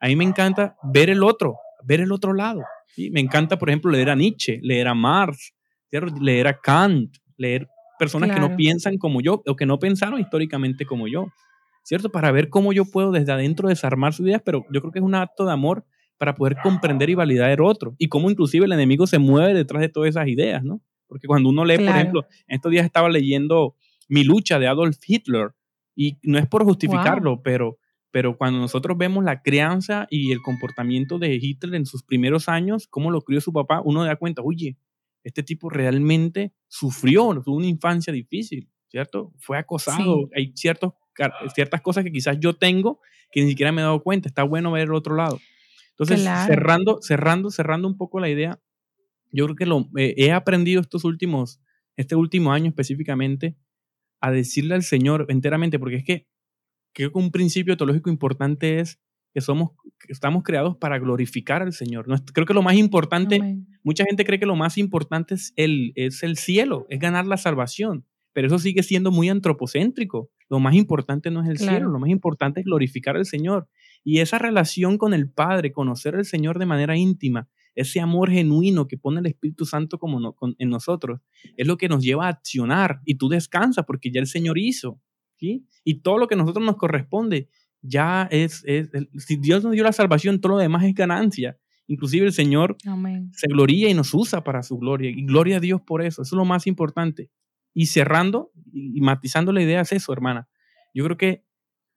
A 0.00 0.06
mí 0.06 0.16
me 0.16 0.24
encanta 0.24 0.76
ver 0.82 1.10
el 1.10 1.22
otro, 1.22 1.56
ver 1.84 2.00
el 2.00 2.12
otro 2.12 2.32
lado. 2.32 2.62
¿sí? 2.94 3.10
Me 3.10 3.20
encanta, 3.20 3.58
por 3.58 3.68
ejemplo, 3.68 3.90
leer 3.90 4.10
a 4.10 4.14
Nietzsche, 4.14 4.60
leer 4.62 4.88
a 4.88 4.94
Marx, 4.94 5.52
leer 6.20 6.46
a 6.46 6.58
Kant, 6.58 7.16
leer 7.36 7.68
personas 7.98 8.30
que 8.30 8.40
no 8.40 8.56
piensan 8.56 8.96
como 8.96 9.20
yo 9.20 9.42
o 9.46 9.56
que 9.56 9.66
no 9.66 9.78
pensaron 9.78 10.20
históricamente 10.20 10.86
como 10.86 11.06
yo, 11.06 11.26
¿cierto? 11.82 12.10
Para 12.10 12.32
ver 12.32 12.48
cómo 12.48 12.72
yo 12.72 12.84
puedo 12.86 13.10
desde 13.10 13.32
adentro 13.32 13.68
desarmar 13.68 14.14
sus 14.14 14.26
ideas, 14.26 14.40
pero 14.44 14.64
yo 14.72 14.80
creo 14.80 14.92
que 14.92 15.00
es 15.00 15.04
un 15.04 15.14
acto 15.14 15.44
de 15.44 15.52
amor 15.52 15.84
para 16.20 16.34
poder 16.34 16.58
comprender 16.62 17.08
y 17.08 17.14
validar 17.14 17.50
el 17.50 17.62
otro. 17.62 17.94
Y 17.96 18.08
cómo 18.08 18.30
inclusive 18.30 18.66
el 18.66 18.72
enemigo 18.72 19.06
se 19.06 19.18
mueve 19.18 19.54
detrás 19.54 19.80
de 19.80 19.88
todas 19.88 20.10
esas 20.10 20.28
ideas, 20.28 20.62
¿no? 20.62 20.82
Porque 21.06 21.26
cuando 21.26 21.48
uno 21.48 21.64
lee, 21.64 21.78
por 21.78 21.88
ejemplo, 21.88 22.26
en 22.46 22.56
estos 22.56 22.70
días 22.70 22.84
estaba 22.84 23.08
leyendo 23.08 23.74
Mi 24.06 24.22
lucha 24.22 24.58
de 24.58 24.66
Adolf 24.68 24.98
Hitler, 25.06 25.52
y 25.96 26.18
no 26.22 26.38
es 26.38 26.46
por 26.46 26.64
justificarlo, 26.64 27.40
pero, 27.42 27.78
pero 28.10 28.36
cuando 28.36 28.58
nosotros 28.60 28.98
vemos 28.98 29.24
la 29.24 29.40
crianza 29.40 30.06
y 30.10 30.30
el 30.30 30.42
comportamiento 30.42 31.18
de 31.18 31.36
Hitler 31.36 31.74
en 31.74 31.86
sus 31.86 32.02
primeros 32.02 32.50
años, 32.50 32.86
cómo 32.86 33.10
lo 33.10 33.22
crió 33.22 33.40
su 33.40 33.54
papá, 33.54 33.80
uno 33.82 34.04
da 34.04 34.16
cuenta, 34.16 34.42
oye, 34.42 34.76
este 35.24 35.42
tipo 35.42 35.70
realmente 35.70 36.52
sufrió, 36.68 37.40
tuvo 37.42 37.56
una 37.56 37.66
infancia 37.66 38.12
difícil, 38.12 38.68
¿cierto? 38.88 39.32
Fue 39.38 39.56
acosado, 39.56 40.28
hay 40.36 40.52
ciertos, 40.54 40.92
ciertas 41.54 41.80
cosas 41.80 42.04
que 42.04 42.12
quizás 42.12 42.38
yo 42.38 42.52
tengo 42.52 43.00
que 43.32 43.42
ni 43.42 43.48
siquiera 43.48 43.72
me 43.72 43.80
he 43.80 43.84
dado 43.84 44.02
cuenta, 44.02 44.28
está 44.28 44.42
bueno 44.42 44.72
ver 44.72 44.88
el 44.88 44.94
otro 44.94 45.14
lado. 45.14 45.40
Entonces, 46.00 46.26
cerrando, 46.46 46.98
cerrando, 47.02 47.50
cerrando 47.50 47.86
un 47.86 47.96
poco 47.96 48.20
la 48.20 48.30
idea, 48.30 48.58
yo 49.32 49.44
creo 49.44 49.56
que 49.56 49.66
lo, 49.66 49.90
eh, 49.96 50.14
he 50.16 50.32
aprendido 50.32 50.80
estos 50.80 51.04
últimos, 51.04 51.60
este 51.96 52.16
último 52.16 52.52
año 52.52 52.68
específicamente, 52.68 53.56
a 54.20 54.30
decirle 54.30 54.74
al 54.74 54.82
Señor 54.82 55.26
enteramente, 55.28 55.78
porque 55.78 55.96
es 55.96 56.04
que 56.04 56.26
creo 56.94 57.12
que 57.12 57.18
un 57.18 57.30
principio 57.30 57.76
teológico 57.76 58.08
importante 58.10 58.80
es 58.80 58.98
que 59.34 59.40
somos, 59.40 59.72
estamos 60.08 60.42
creados 60.42 60.76
para 60.76 60.98
glorificar 60.98 61.62
al 61.62 61.72
Señor. 61.72 62.06
Creo 62.32 62.46
que 62.46 62.54
lo 62.54 62.62
más 62.62 62.74
importante, 62.74 63.58
mucha 63.82 64.04
gente 64.04 64.24
cree 64.24 64.40
que 64.40 64.46
lo 64.46 64.56
más 64.56 64.78
importante 64.78 65.34
es 65.34 65.52
el, 65.56 65.92
es 65.94 66.22
el 66.22 66.36
cielo, 66.36 66.86
es 66.88 66.98
ganar 66.98 67.26
la 67.26 67.36
salvación, 67.36 68.06
pero 68.32 68.46
eso 68.46 68.58
sigue 68.58 68.82
siendo 68.82 69.10
muy 69.10 69.28
antropocéntrico. 69.28 70.30
Lo 70.48 70.58
más 70.58 70.74
importante 70.74 71.30
no 71.30 71.42
es 71.42 71.48
el 71.48 71.58
cielo, 71.58 71.90
lo 71.90 71.98
más 72.00 72.10
importante 72.10 72.60
es 72.60 72.66
glorificar 72.66 73.16
al 73.16 73.26
Señor. 73.26 73.68
Y 74.04 74.20
esa 74.20 74.38
relación 74.38 74.98
con 74.98 75.14
el 75.14 75.30
Padre, 75.30 75.72
conocer 75.72 76.16
al 76.16 76.24
Señor 76.24 76.58
de 76.58 76.66
manera 76.66 76.96
íntima, 76.96 77.48
ese 77.74 78.00
amor 78.00 78.30
genuino 78.30 78.88
que 78.88 78.98
pone 78.98 79.20
el 79.20 79.26
Espíritu 79.26 79.64
Santo 79.64 79.98
como 79.98 80.36
en 80.58 80.68
nosotros, 80.68 81.20
es 81.56 81.66
lo 81.66 81.76
que 81.76 81.88
nos 81.88 82.02
lleva 82.02 82.26
a 82.26 82.30
accionar 82.30 83.00
y 83.04 83.14
tú 83.16 83.28
descansas 83.28 83.84
porque 83.86 84.10
ya 84.10 84.20
el 84.20 84.26
Señor 84.26 84.58
hizo. 84.58 85.00
¿sí? 85.36 85.66
Y 85.84 86.00
todo 86.00 86.18
lo 86.18 86.26
que 86.26 86.34
a 86.34 86.38
nosotros 86.38 86.64
nos 86.64 86.76
corresponde 86.76 87.48
ya 87.82 88.28
es, 88.30 88.64
si 89.18 89.36
Dios 89.36 89.64
nos 89.64 89.72
dio 89.72 89.84
la 89.84 89.92
salvación, 89.92 90.40
todo 90.40 90.52
lo 90.52 90.58
demás 90.58 90.84
es 90.84 90.94
ganancia. 90.94 91.58
Inclusive 91.86 92.26
el 92.26 92.32
Señor 92.32 92.76
se 93.32 93.48
gloria 93.48 93.88
y 93.88 93.94
nos 93.94 94.14
usa 94.14 94.44
para 94.44 94.62
su 94.62 94.78
gloria. 94.78 95.10
Y 95.10 95.24
gloria 95.24 95.56
a 95.56 95.60
Dios 95.60 95.80
por 95.80 96.02
eso. 96.02 96.22
Eso 96.22 96.34
es 96.34 96.38
lo 96.38 96.44
más 96.44 96.66
importante. 96.66 97.30
Y 97.74 97.86
cerrando 97.86 98.52
y 98.72 99.00
matizando 99.00 99.52
la 99.52 99.62
idea 99.62 99.80
es 99.80 99.92
eso, 99.92 100.12
hermana. 100.12 100.48
Yo 100.94 101.04
creo 101.04 101.16
que 101.16 101.44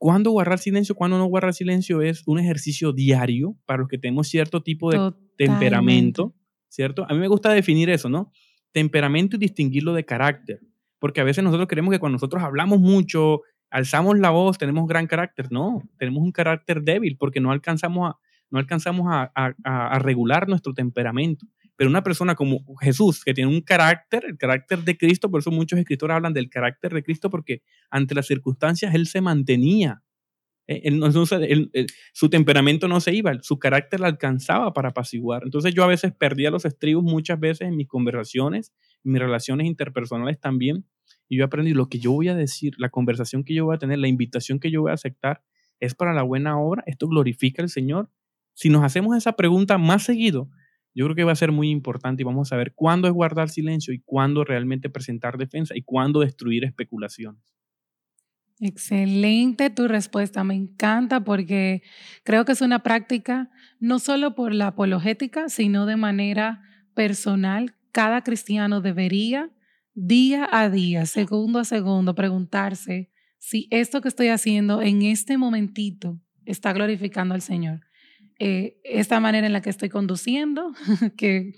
cuándo 0.03 0.31
guardar 0.31 0.59
silencio, 0.59 0.95
cuándo 0.95 1.17
no 1.17 1.27
guardar 1.27 1.53
silencio 1.53 2.01
es 2.01 2.23
un 2.25 2.37
ejercicio 2.37 2.91
diario 2.91 3.55
para 3.65 3.79
los 3.79 3.87
que 3.87 3.97
tenemos 3.97 4.27
cierto 4.27 4.61
tipo 4.61 4.91
de 4.91 5.13
temperamento, 5.37 6.35
¿cierto? 6.67 7.05
A 7.07 7.13
mí 7.13 7.19
me 7.19 7.29
gusta 7.29 7.53
definir 7.53 7.89
eso, 7.89 8.09
¿no? 8.09 8.29
Temperamento 8.73 9.37
y 9.37 9.39
distinguirlo 9.39 9.93
de 9.93 10.03
carácter, 10.03 10.59
porque 10.99 11.21
a 11.21 11.23
veces 11.23 11.41
nosotros 11.41 11.69
creemos 11.69 11.93
que 11.93 11.99
cuando 11.99 12.17
nosotros 12.17 12.43
hablamos 12.43 12.81
mucho, 12.81 13.43
alzamos 13.69 14.19
la 14.19 14.31
voz, 14.31 14.57
tenemos 14.57 14.89
gran 14.89 15.07
carácter. 15.07 15.49
No, 15.53 15.81
tenemos 15.97 16.21
un 16.21 16.33
carácter 16.33 16.81
débil 16.81 17.15
porque 17.17 17.39
no 17.39 17.53
alcanzamos 17.53 18.09
a, 18.09 18.17
no 18.49 18.59
alcanzamos 18.59 19.07
a, 19.09 19.31
a 19.63 19.99
regular 19.99 20.49
nuestro 20.49 20.73
temperamento. 20.73 21.47
Pero 21.75 21.89
una 21.89 22.03
persona 22.03 22.35
como 22.35 22.63
Jesús, 22.77 23.23
que 23.23 23.33
tiene 23.33 23.49
un 23.53 23.61
carácter, 23.61 24.25
el 24.25 24.37
carácter 24.37 24.79
de 24.79 24.97
Cristo, 24.97 25.29
por 25.31 25.39
eso 25.39 25.51
muchos 25.51 25.79
escritores 25.79 26.15
hablan 26.15 26.33
del 26.33 26.49
carácter 26.49 26.93
de 26.93 27.03
Cristo, 27.03 27.29
porque 27.29 27.61
ante 27.89 28.15
las 28.15 28.27
circunstancias 28.27 28.93
él 28.93 29.07
se 29.07 29.21
mantenía. 29.21 30.03
Eh, 30.65 31.87
su 32.13 32.29
temperamento 32.29 32.87
no 32.87 33.01
se 33.01 33.13
iba, 33.13 33.33
su 33.41 33.59
carácter 33.59 33.99
la 33.99 34.07
alcanzaba 34.07 34.73
para 34.73 34.89
apaciguar. 34.89 35.43
Entonces 35.43 35.73
yo 35.73 35.83
a 35.83 35.87
veces 35.87 36.13
perdía 36.13 36.51
los 36.51 36.65
estribos 36.65 37.03
muchas 37.03 37.39
veces 37.39 37.67
en 37.67 37.75
mis 37.75 37.87
conversaciones, 37.87 38.71
mis 39.03 39.19
relaciones 39.19 39.67
interpersonales 39.67 40.39
también. 40.39 40.85
Y 41.27 41.37
yo 41.37 41.45
aprendí 41.45 41.73
lo 41.73 41.89
que 41.89 41.99
yo 41.99 42.11
voy 42.11 42.29
a 42.29 42.35
decir, 42.35 42.75
la 42.77 42.89
conversación 42.89 43.43
que 43.43 43.53
yo 43.53 43.65
voy 43.65 43.75
a 43.75 43.79
tener, 43.79 43.99
la 43.99 44.07
invitación 44.07 44.59
que 44.59 44.71
yo 44.71 44.81
voy 44.81 44.91
a 44.91 44.95
aceptar, 44.95 45.43
es 45.79 45.95
para 45.95 46.13
la 46.13 46.23
buena 46.23 46.57
obra. 46.59 46.83
Esto 46.85 47.07
glorifica 47.07 47.61
al 47.61 47.69
Señor. 47.69 48.09
Si 48.53 48.69
nos 48.69 48.83
hacemos 48.83 49.17
esa 49.17 49.33
pregunta 49.33 49.77
más 49.77 50.03
seguido, 50.03 50.49
yo 50.95 51.05
creo 51.05 51.15
que 51.15 51.23
va 51.23 51.31
a 51.31 51.35
ser 51.35 51.51
muy 51.51 51.69
importante 51.69 52.21
y 52.21 52.25
vamos 52.25 52.51
a 52.51 52.57
ver 52.57 52.73
cuándo 52.73 53.07
es 53.07 53.13
guardar 53.13 53.49
silencio 53.49 53.93
y 53.93 53.99
cuándo 53.99 54.43
realmente 54.43 54.89
presentar 54.89 55.37
defensa 55.37 55.75
y 55.75 55.81
cuándo 55.81 56.19
destruir 56.19 56.63
especulaciones. 56.63 57.53
Excelente 58.59 59.69
tu 59.71 59.87
respuesta, 59.87 60.43
me 60.43 60.53
encanta 60.53 61.23
porque 61.23 61.81
creo 62.23 62.45
que 62.45 62.51
es 62.51 62.61
una 62.61 62.83
práctica 62.83 63.49
no 63.79 63.99
solo 63.99 64.35
por 64.35 64.53
la 64.53 64.67
apologética, 64.67 65.49
sino 65.49 65.85
de 65.85 65.97
manera 65.97 66.61
personal. 66.93 67.75
Cada 67.91 68.21
cristiano 68.21 68.79
debería 68.79 69.51
día 69.95 70.47
a 70.51 70.69
día, 70.69 71.05
segundo 71.05 71.59
a 71.59 71.65
segundo, 71.65 72.15
preguntarse 72.15 73.11
si 73.37 73.67
esto 73.71 74.01
que 74.01 74.07
estoy 74.07 74.29
haciendo 74.29 74.81
en 74.81 75.01
este 75.01 75.37
momentito 75.37 76.21
está 76.45 76.71
glorificando 76.73 77.35
al 77.35 77.41
Señor. 77.41 77.81
Eh, 78.39 78.79
esta 78.83 79.19
manera 79.19 79.47
en 79.47 79.53
la 79.53 79.61
que 79.61 79.69
estoy 79.69 79.89
conduciendo, 79.89 80.73
que 81.17 81.53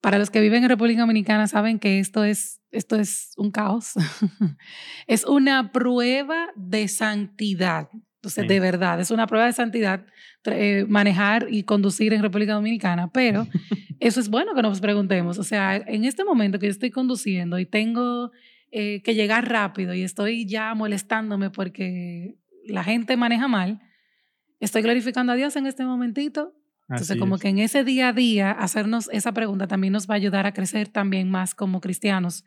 para 0.00 0.18
los 0.18 0.30
que 0.30 0.40
viven 0.40 0.62
en 0.62 0.68
República 0.68 1.00
Dominicana 1.00 1.46
saben 1.46 1.78
que 1.78 1.98
esto 1.98 2.24
es, 2.24 2.60
esto 2.70 2.96
es 2.96 3.32
un 3.36 3.50
caos, 3.50 3.92
es 5.06 5.24
una 5.24 5.72
prueba 5.72 6.48
de 6.56 6.88
santidad. 6.88 7.88
Entonces, 8.16 8.48
de 8.48 8.58
verdad, 8.58 9.00
es 9.00 9.12
una 9.12 9.28
prueba 9.28 9.46
de 9.46 9.52
santidad 9.52 10.04
eh, 10.44 10.84
manejar 10.88 11.46
y 11.50 11.62
conducir 11.62 12.12
en 12.12 12.22
República 12.22 12.54
Dominicana, 12.54 13.10
pero 13.12 13.46
eso 14.00 14.20
es 14.20 14.28
bueno 14.28 14.54
que 14.54 14.62
nos 14.62 14.80
preguntemos. 14.80 15.38
O 15.38 15.44
sea, 15.44 15.76
en 15.76 16.04
este 16.04 16.24
momento 16.24 16.58
que 16.58 16.66
yo 16.66 16.72
estoy 16.72 16.90
conduciendo 16.90 17.58
y 17.58 17.66
tengo 17.66 18.32
eh, 18.70 19.02
que 19.02 19.14
llegar 19.14 19.48
rápido 19.48 19.94
y 19.94 20.02
estoy 20.02 20.46
ya 20.46 20.74
molestándome 20.74 21.50
porque 21.50 22.36
la 22.66 22.84
gente 22.84 23.16
maneja 23.16 23.48
mal, 23.48 23.80
¿Estoy 24.60 24.82
glorificando 24.82 25.32
a 25.32 25.36
Dios 25.36 25.56
en 25.56 25.66
este 25.66 25.84
momentito? 25.84 26.54
Entonces, 26.88 27.18
como 27.18 27.36
que 27.38 27.48
en 27.48 27.58
ese 27.58 27.84
día 27.84 28.08
a 28.08 28.12
día, 28.14 28.50
hacernos 28.50 29.10
esa 29.12 29.32
pregunta 29.32 29.66
también 29.66 29.92
nos 29.92 30.08
va 30.08 30.14
a 30.14 30.16
ayudar 30.16 30.46
a 30.46 30.52
crecer 30.52 30.88
también 30.88 31.30
más 31.30 31.54
como 31.54 31.82
cristianos 31.82 32.44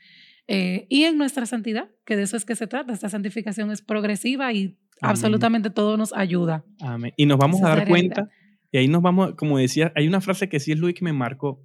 eh, 0.48 0.88
y 0.90 1.04
en 1.04 1.18
nuestra 1.18 1.46
santidad, 1.46 1.90
que 2.06 2.16
de 2.16 2.24
eso 2.24 2.38
es 2.38 2.46
que 2.46 2.56
se 2.56 2.68
trata. 2.68 2.92
Esta 2.92 3.10
santificación 3.10 3.72
es 3.72 3.82
progresiva 3.82 4.52
y 4.52 4.78
absolutamente 5.00 5.70
todo 5.70 5.96
nos 5.96 6.12
ayuda. 6.14 6.66
Amén. 6.82 7.14
Y 7.18 7.26
nos 7.26 7.38
vamos 7.38 7.62
a 7.62 7.70
dar 7.70 7.88
cuenta, 7.88 8.30
y 8.72 8.78
ahí 8.78 8.88
nos 8.88 9.02
vamos, 9.02 9.36
como 9.36 9.58
decía, 9.58 9.92
hay 9.96 10.08
una 10.08 10.22
frase 10.22 10.50
que 10.50 10.60
sí 10.60 10.72
es 10.72 10.80
Luis 10.80 10.96
que 10.96 11.06
me 11.06 11.14
marcó. 11.14 11.64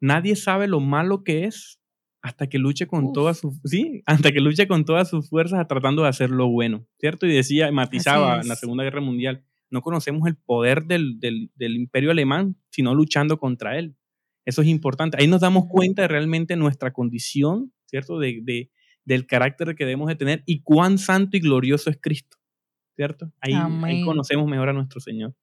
Nadie 0.00 0.36
sabe 0.36 0.68
lo 0.68 0.80
malo 0.80 1.24
que 1.24 1.44
es 1.44 1.80
hasta 2.22 2.48
que 2.48 2.58
luche 2.58 2.86
con 2.86 3.12
todas 3.12 3.38
sus, 3.38 3.60
sí, 3.64 4.02
hasta 4.06 4.32
que 4.32 4.40
luche 4.40 4.68
con 4.68 4.84
todas 4.84 5.08
sus 5.08 5.28
fuerzas 5.28 5.66
tratando 5.68 6.02
de 6.02 6.08
hacer 6.08 6.30
lo 6.30 6.48
bueno, 6.48 6.86
¿cierto? 6.98 7.26
Y 7.26 7.32
decía, 7.34 7.70
matizaba 7.72 8.40
en 8.40 8.48
la 8.48 8.56
Segunda 8.56 8.84
Guerra 8.84 9.00
Mundial, 9.00 9.44
no 9.70 9.82
conocemos 9.82 10.26
el 10.26 10.36
poder 10.36 10.84
del, 10.84 11.20
del, 11.20 11.50
del, 11.54 11.76
imperio 11.76 12.10
alemán, 12.10 12.56
sino 12.70 12.94
luchando 12.94 13.38
contra 13.38 13.78
él. 13.78 13.96
Eso 14.44 14.62
es 14.62 14.68
importante. 14.68 15.18
Ahí 15.20 15.26
nos 15.26 15.40
damos 15.40 15.66
cuenta 15.68 16.02
de 16.02 16.08
realmente 16.08 16.56
nuestra 16.56 16.92
condición, 16.92 17.72
¿cierto? 17.86 18.18
De, 18.18 18.40
de, 18.42 18.70
del 19.04 19.26
carácter 19.26 19.74
que 19.74 19.84
debemos 19.84 20.08
de 20.08 20.16
tener 20.16 20.42
y 20.46 20.62
cuán 20.62 20.98
santo 20.98 21.36
y 21.36 21.40
glorioso 21.40 21.90
es 21.90 21.98
Cristo, 22.00 22.38
¿cierto? 22.94 23.32
Ahí, 23.40 23.54
ahí 23.54 24.04
conocemos 24.04 24.46
mejor 24.48 24.68
a 24.68 24.72
nuestro 24.72 25.00
Señor. 25.00 25.34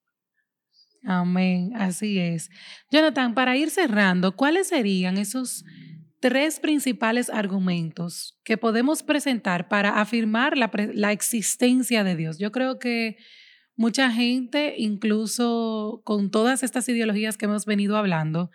Amén, 1.04 1.72
así 1.76 2.18
es. 2.18 2.50
Jonathan, 2.92 3.36
para 3.36 3.56
ir 3.58 3.70
cerrando, 3.70 4.36
¿cuáles 4.36 4.70
serían 4.70 5.18
esos 5.18 5.64
tres 6.20 6.60
principales 6.60 7.30
argumentos 7.30 8.40
que 8.44 8.58
podemos 8.58 9.04
presentar 9.04 9.68
para 9.68 10.02
afirmar 10.02 10.58
la, 10.58 10.72
la 10.94 11.12
existencia 11.12 12.04
de 12.04 12.16
Dios? 12.16 12.40
Yo 12.40 12.52
creo 12.52 12.80
que 12.80 13.18
mucha 13.76 14.12
gente, 14.12 14.76
incluso 14.78 16.02
con 16.04 16.32
todas 16.32 16.64
estas 16.64 16.88
ideologías 16.90 17.38
que 17.38 17.46
hemos 17.46 17.66
venido 17.66 17.98
hablando, 17.98 18.52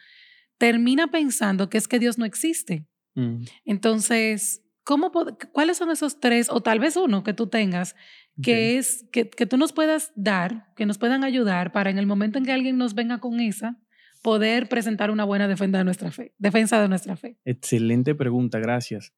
termina 0.59 1.09
pensando 1.11 1.71
que 1.71 1.79
es 1.79 1.89
que 1.89 1.99
Dios 1.99 2.19
no 2.19 2.25
existe. 2.25 2.87
Mm. 3.15 3.45
Entonces, 3.65 4.63
¿cómo, 4.85 5.13
¿cuáles 5.53 5.77
son 5.77 5.91
esos 5.91 6.21
tres, 6.21 6.49
o 6.51 6.61
tal 6.61 6.81
vez 6.81 6.97
uno 6.97 7.23
que 7.23 7.33
tú 7.33 7.47
tengas, 7.47 7.97
que 8.43 8.79
es 8.79 9.07
que, 9.13 9.29
que, 9.29 9.47
tú 9.47 9.59
nos 9.59 9.73
puedas 9.73 10.13
dar, 10.17 10.73
que 10.75 10.87
nos 10.87 10.97
puedan 10.97 11.25
ayudar 11.25 11.73
para 11.73 11.91
en 11.91 11.99
el 11.99 12.07
momento 12.07 12.39
en 12.39 12.45
que 12.45 12.53
alguien 12.53 12.79
nos 12.79 12.95
venga 12.95 13.19
con 13.19 13.41
esa, 13.41 13.79
poder 14.23 14.69
presentar 14.69 15.11
una 15.11 15.25
buena 15.25 15.49
defensa 15.49 15.79
de 15.79 15.85
nuestra 15.85 16.11
fe, 16.11 16.35
defensa 16.39 16.81
de 16.81 16.89
nuestra 16.89 17.17
fe. 17.17 17.39
Excelente 17.45 18.15
pregunta, 18.15 18.59
gracias. 18.59 19.13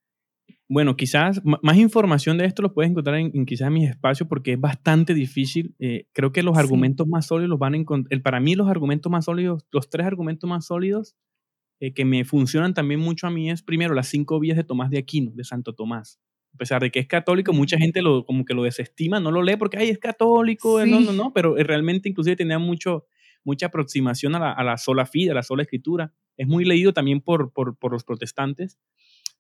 Bueno, 0.69 0.97
quizás 0.97 1.41
más 1.45 1.77
información 1.77 2.39
de 2.39 2.47
esto 2.47 2.63
lo 2.63 2.73
puedes 2.73 2.91
encontrar 2.91 3.17
en, 3.17 3.47
quizás 3.47 3.71
mis 3.71 3.89
espacios 3.89 4.29
porque 4.29 4.53
es 4.53 4.61
bastante 4.61 5.15
difícil. 5.15 5.75
Eh, 5.79 6.07
creo 6.13 6.33
que 6.33 6.43
los 6.43 6.57
argumentos 6.57 7.07
más 7.07 7.27
sólidos 7.27 7.59
van 7.59 7.75
a 7.75 7.77
encontrar, 7.77 8.23
para 8.23 8.41
mí 8.41 8.55
los 8.55 8.69
argumentos 8.69 9.11
más 9.11 9.27
sólidos, 9.27 9.67
los 9.71 9.91
tres 9.91 10.07
argumentos 10.07 10.49
más 10.49 10.67
sólidos 10.67 11.17
eh, 11.81 11.93
que 11.93 12.05
me 12.05 12.25
funcionan 12.25 12.75
también 12.75 13.01
mucho 13.01 13.27
a 13.27 13.31
mí 13.31 13.51
es 13.51 13.63
primero 13.63 13.95
las 13.95 14.09
cinco 14.09 14.39
vías 14.41 14.57
de 14.57 14.65
Tomás 14.65 14.91
de 14.91 14.99
Aquino, 14.99 15.33
de 15.35 15.45
Santo 15.45 15.75
Tomás 15.75 16.21
a 16.55 16.57
pesar 16.59 16.83
de 16.83 16.91
que 16.91 17.01
es 17.01 17.07
católico, 17.07 17.53
mucha 17.53 17.79
gente 17.79 18.03
lo, 18.03 18.25
como 18.25 18.45
que 18.45 18.55
lo 18.55 18.63
desestima, 18.63 19.21
no 19.21 19.31
lo 19.31 19.43
lee 19.43 19.57
porque, 19.57 19.79
ay, 19.79 19.89
es 19.89 19.99
católico, 19.99 20.85
no, 20.85 21.01
no, 21.01 21.13
no, 21.13 21.33
pero 21.33 21.55
realmente 21.57 22.09
inclusive 22.09 22.37
tenía 22.37 22.59
mucho, 22.59 23.07
mucha 23.43 23.67
aproximación 23.67 24.35
a 24.35 24.39
la, 24.39 24.53
a 24.53 24.63
la 24.63 24.77
sola 24.77 25.07
fide, 25.07 25.31
a 25.31 25.35
la 25.35 25.43
sola 25.43 25.63
escritura. 25.63 26.13
Es 26.37 26.47
muy 26.47 26.65
leído 26.65 26.93
también 26.93 27.21
por, 27.21 27.53
por, 27.53 27.79
por 27.79 27.93
los 27.93 28.05
protestantes, 28.05 28.79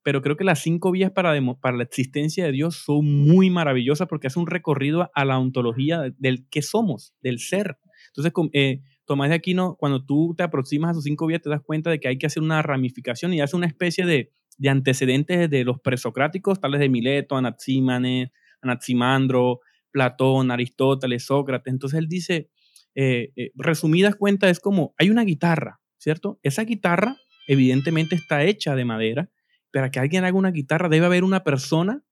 pero 0.03 0.23
creo 0.23 0.37
que 0.37 0.45
las 0.45 0.61
cinco 0.61 0.91
vías 0.91 1.11
para, 1.13 1.33
para 1.61 1.77
la 1.77 1.83
existencia 1.85 2.45
de 2.45 2.53
Dios 2.53 2.77
son 2.77 3.05
muy 3.05 3.51
maravillosas 3.51 4.09
porque 4.09 4.27
hace 4.27 4.39
un 4.39 4.47
recorrido 4.47 5.11
a 5.15 5.25
la 5.25 5.39
ontología 5.39 6.13
del 6.19 6.49
que 6.49 6.63
somos, 6.63 7.15
del 7.23 7.39
ser. 7.39 7.79
Entonces, 8.09 8.33
eh, 8.53 8.81
Tomás 9.05 9.31
de 9.31 9.37
Aquino, 9.37 9.77
cuando 9.77 10.05
tú 10.05 10.35
te 10.37 10.43
aproximas 10.43 10.93
a 10.93 10.95
sus 10.95 11.05
cinco 11.05 11.27
vías, 11.27 11.43
te 11.43 11.51
das 11.51 11.61
cuenta 11.61 11.91
de 11.91 12.01
que 12.01 12.09
hay 12.09 12.19
que 12.19 12.27
hacer 12.27 12.43
una 12.43 12.63
ramificación 12.63 13.33
y 13.33 13.41
hace 13.41 13.57
una 13.57 13.67
especie 13.67 14.07
de, 14.07 14.31
de 14.59 14.69
antecedentes 14.69 15.51
de 15.51 15.65
los 15.65 15.81
presocráticos, 15.81 16.61
tales 16.61 16.81
de 16.81 16.89
Mileto, 16.89 17.37
Anaxímanes, 17.37 18.31
Anaximandro, 18.61 19.61
Platón, 19.91 20.51
Aristóteles, 20.51 21.25
Sócrates. 21.25 21.73
Entonces 21.73 21.99
él 21.99 22.09
dice, 22.09 22.51
eh, 22.95 23.33
eh, 23.37 23.53
resumidas 23.55 24.17
cuentas, 24.17 24.51
es 24.51 24.61
como, 24.61 24.95
hay 24.99 25.11
una 25.11 25.25
guitarra, 25.25 25.81
¿cierto? 25.99 26.39
Esa 26.43 26.65
guitarra 26.65 27.17
evidentemente 27.49 28.15
está 28.15 28.45
hecha 28.45 28.75
de 28.77 28.85
madera, 28.85 29.31
para 29.73 29.91
que 29.91 29.99
alguien 29.99 30.25
haga 30.25 30.37
una 30.37 30.51
guitarra 30.51 30.89
debe 30.89 31.07
haber 31.07 31.25
una 31.25 31.45
persona, 31.45 32.05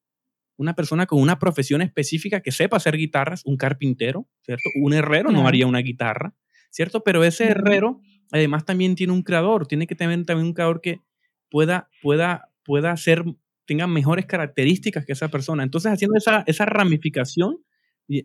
una 0.57 0.75
persona 0.75 1.07
con 1.07 1.21
una 1.21 1.39
profesión 1.39 1.83
específica 1.83 2.41
que 2.41 2.53
sepa 2.53 2.77
hacer 2.77 2.97
guitarras, 2.97 3.43
un 3.45 3.57
carpintero, 3.57 4.29
¿cierto? 4.43 4.69
Un 4.81 4.93
herrero 4.93 5.31
no 5.31 5.47
haría 5.47 5.67
una 5.67 5.81
guitarra, 5.81 6.35
¿cierto? 6.71 7.03
Pero 7.03 7.25
ese 7.25 7.45
herrero 7.49 8.01
además 8.33 8.65
también 8.65 8.95
tiene 8.95 9.13
un 9.13 9.23
creador, 9.23 9.67
tiene 9.67 9.87
que 9.87 9.95
tener 9.95 10.25
también 10.25 10.49
un 10.49 10.55
creador 10.55 10.81
que 10.81 11.01
pueda, 11.51 11.89
pueda, 12.03 12.51
pueda 12.65 12.97
ser, 12.97 13.25
tenga 13.67 13.87
mejores 13.87 14.27
características 14.27 15.05
que 15.05 15.13
esa 15.13 15.29
persona. 15.29 15.63
Entonces, 15.63 15.93
haciendo 15.93 16.17
esa, 16.17 16.45
esa 16.47 16.65
ramificación, 16.65 17.59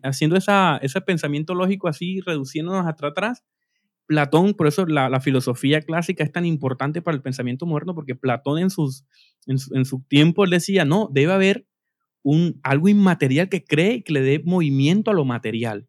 haciendo 0.02 0.36
esa, 0.36 0.78
ese 0.82 1.00
pensamiento 1.00 1.54
lógico 1.54 1.88
así, 1.88 2.20
reduciéndonos 2.20 2.86
hasta 2.86 3.08
atrás, 3.08 3.44
Platón, 4.06 4.54
por 4.54 4.66
eso 4.66 4.86
la, 4.86 5.08
la, 5.08 5.20
filosofía 5.20 5.80
clásica 5.80 6.22
es 6.22 6.32
tan 6.32 6.46
importante 6.46 7.02
para 7.02 7.16
el 7.16 7.22
pensamiento 7.22 7.66
moderno, 7.66 7.94
porque 7.94 8.14
Platón 8.14 8.58
en, 8.58 8.70
sus, 8.70 9.04
en, 9.46 9.58
su, 9.58 9.74
en 9.74 9.84
su 9.84 10.02
tiempo 10.02 10.44
él 10.44 10.50
decía, 10.50 10.84
no, 10.84 11.08
debe 11.12 11.32
haber 11.32 11.66
un, 12.22 12.60
algo 12.62 12.88
inmaterial 12.88 13.48
que 13.48 13.64
cree 13.64 13.94
y 13.94 14.02
que 14.02 14.12
le 14.12 14.20
dé 14.20 14.42
movimiento 14.44 15.10
a 15.10 15.14
lo 15.14 15.24
material. 15.24 15.88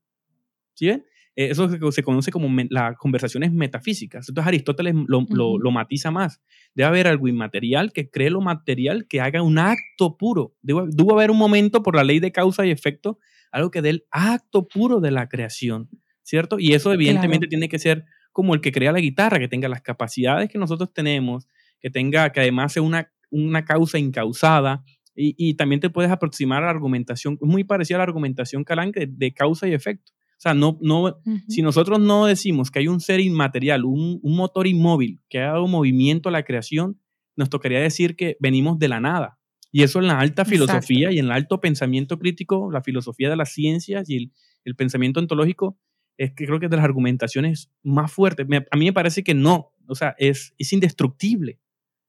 ¿Sí 0.74 0.88
ven? 0.88 1.06
Eh, 1.38 1.52
eso 1.52 1.70
se, 1.92 2.04
conoce 2.04 2.32
como 2.32 2.50
las 2.72 2.98
conversaciones 2.98 3.54
metafísicas. 3.54 4.28
Entonces 4.28 4.48
Aristóteles 4.48 4.96
lo, 5.08 5.26
lo, 5.30 5.72
matiza 5.72 6.10
más. 6.10 6.42
Debe 6.74 6.88
haber 6.88 7.08
algo 7.08 7.28
inmaterial 7.28 7.94
que 7.94 8.10
cree 8.10 8.32
lo 8.32 8.42
material, 8.42 9.08
que 9.08 9.22
haga 9.22 9.44
un 9.44 9.60
acto 9.60 10.18
puro. 10.18 10.56
Debe, 10.64 10.82
haber 11.12 11.30
un 11.30 11.38
momento 11.38 11.84
por 11.84 11.96
la 11.96 12.04
ley 12.04 12.20
de 12.20 12.32
causa 12.32 12.66
y 12.66 12.72
efecto, 12.72 13.20
algo 13.52 13.70
que 13.70 13.84
dé 13.84 13.92
el 13.92 14.06
acto 14.10 14.68
puro 14.68 15.00
de 15.00 15.12
la 15.12 15.30
creación, 15.30 15.90
¿cierto? 16.28 16.58
Y 16.60 16.74
eso 16.74 16.92
evidentemente 16.92 17.48
tiene 17.48 17.70
que 17.70 17.80
ser 17.80 18.06
como 18.34 18.54
el 18.54 18.60
que 18.60 18.74
crea 18.74 18.92
la 18.92 19.00
guitarra, 19.00 19.40
que 19.40 19.48
tenga 19.48 19.70
las 19.70 19.82
capacidades 19.82 20.50
que 20.50 20.60
nosotros 20.60 20.94
tenemos, 20.94 21.48
que 21.80 21.90
tenga, 21.90 22.32
que 22.32 22.42
además 22.42 22.74
sea 22.74 22.84
una, 22.84 23.10
una 23.32 23.64
causa 23.64 23.98
incausada, 23.98 24.84
y, 25.16 25.34
y, 25.36 25.56
también 25.56 25.80
te 25.80 25.90
puedes 25.90 26.12
aproximar 26.12 26.62
a 26.62 26.68
la 26.68 26.72
argumentación, 26.72 27.40
muy 27.42 27.64
parecida 27.64 27.98
a 27.98 28.00
la 28.00 28.04
argumentación 28.04 28.64
Calanque 28.64 29.08
de 29.10 29.34
causa 29.34 29.68
y 29.68 29.74
efecto. 29.74 30.12
O 30.12 30.40
sea, 30.40 30.54
no, 30.54 30.78
no, 30.80 31.18
si 31.48 31.64
nosotros 31.64 32.00
no 32.00 32.28
decimos 32.28 32.70
que 32.70 32.80
hay 32.80 32.88
un 32.88 33.00
ser 33.00 33.20
inmaterial, 33.20 33.84
un, 33.86 34.20
un, 34.22 34.36
motor 34.36 34.68
inmóvil 34.68 35.20
que 35.30 35.40
ha 35.40 35.54
dado 35.54 35.66
movimiento 35.66 36.30
a 36.30 36.32
la 36.32 36.44
creación, 36.44 37.02
nos 37.36 37.50
tocaría 37.50 37.80
decir 37.80 38.16
que 38.16 38.38
venimos 38.40 38.78
de 38.78 38.90
la 38.90 39.00
nada. 39.00 39.40
Y 39.72 39.82
eso 39.82 39.98
en 39.98 40.08
la 40.08 40.20
alta 40.20 40.46
filosofía 40.46 41.12
y 41.12 41.18
en 41.18 41.26
el 41.26 41.32
alto 41.32 41.60
pensamiento 41.60 42.20
crítico, 42.20 42.70
la 42.72 42.84
filosofía 42.84 43.32
de 43.32 43.38
las 43.38 43.52
ciencias 43.52 44.08
y 44.12 44.18
el, 44.18 44.32
el 44.66 44.76
pensamiento 44.76 45.20
ontológico, 45.20 45.80
es 46.18 46.34
que 46.34 46.46
creo 46.46 46.60
que 46.60 46.66
es 46.66 46.70
de 46.70 46.78
las 46.78 46.86
argumentaciones 46.86 47.72
más 47.84 48.12
fuertes. 48.12 48.46
a 48.72 48.78
mí 48.78 48.86
me 48.86 48.94
parece 48.94 49.24
que 49.24 49.34
no, 49.34 49.74
o 49.88 49.96
sea, 49.96 50.16
es, 50.18 50.54
es 50.58 50.74
indestructible. 50.74 51.60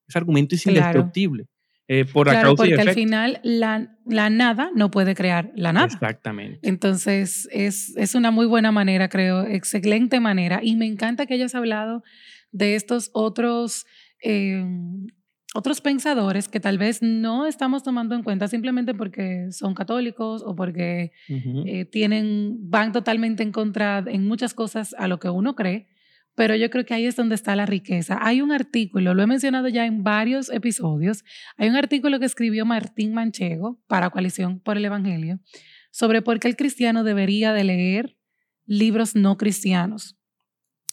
Ese 0.06 0.18
argumento 0.18 0.54
es 0.54 0.66
indestructible. 0.66 1.46
Eh, 1.90 2.04
por 2.04 2.28
claro, 2.28 2.54
porque 2.54 2.74
al 2.74 2.90
final 2.90 3.40
la, 3.42 3.96
la, 4.04 4.28
nada 4.28 4.70
no 4.74 4.90
puede 4.90 5.14
crear 5.14 5.50
la 5.54 5.72
nada. 5.72 5.86
Exactamente. 5.86 6.58
Entonces 6.62 7.48
es, 7.50 7.96
es 7.96 8.14
una 8.14 8.30
muy 8.30 8.44
buena 8.44 8.72
manera, 8.72 9.08
creo, 9.08 9.46
excelente 9.46 10.20
manera. 10.20 10.60
Y 10.62 10.76
me 10.76 10.84
encanta 10.84 11.24
que 11.24 11.32
hayas 11.32 11.54
hablado 11.54 12.02
de 12.52 12.74
estos 12.74 13.10
otros, 13.14 13.86
eh, 14.22 14.62
otros 15.54 15.80
pensadores 15.80 16.48
que 16.48 16.60
tal 16.60 16.78
vez 16.78 17.02
no 17.02 17.46
estamos 17.46 17.82
tomando 17.82 18.14
en 18.14 18.22
cuenta 18.22 18.48
simplemente 18.48 18.94
porque 18.94 19.50
son 19.50 19.74
católicos 19.74 20.42
o 20.44 20.54
porque 20.54 21.12
eh, 21.28 21.84
tienen, 21.86 22.56
van 22.70 22.92
totalmente 22.92 23.42
en 23.42 23.52
contra 23.52 24.04
en 24.06 24.26
muchas 24.26 24.52
cosas 24.52 24.94
a 24.98 25.08
lo 25.08 25.18
que 25.18 25.30
uno 25.30 25.54
cree 25.54 25.88
pero 26.38 26.54
yo 26.54 26.70
creo 26.70 26.86
que 26.86 26.94
ahí 26.94 27.04
es 27.04 27.16
donde 27.16 27.34
está 27.34 27.56
la 27.56 27.66
riqueza. 27.66 28.16
Hay 28.22 28.40
un 28.42 28.52
artículo, 28.52 29.12
lo 29.12 29.24
he 29.24 29.26
mencionado 29.26 29.66
ya 29.66 29.86
en 29.86 30.04
varios 30.04 30.50
episodios, 30.50 31.24
hay 31.56 31.68
un 31.68 31.74
artículo 31.74 32.20
que 32.20 32.26
escribió 32.26 32.64
Martín 32.64 33.12
Manchego 33.12 33.82
para 33.88 34.10
Coalición 34.10 34.60
por 34.60 34.76
el 34.76 34.84
Evangelio 34.84 35.40
sobre 35.90 36.22
por 36.22 36.38
qué 36.38 36.46
el 36.46 36.54
cristiano 36.54 37.02
debería 37.02 37.52
de 37.52 37.64
leer 37.64 38.16
libros 38.66 39.16
no 39.16 39.36
cristianos. 39.36 40.17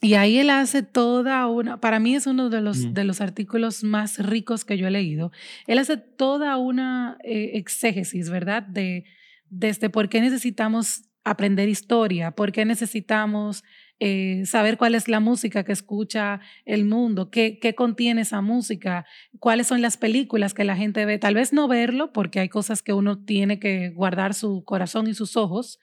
Y 0.02 0.16
ahí 0.16 0.38
él 0.38 0.50
hace 0.50 0.84
toda 0.84 1.48
una, 1.48 1.80
para 1.80 2.00
mí 2.00 2.16
es 2.16 2.28
uno 2.28 2.50
de 2.50 2.62
los, 2.62 2.94
de 2.94 3.04
los 3.06 3.22
artículos 3.22 3.84
más 3.84 4.20
ricos 4.20 4.66
que 4.66 4.78
yo 4.78 4.88
he 4.88 4.92
leído, 4.92 5.32
él 5.68 5.80
hace 5.80 5.98
toda 5.98 6.58
una 6.58 7.18
eh, 7.24 7.52
exégesis, 7.54 8.30
¿verdad? 8.30 8.64
De 8.64 9.06
desde 9.50 9.90
por 9.90 10.10
qué 10.10 10.22
necesitamos 10.22 11.04
aprender 11.24 11.70
historia, 11.70 12.32
por 12.32 12.52
qué 12.52 12.66
necesitamos 12.66 13.64
eh, 14.00 14.44
saber 14.46 14.78
cuál 14.78 14.94
es 14.94 15.08
la 15.08 15.20
música 15.20 15.64
que 15.64 15.72
escucha 15.72 16.40
el 16.66 16.86
mundo, 16.86 17.32
qué, 17.32 17.60
qué 17.60 17.74
contiene 17.74 18.22
esa 18.22 18.42
música, 18.42 19.06
cuáles 19.40 19.68
son 19.68 19.82
las 19.82 19.98
películas 19.98 20.54
que 20.54 20.66
la 20.66 20.76
gente 20.76 21.06
ve. 21.06 21.18
Tal 21.18 21.34
vez 21.34 21.54
no 21.54 21.68
verlo, 21.68 22.12
porque 22.12 22.42
hay 22.42 22.50
cosas 22.50 22.84
que 22.84 22.94
uno 22.94 23.24
tiene 23.24 23.60
que 23.60 23.90
guardar 23.90 24.34
su 24.34 24.64
corazón 24.66 25.08
y 25.08 25.14
sus 25.14 25.38
ojos, 25.38 25.80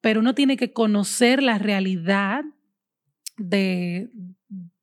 pero 0.00 0.20
uno 0.20 0.34
tiene 0.34 0.56
que 0.56 0.72
conocer 0.72 1.42
la 1.42 1.58
realidad 1.58 2.42
de, 3.36 4.10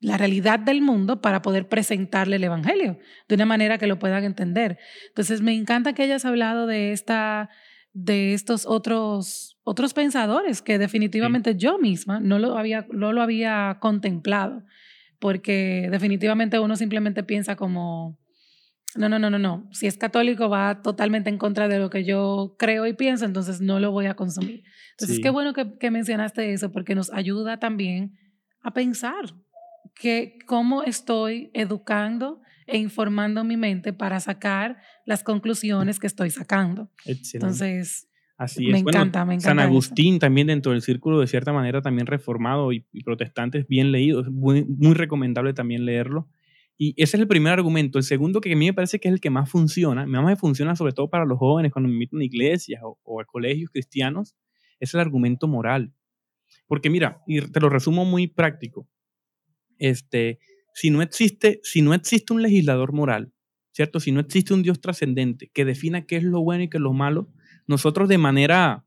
la 0.01 0.17
realidad 0.17 0.59
del 0.59 0.81
mundo 0.81 1.21
para 1.21 1.41
poder 1.41 1.67
presentarle 1.67 2.37
el 2.37 2.43
Evangelio 2.43 2.97
de 3.27 3.35
una 3.35 3.45
manera 3.45 3.77
que 3.77 3.87
lo 3.87 3.99
puedan 3.99 4.23
entender. 4.23 4.77
Entonces, 5.09 5.41
me 5.41 5.53
encanta 5.53 5.93
que 5.93 6.03
hayas 6.03 6.25
hablado 6.25 6.67
de, 6.67 6.91
esta, 6.91 7.49
de 7.93 8.33
estos 8.33 8.65
otros, 8.65 9.57
otros 9.63 9.93
pensadores 9.93 10.61
que 10.61 10.77
definitivamente 10.77 11.55
yo 11.55 11.77
misma 11.79 12.19
no 12.19 12.39
lo, 12.39 12.57
había, 12.57 12.87
no 12.91 13.11
lo 13.11 13.21
había 13.21 13.77
contemplado, 13.81 14.63
porque 15.19 15.89
definitivamente 15.91 16.59
uno 16.59 16.77
simplemente 16.77 17.23
piensa 17.23 17.57
como, 17.57 18.17
no, 18.95 19.09
no, 19.09 19.19
no, 19.19 19.29
no, 19.29 19.37
no, 19.37 19.67
si 19.71 19.85
es 19.85 19.97
católico 19.97 20.47
va 20.47 20.81
totalmente 20.81 21.29
en 21.29 21.37
contra 21.37 21.67
de 21.67 21.77
lo 21.77 21.89
que 21.89 22.05
yo 22.05 22.55
creo 22.57 22.87
y 22.87 22.93
pienso, 22.93 23.25
entonces 23.25 23.59
no 23.59 23.81
lo 23.81 23.91
voy 23.91 24.05
a 24.05 24.15
consumir. 24.15 24.63
Entonces, 24.91 25.19
qué 25.21 25.29
bueno 25.29 25.53
que, 25.53 25.77
que 25.77 25.91
mencionaste 25.91 26.53
eso, 26.53 26.71
porque 26.71 26.95
nos 26.95 27.11
ayuda 27.11 27.59
también 27.59 28.17
a 28.61 28.73
pensar 28.73 29.33
que 29.95 30.39
cómo 30.45 30.83
estoy 30.83 31.51
educando 31.53 32.41
e 32.67 32.77
informando 32.77 33.43
mi 33.43 33.57
mente 33.57 33.93
para 33.93 34.19
sacar 34.19 34.77
las 35.05 35.23
conclusiones 35.23 35.99
que 35.99 36.07
estoy 36.07 36.29
sacando. 36.29 36.91
Entonces, 37.05 38.09
Así 38.39 38.67
me 38.67 38.79
encanta, 38.79 39.25
me 39.25 39.33
encanta. 39.33 39.49
San 39.49 39.59
Agustín 39.59 40.17
también 40.17 40.47
dentro 40.47 40.71
del 40.71 40.81
círculo 40.81 41.19
de 41.19 41.27
cierta 41.27 41.51
manera 41.51 41.81
también 41.81 42.07
reformado 42.07 42.71
y, 42.71 42.85
protestante, 43.03 43.65
bien 43.67 43.91
leído, 43.91 44.21
es 44.21 44.29
muy, 44.29 44.63
muy, 44.63 44.93
recomendable 44.93 45.53
también 45.53 45.83
leerlo. 45.83 46.29
Y 46.77 46.93
ese 46.95 47.17
es 47.17 47.21
el 47.21 47.27
primer 47.27 47.51
argumento. 47.51 47.97
El 47.97 48.05
segundo 48.05 48.39
que 48.39 48.53
a 48.53 48.55
mí 48.55 48.67
me 48.67 48.73
parece 48.73 48.97
que 48.97 49.09
es 49.09 49.13
el 49.13 49.19
que 49.19 49.29
más 49.29 49.49
funciona, 49.49 50.05
más 50.05 50.23
me 50.23 50.37
funciona 50.37 50.77
sobre 50.77 50.93
todo 50.93 51.09
para 51.09 51.25
los 51.25 51.37
jóvenes 51.37 51.73
cuando 51.73 51.89
me 51.89 51.95
invitan 51.95 52.21
a 52.21 52.23
iglesias 52.23 52.81
o, 52.81 52.97
o 53.03 53.19
a 53.19 53.25
colegios 53.25 53.71
cristianos, 53.71 54.37
es 54.79 54.93
el 54.93 55.01
argumento 55.01 55.49
moral. 55.49 55.91
Porque 56.69 56.89
mira, 56.89 57.21
y 57.27 57.41
te 57.41 57.59
lo 57.59 57.67
resumo 57.67 58.05
muy 58.05 58.27
práctico 58.27 58.87
este, 59.79 60.39
si 60.73 60.91
no 60.91 61.01
existe, 61.01 61.59
si 61.63 61.81
no 61.81 61.93
existe 61.93 62.31
un 62.31 62.43
legislador 62.43 62.93
moral, 62.93 63.33
¿cierto? 63.71 63.99
Si 63.99 64.11
no 64.11 64.19
existe 64.19 64.53
un 64.53 64.61
Dios 64.61 64.79
trascendente 64.79 65.49
que 65.53 65.65
defina 65.65 66.05
qué 66.05 66.17
es 66.17 66.23
lo 66.23 66.41
bueno 66.41 66.63
y 66.63 66.69
qué 66.69 66.77
es 66.77 66.81
lo 66.81 66.93
malo, 66.93 67.29
nosotros 67.65 68.07
de 68.07 68.19
manera, 68.19 68.85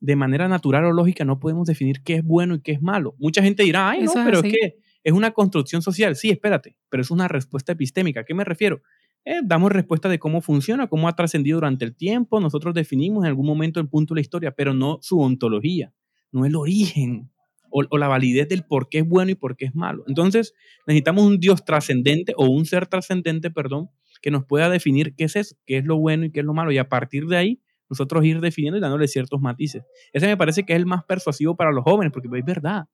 de 0.00 0.16
manera 0.16 0.48
natural 0.48 0.86
o 0.86 0.92
lógica 0.92 1.24
no 1.24 1.38
podemos 1.38 1.66
definir 1.66 2.02
qué 2.02 2.14
es 2.14 2.24
bueno 2.24 2.54
y 2.54 2.62
qué 2.62 2.72
es 2.72 2.80
malo. 2.80 3.14
Mucha 3.18 3.42
gente 3.42 3.64
dirá, 3.64 3.90
ay, 3.90 4.04
no, 4.04 4.12
pero 4.14 4.38
es 4.38 4.52
que 4.52 4.78
es 5.04 5.12
una 5.12 5.32
construcción 5.32 5.82
social. 5.82 6.16
Sí, 6.16 6.30
espérate, 6.30 6.76
pero 6.88 7.02
es 7.02 7.10
una 7.10 7.28
respuesta 7.28 7.72
epistémica. 7.72 8.20
¿A 8.20 8.24
qué 8.24 8.34
me 8.34 8.44
refiero? 8.44 8.82
Eh, 9.26 9.40
damos 9.44 9.70
respuesta 9.70 10.08
de 10.08 10.18
cómo 10.18 10.40
funciona, 10.40 10.86
cómo 10.86 11.06
ha 11.06 11.14
trascendido 11.14 11.56
durante 11.56 11.84
el 11.84 11.94
tiempo. 11.94 12.40
Nosotros 12.40 12.74
definimos 12.74 13.24
en 13.24 13.28
algún 13.28 13.46
momento 13.46 13.78
el 13.80 13.88
punto 13.88 14.14
de 14.14 14.20
la 14.20 14.22
historia, 14.22 14.52
pero 14.52 14.72
no 14.72 14.98
su 15.02 15.20
ontología, 15.20 15.92
no 16.32 16.46
el 16.46 16.56
origen 16.56 17.30
o, 17.70 17.98
la 17.98 18.08
validez 18.08 18.48
del 18.48 18.64
por 18.64 18.88
qué 18.88 18.98
es 18.98 19.08
bueno 19.08 19.30
y 19.30 19.34
por 19.34 19.56
qué 19.56 19.66
es 19.66 19.74
malo. 19.74 20.04
Entonces, 20.08 20.54
necesitamos 20.86 21.24
un 21.24 21.38
Dios 21.38 21.64
trascendente 21.64 22.34
o 22.36 22.46
un 22.46 22.66
ser 22.66 22.86
trascendente, 22.86 23.50
perdón, 23.50 23.90
que 24.20 24.30
nos 24.30 24.44
pueda 24.44 24.68
definir 24.68 25.14
qué 25.14 25.24
es 25.24 25.36
eso, 25.36 25.56
qué 25.66 25.78
es 25.78 25.84
lo 25.84 25.96
bueno 25.96 26.26
y 26.26 26.32
qué 26.32 26.40
es 26.40 26.46
lo 26.46 26.52
malo. 26.52 26.72
Y 26.72 26.78
a 26.78 26.88
partir 26.88 27.26
de 27.26 27.36
ahí, 27.36 27.62
nosotros 27.88 28.24
ir 28.24 28.40
definiendo 28.40 28.78
y 28.78 28.80
dándole 28.80 29.08
ciertos 29.08 29.40
matices. 29.40 29.84
Ese 30.12 30.26
me 30.26 30.36
parece 30.36 30.64
que 30.64 30.72
es 30.72 30.78
el 30.78 30.86
más 30.86 31.04
persuasivo 31.04 31.56
para 31.56 31.72
los 31.72 31.84
jóvenes, 31.84 32.12
porque 32.12 32.28
es 32.32 32.44
verdad. 32.44 32.84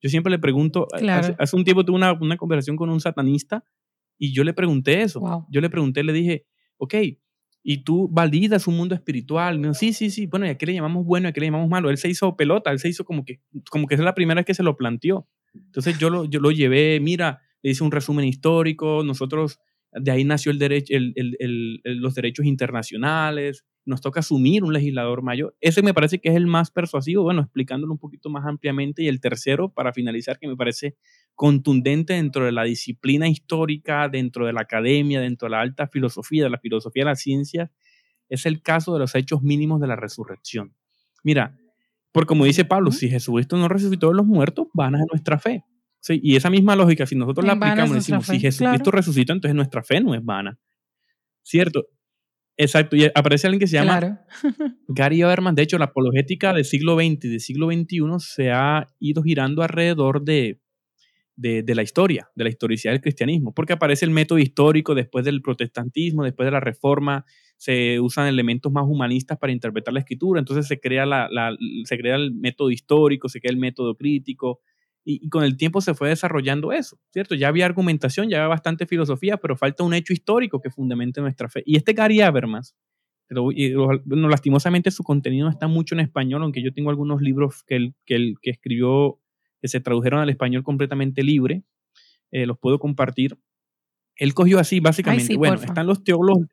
Yo 0.00 0.08
siempre 0.08 0.30
le 0.30 0.38
pregunto, 0.38 0.88
hace, 0.92 1.56
un 1.56 1.64
tiempo 1.64 1.84
tuve 1.84 1.96
una, 1.96 2.12
una, 2.12 2.36
conversación 2.36 2.76
con 2.76 2.90
un 2.90 3.00
satanista 3.00 3.64
y 4.18 4.34
yo 4.34 4.44
le 4.44 4.52
pregunté 4.52 5.02
eso. 5.02 5.46
Yo 5.48 5.60
le 5.60 5.70
pregunté, 5.70 6.02
le 6.02 6.12
dije, 6.12 6.46
ok, 6.76 6.94
y 7.62 7.84
tú 7.84 8.08
validas 8.10 8.66
un 8.66 8.76
mundo 8.76 8.94
espiritual. 8.94 9.60
No, 9.60 9.74
sí, 9.74 9.92
sí, 9.92 10.10
sí, 10.10 10.26
bueno, 10.26 10.46
¿y 10.46 10.50
a 10.50 10.58
qué 10.58 10.66
le 10.66 10.74
llamamos 10.74 11.04
bueno 11.04 11.28
y 11.28 11.30
a 11.30 11.32
qué 11.32 11.40
le 11.40 11.46
llamamos 11.46 11.68
malo? 11.68 11.90
Él 11.90 11.98
se 11.98 12.08
hizo 12.08 12.36
pelota, 12.36 12.70
él 12.70 12.78
se 12.78 12.88
hizo 12.88 13.04
como 13.04 13.24
que, 13.24 13.40
como 13.70 13.86
que 13.86 13.94
es 13.94 14.00
la 14.00 14.14
primera 14.14 14.40
vez 14.40 14.46
que 14.46 14.54
se 14.54 14.62
lo 14.62 14.76
planteó. 14.76 15.28
Entonces 15.54 15.98
yo 15.98 16.10
lo, 16.10 16.24
yo 16.24 16.40
lo 16.40 16.50
llevé, 16.50 16.98
mira, 17.00 17.40
le 17.62 17.70
hice 17.70 17.84
un 17.84 17.92
resumen 17.92 18.24
histórico, 18.26 19.02
nosotros, 19.04 19.58
de 19.92 20.10
ahí 20.10 20.24
nació 20.24 20.50
el 20.50 20.58
derecho, 20.58 20.94
el, 20.96 21.12
el, 21.38 21.80
los 21.84 22.14
derechos 22.14 22.46
internacionales, 22.46 23.64
nos 23.84 24.00
toca 24.00 24.20
asumir 24.20 24.64
un 24.64 24.72
legislador 24.72 25.22
mayor. 25.22 25.56
Ese 25.60 25.82
me 25.82 25.92
parece 25.92 26.20
que 26.20 26.28
es 26.28 26.36
el 26.36 26.46
más 26.46 26.70
persuasivo, 26.70 27.22
bueno, 27.22 27.42
explicándolo 27.42 27.92
un 27.92 27.98
poquito 27.98 28.30
más 28.30 28.46
ampliamente. 28.46 29.02
Y 29.02 29.08
el 29.08 29.20
tercero, 29.20 29.68
para 29.70 29.92
finalizar, 29.92 30.38
que 30.38 30.48
me 30.48 30.56
parece 30.56 30.96
contundente 31.34 32.14
dentro 32.14 32.44
de 32.44 32.52
la 32.52 32.64
disciplina 32.64 33.28
histórica, 33.28 34.08
dentro 34.08 34.46
de 34.46 34.52
la 34.52 34.62
academia, 34.62 35.20
dentro 35.20 35.46
de 35.46 35.50
la 35.50 35.60
alta 35.60 35.88
filosofía, 35.88 36.44
de 36.44 36.50
la 36.50 36.58
filosofía 36.58 37.02
de 37.02 37.10
las 37.10 37.20
ciencias, 37.20 37.70
es 38.28 38.46
el 38.46 38.62
caso 38.62 38.92
de 38.94 39.00
los 39.00 39.14
hechos 39.14 39.42
mínimos 39.42 39.80
de 39.80 39.86
la 39.86 39.96
resurrección. 39.96 40.74
Mira, 41.24 41.56
por 42.12 42.26
como 42.26 42.44
dice 42.44 42.64
Pablo, 42.64 42.92
si 42.92 43.08
Jesucristo 43.08 43.56
no 43.56 43.68
resucitó 43.68 44.08
de 44.08 44.14
los 44.14 44.26
muertos, 44.26 44.68
van 44.74 44.94
a 44.94 45.04
nuestra 45.10 45.38
fe. 45.38 45.64
Sí, 46.00 46.20
y 46.22 46.36
esa 46.36 46.50
misma 46.50 46.74
lógica, 46.74 47.06
si 47.06 47.14
nosotros 47.14 47.46
la 47.46 47.52
aplicamos 47.52 47.94
decimos, 47.94 48.26
si 48.26 48.40
Jesucristo 48.40 48.90
resucitó, 48.90 49.32
entonces 49.32 49.54
nuestra 49.54 49.82
fe 49.82 50.00
no 50.00 50.14
es 50.14 50.24
vana. 50.24 50.58
¿Cierto? 51.42 51.86
Exacto, 52.56 52.96
y 52.96 53.04
aparece 53.14 53.46
alguien 53.46 53.60
que 53.60 53.66
se 53.66 53.76
llama 53.76 54.20
Gary 54.88 55.22
Habermas. 55.22 55.54
De 55.54 55.62
hecho, 55.62 55.78
la 55.78 55.86
apologética 55.86 56.52
del 56.52 56.64
siglo 56.64 56.96
XX 56.96 57.24
y 57.24 57.28
del 57.28 57.40
siglo 57.40 57.68
XXI 57.68 57.98
se 58.18 58.50
ha 58.50 58.86
ido 59.00 59.22
girando 59.22 59.62
alrededor 59.62 60.22
de, 60.22 60.60
de, 61.36 61.74
la 61.74 61.82
historia, 61.82 62.28
de 62.34 62.44
la 62.44 62.50
historicidad 62.50 62.92
del 62.92 63.00
cristianismo, 63.00 63.54
porque 63.54 63.72
aparece 63.72 64.04
el 64.04 64.10
método 64.10 64.38
histórico 64.38 64.94
después 64.94 65.24
del 65.24 65.42
protestantismo, 65.42 66.24
después 66.24 66.46
de 66.46 66.52
la 66.52 66.60
reforma, 66.60 67.24
se 67.56 68.00
usan 68.00 68.26
elementos 68.26 68.70
más 68.70 68.84
humanistas 68.86 69.38
para 69.38 69.52
interpretar 69.52 69.94
la 69.94 70.00
escritura, 70.00 70.40
entonces 70.40 70.66
se 70.66 70.80
crea, 70.80 71.06
la, 71.06 71.28
se 71.84 71.98
crea 71.98 72.16
el 72.16 72.34
método 72.34 72.70
histórico, 72.70 73.28
se 73.28 73.40
crea 73.40 73.52
el 73.52 73.58
método 73.58 73.94
crítico, 73.96 74.60
y, 75.04 75.28
con 75.28 75.44
el 75.44 75.56
tiempo 75.56 75.80
se 75.80 75.94
fue 75.94 76.08
desarrollando 76.08 76.72
eso, 76.72 76.98
¿cierto? 77.10 77.34
Ya 77.34 77.48
había 77.48 77.66
argumentación, 77.66 78.28
ya 78.28 78.38
había 78.38 78.48
bastante 78.48 78.86
filosofía, 78.86 79.36
pero 79.36 79.56
falta 79.56 79.82
un 79.84 79.94
hecho 79.94 80.12
histórico 80.12 80.60
que 80.60 80.70
fundamente 80.70 81.20
nuestra 81.20 81.48
fe. 81.48 81.62
Y 81.66 81.76
este 81.76 81.92
Gary 81.92 82.20
Habermas, 82.20 82.76
pero, 83.26 83.48
bueno, 84.04 84.28
lastimosamente 84.28 84.90
su 84.90 85.02
contenido 85.02 85.48
está 85.48 85.66
mucho 85.66 85.94
en 85.94 86.00
español, 86.00 86.42
aunque 86.42 86.62
yo 86.62 86.72
tengo 86.72 86.90
algunos 86.90 87.22
libros 87.22 87.62
que 87.64 87.76
él, 87.76 87.94
que, 88.04 88.34
que 88.42 88.50
escribió 88.50 89.18
que 89.60 89.68
se 89.68 89.80
tradujeron 89.80 90.20
al 90.20 90.28
español 90.28 90.64
completamente 90.64 91.22
libre, 91.22 91.62
eh, 92.32 92.46
los 92.46 92.58
puedo 92.58 92.78
compartir. 92.78 93.38
Él 94.16 94.34
cogió 94.34 94.58
así, 94.58 94.80
básicamente, 94.80 95.36
bueno, 95.36 95.54
están 95.54 95.86
los 95.86 96.02
teólogos, 96.02 96.48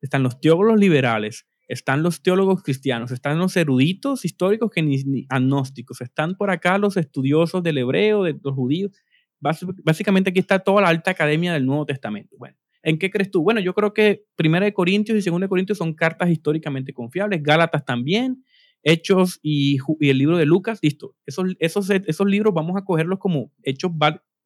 están 0.00 0.22
los 0.22 0.40
teólogos 0.40 0.78
liberales, 0.78 1.46
están 1.70 2.02
los 2.02 2.20
teólogos 2.20 2.64
cristianos, 2.64 3.12
están 3.12 3.38
los 3.38 3.56
eruditos 3.56 4.24
históricos 4.24 4.72
que 4.72 4.82
ni, 4.82 5.26
agnósticos, 5.28 6.00
están 6.00 6.34
por 6.34 6.50
acá 6.50 6.78
los 6.78 6.96
estudiosos 6.96 7.62
del 7.62 7.78
hebreo, 7.78 8.24
de 8.24 8.36
los 8.42 8.54
judíos. 8.54 8.90
básicamente 9.38 10.30
aquí 10.30 10.40
está 10.40 10.58
toda 10.58 10.82
la 10.82 10.88
alta 10.88 11.12
academia 11.12 11.52
del 11.52 11.64
Nuevo 11.64 11.86
Testamento. 11.86 12.34
Bueno, 12.36 12.56
¿en 12.82 12.98
qué 12.98 13.08
crees 13.08 13.30
tú? 13.30 13.44
Bueno, 13.44 13.60
yo 13.60 13.72
creo 13.72 13.94
que 13.94 14.24
Primera 14.34 14.64
de 14.64 14.74
Corintios 14.74 15.16
y 15.16 15.22
Segunda 15.22 15.44
de 15.44 15.48
Corintios 15.48 15.78
son 15.78 15.94
cartas 15.94 16.30
históricamente 16.30 16.92
confiables, 16.92 17.40
Gálatas 17.40 17.84
también, 17.84 18.44
Hechos 18.82 19.38
y, 19.40 19.78
el 20.00 20.18
libro 20.18 20.38
de 20.38 20.46
Lucas, 20.46 20.80
listo. 20.82 21.14
Esos, 21.24 21.54
esos, 21.60 21.88
esos 21.90 22.26
libros 22.26 22.52
vamos 22.52 22.76
a 22.76 22.84
cogerlos 22.84 23.20
como 23.20 23.52
hechos, 23.62 23.92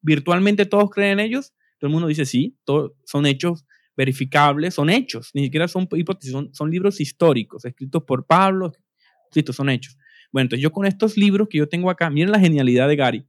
virtualmente 0.01 0.65
todos 0.67 0.91
creen 0.91 1.19
en 1.19 1.25
ellos. 1.25 1.53
Todo 1.79 1.87
el 1.87 1.93
mundo 1.93 2.07
dice 2.07 2.25
sí, 2.25 2.55
son 3.05 3.25
hechos 3.25 3.65
verificables, 3.95 4.73
son 4.73 4.89
hechos, 4.89 5.31
ni 5.33 5.43
siquiera 5.43 5.67
son 5.67 5.87
hipótesis, 5.91 6.35
son, 6.51 6.71
libros 6.71 6.99
históricos, 6.99 7.65
escritos 7.65 8.03
por 8.03 8.25
Pablo, 8.25 8.71
estos 9.33 9.55
son 9.55 9.69
hechos. 9.69 9.97
Bueno, 10.31 10.45
entonces 10.45 10.63
yo 10.63 10.71
con 10.71 10.85
estos 10.85 11.17
libros 11.17 11.47
que 11.49 11.57
yo 11.57 11.67
tengo 11.67 11.89
acá, 11.89 12.09
miren 12.09 12.31
la 12.31 12.39
genialidad 12.39 12.87
de 12.87 12.95
Gary. 12.95 13.27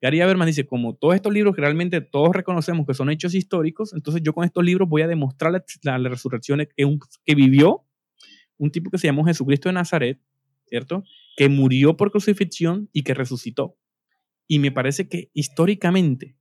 Gary 0.00 0.20
Habermas 0.20 0.46
dice, 0.46 0.66
como 0.66 0.94
todos 0.94 1.16
estos 1.16 1.32
libros 1.32 1.54
que 1.54 1.60
realmente 1.60 2.00
todos 2.00 2.30
reconocemos 2.32 2.86
que 2.86 2.94
son 2.94 3.10
hechos 3.10 3.34
históricos, 3.34 3.92
entonces 3.92 4.22
yo 4.22 4.32
con 4.32 4.44
estos 4.44 4.64
libros 4.64 4.88
voy 4.88 5.02
a 5.02 5.08
demostrar 5.08 5.52
la, 5.52 5.98
resurrección 6.08 6.60
que, 6.76 6.98
que 7.24 7.34
vivió 7.34 7.84
un 8.58 8.70
tipo 8.70 8.90
que 8.90 8.98
se 8.98 9.06
llamó 9.06 9.24
Jesucristo 9.24 9.68
de 9.68 9.72
Nazaret, 9.72 10.20
¿cierto? 10.66 11.04
Que 11.36 11.48
murió 11.48 11.96
por 11.96 12.10
crucifixión 12.10 12.88
y 12.92 13.02
que 13.02 13.14
resucitó. 13.14 13.76
Y 14.46 14.58
me 14.58 14.72
parece 14.72 15.08
que 15.08 15.30
históricamente 15.34 16.37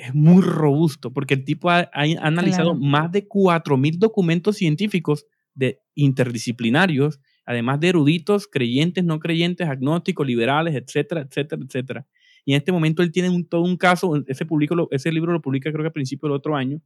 es 0.00 0.14
muy 0.14 0.42
robusto 0.42 1.12
porque 1.12 1.34
el 1.34 1.44
tipo 1.44 1.70
ha, 1.70 1.90
analizado 1.92 2.74
más 2.74 3.12
de 3.12 3.28
4.000 3.28 3.98
documentos 3.98 4.56
científicos 4.56 5.26
de 5.54 5.80
interdisciplinarios, 5.94 7.20
además 7.44 7.80
de 7.80 7.88
eruditos, 7.88 8.46
creyentes, 8.46 9.04
no 9.04 9.18
creyentes, 9.20 9.68
agnósticos, 9.68 10.26
liberales, 10.26 10.74
etcétera, 10.74 11.22
etcétera, 11.22 11.62
etcétera. 11.66 12.06
Y 12.44 12.52
en 12.52 12.58
este 12.58 12.72
momento 12.72 13.02
él 13.02 13.12
tiene 13.12 13.28
un, 13.28 13.46
todo 13.46 13.62
un 13.62 13.76
caso, 13.76 14.22
ese, 14.26 14.46
publico, 14.46 14.88
ese 14.90 15.12
libro 15.12 15.32
lo 15.32 15.42
publica 15.42 15.70
creo 15.70 15.82
que 15.82 15.88
a 15.88 15.92
principios 15.92 16.30
del 16.30 16.36
otro 16.36 16.56
año, 16.56 16.80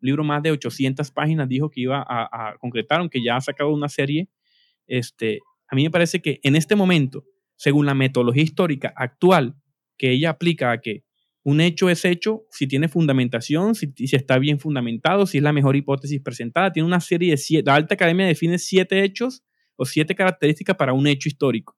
libro 0.00 0.22
más 0.22 0.42
de 0.42 0.52
800 0.52 1.10
páginas, 1.10 1.48
dijo 1.48 1.70
que 1.70 1.80
iba 1.80 1.98
a, 2.06 2.50
a 2.50 2.56
concretar, 2.58 3.00
aunque 3.00 3.22
ya 3.22 3.36
ha 3.36 3.40
sacado 3.40 3.70
una 3.70 3.88
serie. 3.88 4.28
Este, 4.86 5.40
a 5.68 5.74
mí 5.74 5.82
me 5.82 5.90
parece 5.90 6.22
que 6.22 6.38
en 6.42 6.54
este 6.54 6.76
momento, 6.76 7.24
según 7.56 7.86
la 7.86 7.94
metodología 7.94 8.42
histórica 8.42 8.92
actual 8.96 9.56
que 9.96 10.12
ella 10.12 10.30
aplica 10.30 10.70
a 10.70 10.80
que 10.80 11.04
un 11.50 11.60
hecho 11.60 11.90
es 11.90 12.04
hecho 12.04 12.44
si 12.50 12.66
tiene 12.66 12.88
fundamentación, 12.88 13.74
si, 13.74 13.92
si, 13.96 14.16
está 14.16 14.38
bien 14.38 14.58
fundamentado, 14.58 15.26
si 15.26 15.38
es 15.38 15.42
la 15.42 15.52
mejor 15.52 15.76
hipótesis 15.76 16.20
presentada. 16.22 16.72
Tiene 16.72 16.86
una 16.86 17.00
serie 17.00 17.32
de 17.32 17.36
siete. 17.36 17.66
La 17.66 17.74
Alta 17.74 17.94
Academia 17.94 18.26
define 18.26 18.58
siete 18.58 19.02
hechos 19.02 19.42
o 19.76 19.84
siete 19.84 20.14
características 20.14 20.76
para 20.76 20.92
un 20.92 21.06
hecho 21.06 21.28
histórico. 21.28 21.76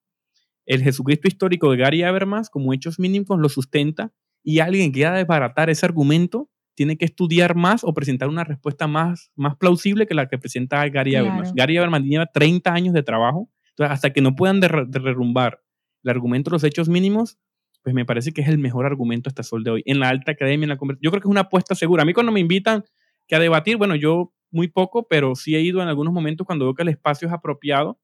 El 0.65 0.81
Jesucristo 0.81 1.27
histórico 1.27 1.71
de 1.71 1.77
Gary 1.77 2.03
Habermas, 2.03 2.49
como 2.49 2.73
hechos 2.73 2.99
mínimos, 2.99 3.39
lo 3.39 3.49
sustenta 3.49 4.13
y 4.43 4.59
alguien 4.59 4.91
que 4.91 4.99
quiera 4.99 5.13
desbaratar 5.15 5.69
ese 5.69 5.85
argumento 5.85 6.49
tiene 6.75 6.97
que 6.97 7.05
estudiar 7.05 7.55
más 7.55 7.83
o 7.83 7.93
presentar 7.93 8.29
una 8.29 8.43
respuesta 8.43 8.87
más, 8.87 9.31
más 9.35 9.55
plausible 9.57 10.07
que 10.07 10.15
la 10.15 10.27
que 10.27 10.37
presenta 10.37 10.87
Gary 10.89 11.15
Habermas. 11.15 11.53
Gary 11.53 11.77
Habermas 11.77 12.01
lleva 12.03 12.25
30 12.25 12.73
años 12.73 12.93
de 12.93 13.03
trabajo, 13.03 13.49
entonces 13.69 13.93
hasta 13.93 14.11
que 14.11 14.21
no 14.21 14.35
puedan 14.35 14.59
derrumbar 14.59 15.61
el 16.03 16.09
argumento 16.09 16.49
de 16.49 16.55
los 16.55 16.63
hechos 16.63 16.89
mínimos, 16.89 17.37
pues 17.83 17.93
me 17.93 18.05
parece 18.05 18.31
que 18.31 18.41
es 18.41 18.47
el 18.47 18.57
mejor 18.57 18.85
argumento 18.85 19.29
hasta 19.29 19.43
sol 19.43 19.63
de 19.63 19.71
hoy. 19.71 19.83
En 19.85 19.99
la 19.99 20.09
alta 20.09 20.31
academia, 20.31 20.65
en 20.65 20.69
la 20.69 20.77
yo 21.01 21.11
creo 21.11 21.21
que 21.21 21.27
es 21.27 21.31
una 21.31 21.41
apuesta 21.41 21.75
segura. 21.75 22.03
A 22.03 22.05
mí 22.05 22.13
cuando 22.13 22.31
me 22.31 22.39
invitan 22.39 22.83
que 23.27 23.35
a 23.35 23.39
debatir, 23.39 23.77
bueno, 23.77 23.95
yo 23.95 24.33
muy 24.51 24.67
poco, 24.67 25.07
pero 25.07 25.35
sí 25.35 25.55
he 25.55 25.61
ido 25.61 25.81
en 25.81 25.87
algunos 25.87 26.13
momentos 26.13 26.45
cuando 26.47 26.65
veo 26.65 26.73
que 26.73 26.83
el 26.83 26.89
espacio 26.89 27.27
es 27.27 27.33
apropiado, 27.33 27.99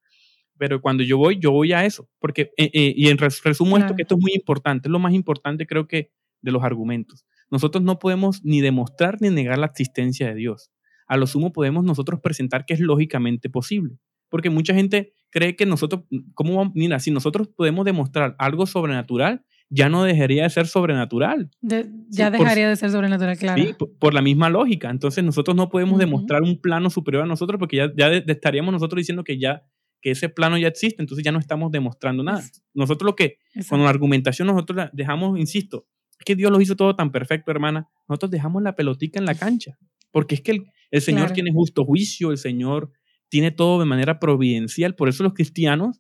pero 0.58 0.82
cuando 0.82 1.04
yo 1.04 1.18
voy, 1.18 1.40
yo 1.40 1.52
voy 1.52 1.72
a 1.72 1.86
eso, 1.86 2.10
porque, 2.20 2.52
eh, 2.58 2.70
eh, 2.74 2.94
y 2.96 3.08
en 3.08 3.18
resumo 3.18 3.78
esto, 3.78 3.96
que 3.96 4.02
esto 4.02 4.16
es 4.16 4.22
muy 4.22 4.34
importante, 4.34 4.90
es 4.90 4.92
lo 4.92 5.00
más 5.00 5.14
importante 5.14 5.66
creo 5.66 5.88
que 5.88 6.12
de 6.42 6.52
los 6.52 6.64
argumentos. 6.64 7.26
Nosotros 7.50 7.84
no 7.84 8.00
podemos 8.00 8.44
ni 8.44 8.62
demostrar 8.62 9.18
ni 9.22 9.30
negar 9.30 9.58
la 9.58 9.68
existencia 9.68 10.28
de 10.28 10.36
Dios. 10.36 10.72
A 11.08 11.18
lo 11.18 11.28
sumo 11.28 11.54
podemos 11.54 11.84
nosotros 11.84 12.20
presentar 12.22 12.66
que 12.66 12.74
es 12.74 12.80
lógicamente 12.80 13.50
posible. 13.50 13.98
Porque 14.30 14.50
mucha 14.50 14.76
gente 14.76 15.14
cree 15.32 15.56
que 15.56 15.66
nosotros, 15.66 16.04
¿cómo 16.36 16.72
Mira, 16.76 17.00
si 17.00 17.10
nosotros 17.10 17.48
podemos 17.48 17.84
demostrar 17.86 18.36
algo 18.38 18.68
sobrenatural, 18.68 19.44
ya 19.70 19.88
no 19.88 20.04
dejaría 20.04 20.44
de 20.44 20.50
ser 20.50 20.68
sobrenatural. 20.68 21.50
ya 21.62 22.32
dejaría 22.32 22.70
de 22.70 22.76
ser 22.76 22.90
sobrenatural, 22.90 23.38
claro. 23.38 23.62
Sí, 23.62 23.76
por, 24.00 24.14
la 24.14 24.22
misma 24.22 24.50
lógica. 24.50 24.90
Entonces 24.90 25.24
nosotros 25.24 25.56
no 25.56 25.70
podemos 25.70 26.00
demostrar 26.00 26.42
un 26.42 26.60
plano 26.60 26.90
superior 26.90 27.24
a 27.24 27.28
nosotros 27.28 27.60
porque 27.60 27.78
ya, 27.78 27.92
ya 27.96 28.08
estaríamos 28.10 28.72
nosotros 28.72 29.00
diciendo 29.00 29.24
que 29.24 29.40
ya 29.40 29.64
que 30.02 30.12
ese 30.12 30.30
plano 30.30 30.58
ya 30.58 30.68
existe, 30.68 31.02
entonces 31.02 31.24
ya 31.26 31.32
no 31.32 31.40
estamos 31.40 31.72
demostrando 31.72 32.24
nada. 32.24 32.42
Nosotros 32.74 33.06
lo 33.06 33.16
que, 33.16 33.38
con 33.68 33.84
la 33.84 33.90
argumentación, 33.90 34.48
nosotros 34.48 34.88
dejamos, 34.94 35.38
insisto, 35.38 35.88
es 36.18 36.26
que 36.26 36.36
Dios 36.36 36.52
lo 36.52 36.62
hizo 36.62 36.76
todo 36.76 36.96
tan 36.96 37.12
perfecto, 37.12 37.52
hermana. 37.52 37.90
Nosotros 38.08 38.32
dejamos 38.32 38.64
la 38.64 38.76
pelotica 38.76 39.20
en 39.20 39.26
la 39.26 39.36
cancha, 39.36 39.78
porque 40.12 40.36
es 40.36 40.42
que 40.42 40.52
el, 40.52 40.66
el 40.92 41.02
Señor 41.02 41.32
tiene 41.32 41.52
justo 41.52 41.86
juicio, 41.86 42.32
el 42.32 42.38
Señor 42.38 42.92
tiene 43.30 43.52
todo 43.52 43.80
de 43.80 43.86
manera 43.86 44.20
providencial. 44.20 44.96
Por 44.96 45.10
eso 45.10 45.24
los 45.24 45.34
cristianos 45.34 46.00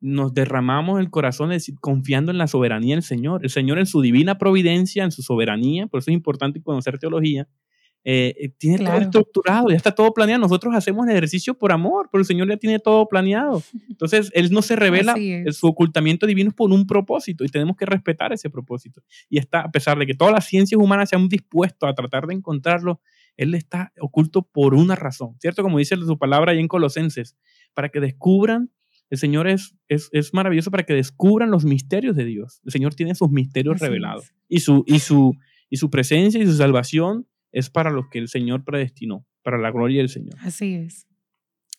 nos 0.00 0.32
derramamos 0.32 1.00
el 1.00 1.10
corazón 1.10 1.50
confiando 1.80 2.30
en 2.30 2.38
la 2.38 2.46
soberanía 2.46 2.94
del 2.94 3.02
Señor. 3.02 3.40
El 3.42 3.50
Señor 3.50 3.78
en 3.78 3.86
su 3.86 4.00
divina 4.00 4.38
providencia, 4.38 5.04
en 5.04 5.10
su 5.10 5.22
soberanía, 5.22 5.86
por 5.86 5.98
eso 5.98 6.10
es 6.10 6.14
importante 6.14 6.62
conocer 6.62 6.98
teología, 6.98 7.48
eh, 8.04 8.34
eh, 8.38 8.48
tiene 8.56 8.78
todo 8.78 8.96
estructurado, 8.96 9.68
ya 9.68 9.76
está 9.76 9.94
todo 9.94 10.12
planeado. 10.14 10.40
Nosotros 10.40 10.74
hacemos 10.74 11.06
el 11.06 11.12
ejercicio 11.12 11.58
por 11.58 11.72
amor, 11.72 12.08
pero 12.10 12.20
el 12.20 12.26
Señor 12.26 12.48
ya 12.48 12.56
tiene 12.56 12.78
todo 12.78 13.06
planeado. 13.08 13.62
Entonces, 13.88 14.30
Él 14.34 14.50
no 14.50 14.62
se 14.62 14.76
revela, 14.76 15.14
su 15.50 15.66
ocultamiento 15.66 16.26
divino 16.26 16.50
es 16.50 16.54
por 16.54 16.72
un 16.72 16.86
propósito 16.86 17.44
y 17.44 17.48
tenemos 17.48 17.76
que 17.76 17.86
respetar 17.86 18.32
ese 18.32 18.50
propósito. 18.50 19.02
Y 19.28 19.38
está, 19.38 19.60
a 19.60 19.70
pesar 19.70 19.98
de 19.98 20.06
que 20.06 20.14
todas 20.14 20.32
las 20.32 20.46
ciencias 20.46 20.80
humanas 20.80 21.10
se 21.10 21.16
han 21.16 21.28
dispuesto 21.28 21.86
a 21.86 21.94
tratar 21.94 22.26
de 22.26 22.34
encontrarlo, 22.34 23.00
Él 23.36 23.54
está 23.54 23.92
oculto 24.00 24.42
por 24.42 24.74
una 24.74 24.94
razón, 24.94 25.36
¿cierto? 25.40 25.62
Como 25.62 25.78
dice 25.78 25.96
su 25.96 26.18
palabra 26.18 26.52
ahí 26.52 26.60
en 26.60 26.68
Colosenses, 26.68 27.36
para 27.74 27.88
que 27.88 28.00
descubran, 28.00 28.70
el 29.10 29.18
Señor 29.18 29.48
es, 29.48 29.74
es, 29.88 30.08
es 30.12 30.34
maravilloso 30.34 30.70
para 30.70 30.84
que 30.84 30.94
descubran 30.94 31.50
los 31.50 31.64
misterios 31.64 32.14
de 32.16 32.24
Dios. 32.24 32.60
El 32.64 32.72
Señor 32.72 32.94
tiene 32.94 33.14
sus 33.14 33.30
misterios 33.30 33.80
revelados 33.80 34.32
y 34.48 34.60
su, 34.60 34.84
y, 34.86 34.98
su, 34.98 35.36
y 35.70 35.76
su 35.78 35.90
presencia 35.90 36.42
y 36.42 36.46
su 36.46 36.54
salvación 36.54 37.26
es 37.52 37.70
para 37.70 37.90
los 37.90 38.08
que 38.08 38.18
el 38.18 38.28
Señor 38.28 38.64
predestinó, 38.64 39.26
para 39.42 39.58
la 39.58 39.70
gloria 39.70 39.98
del 39.98 40.08
Señor. 40.08 40.34
Así 40.40 40.74
es. 40.74 41.06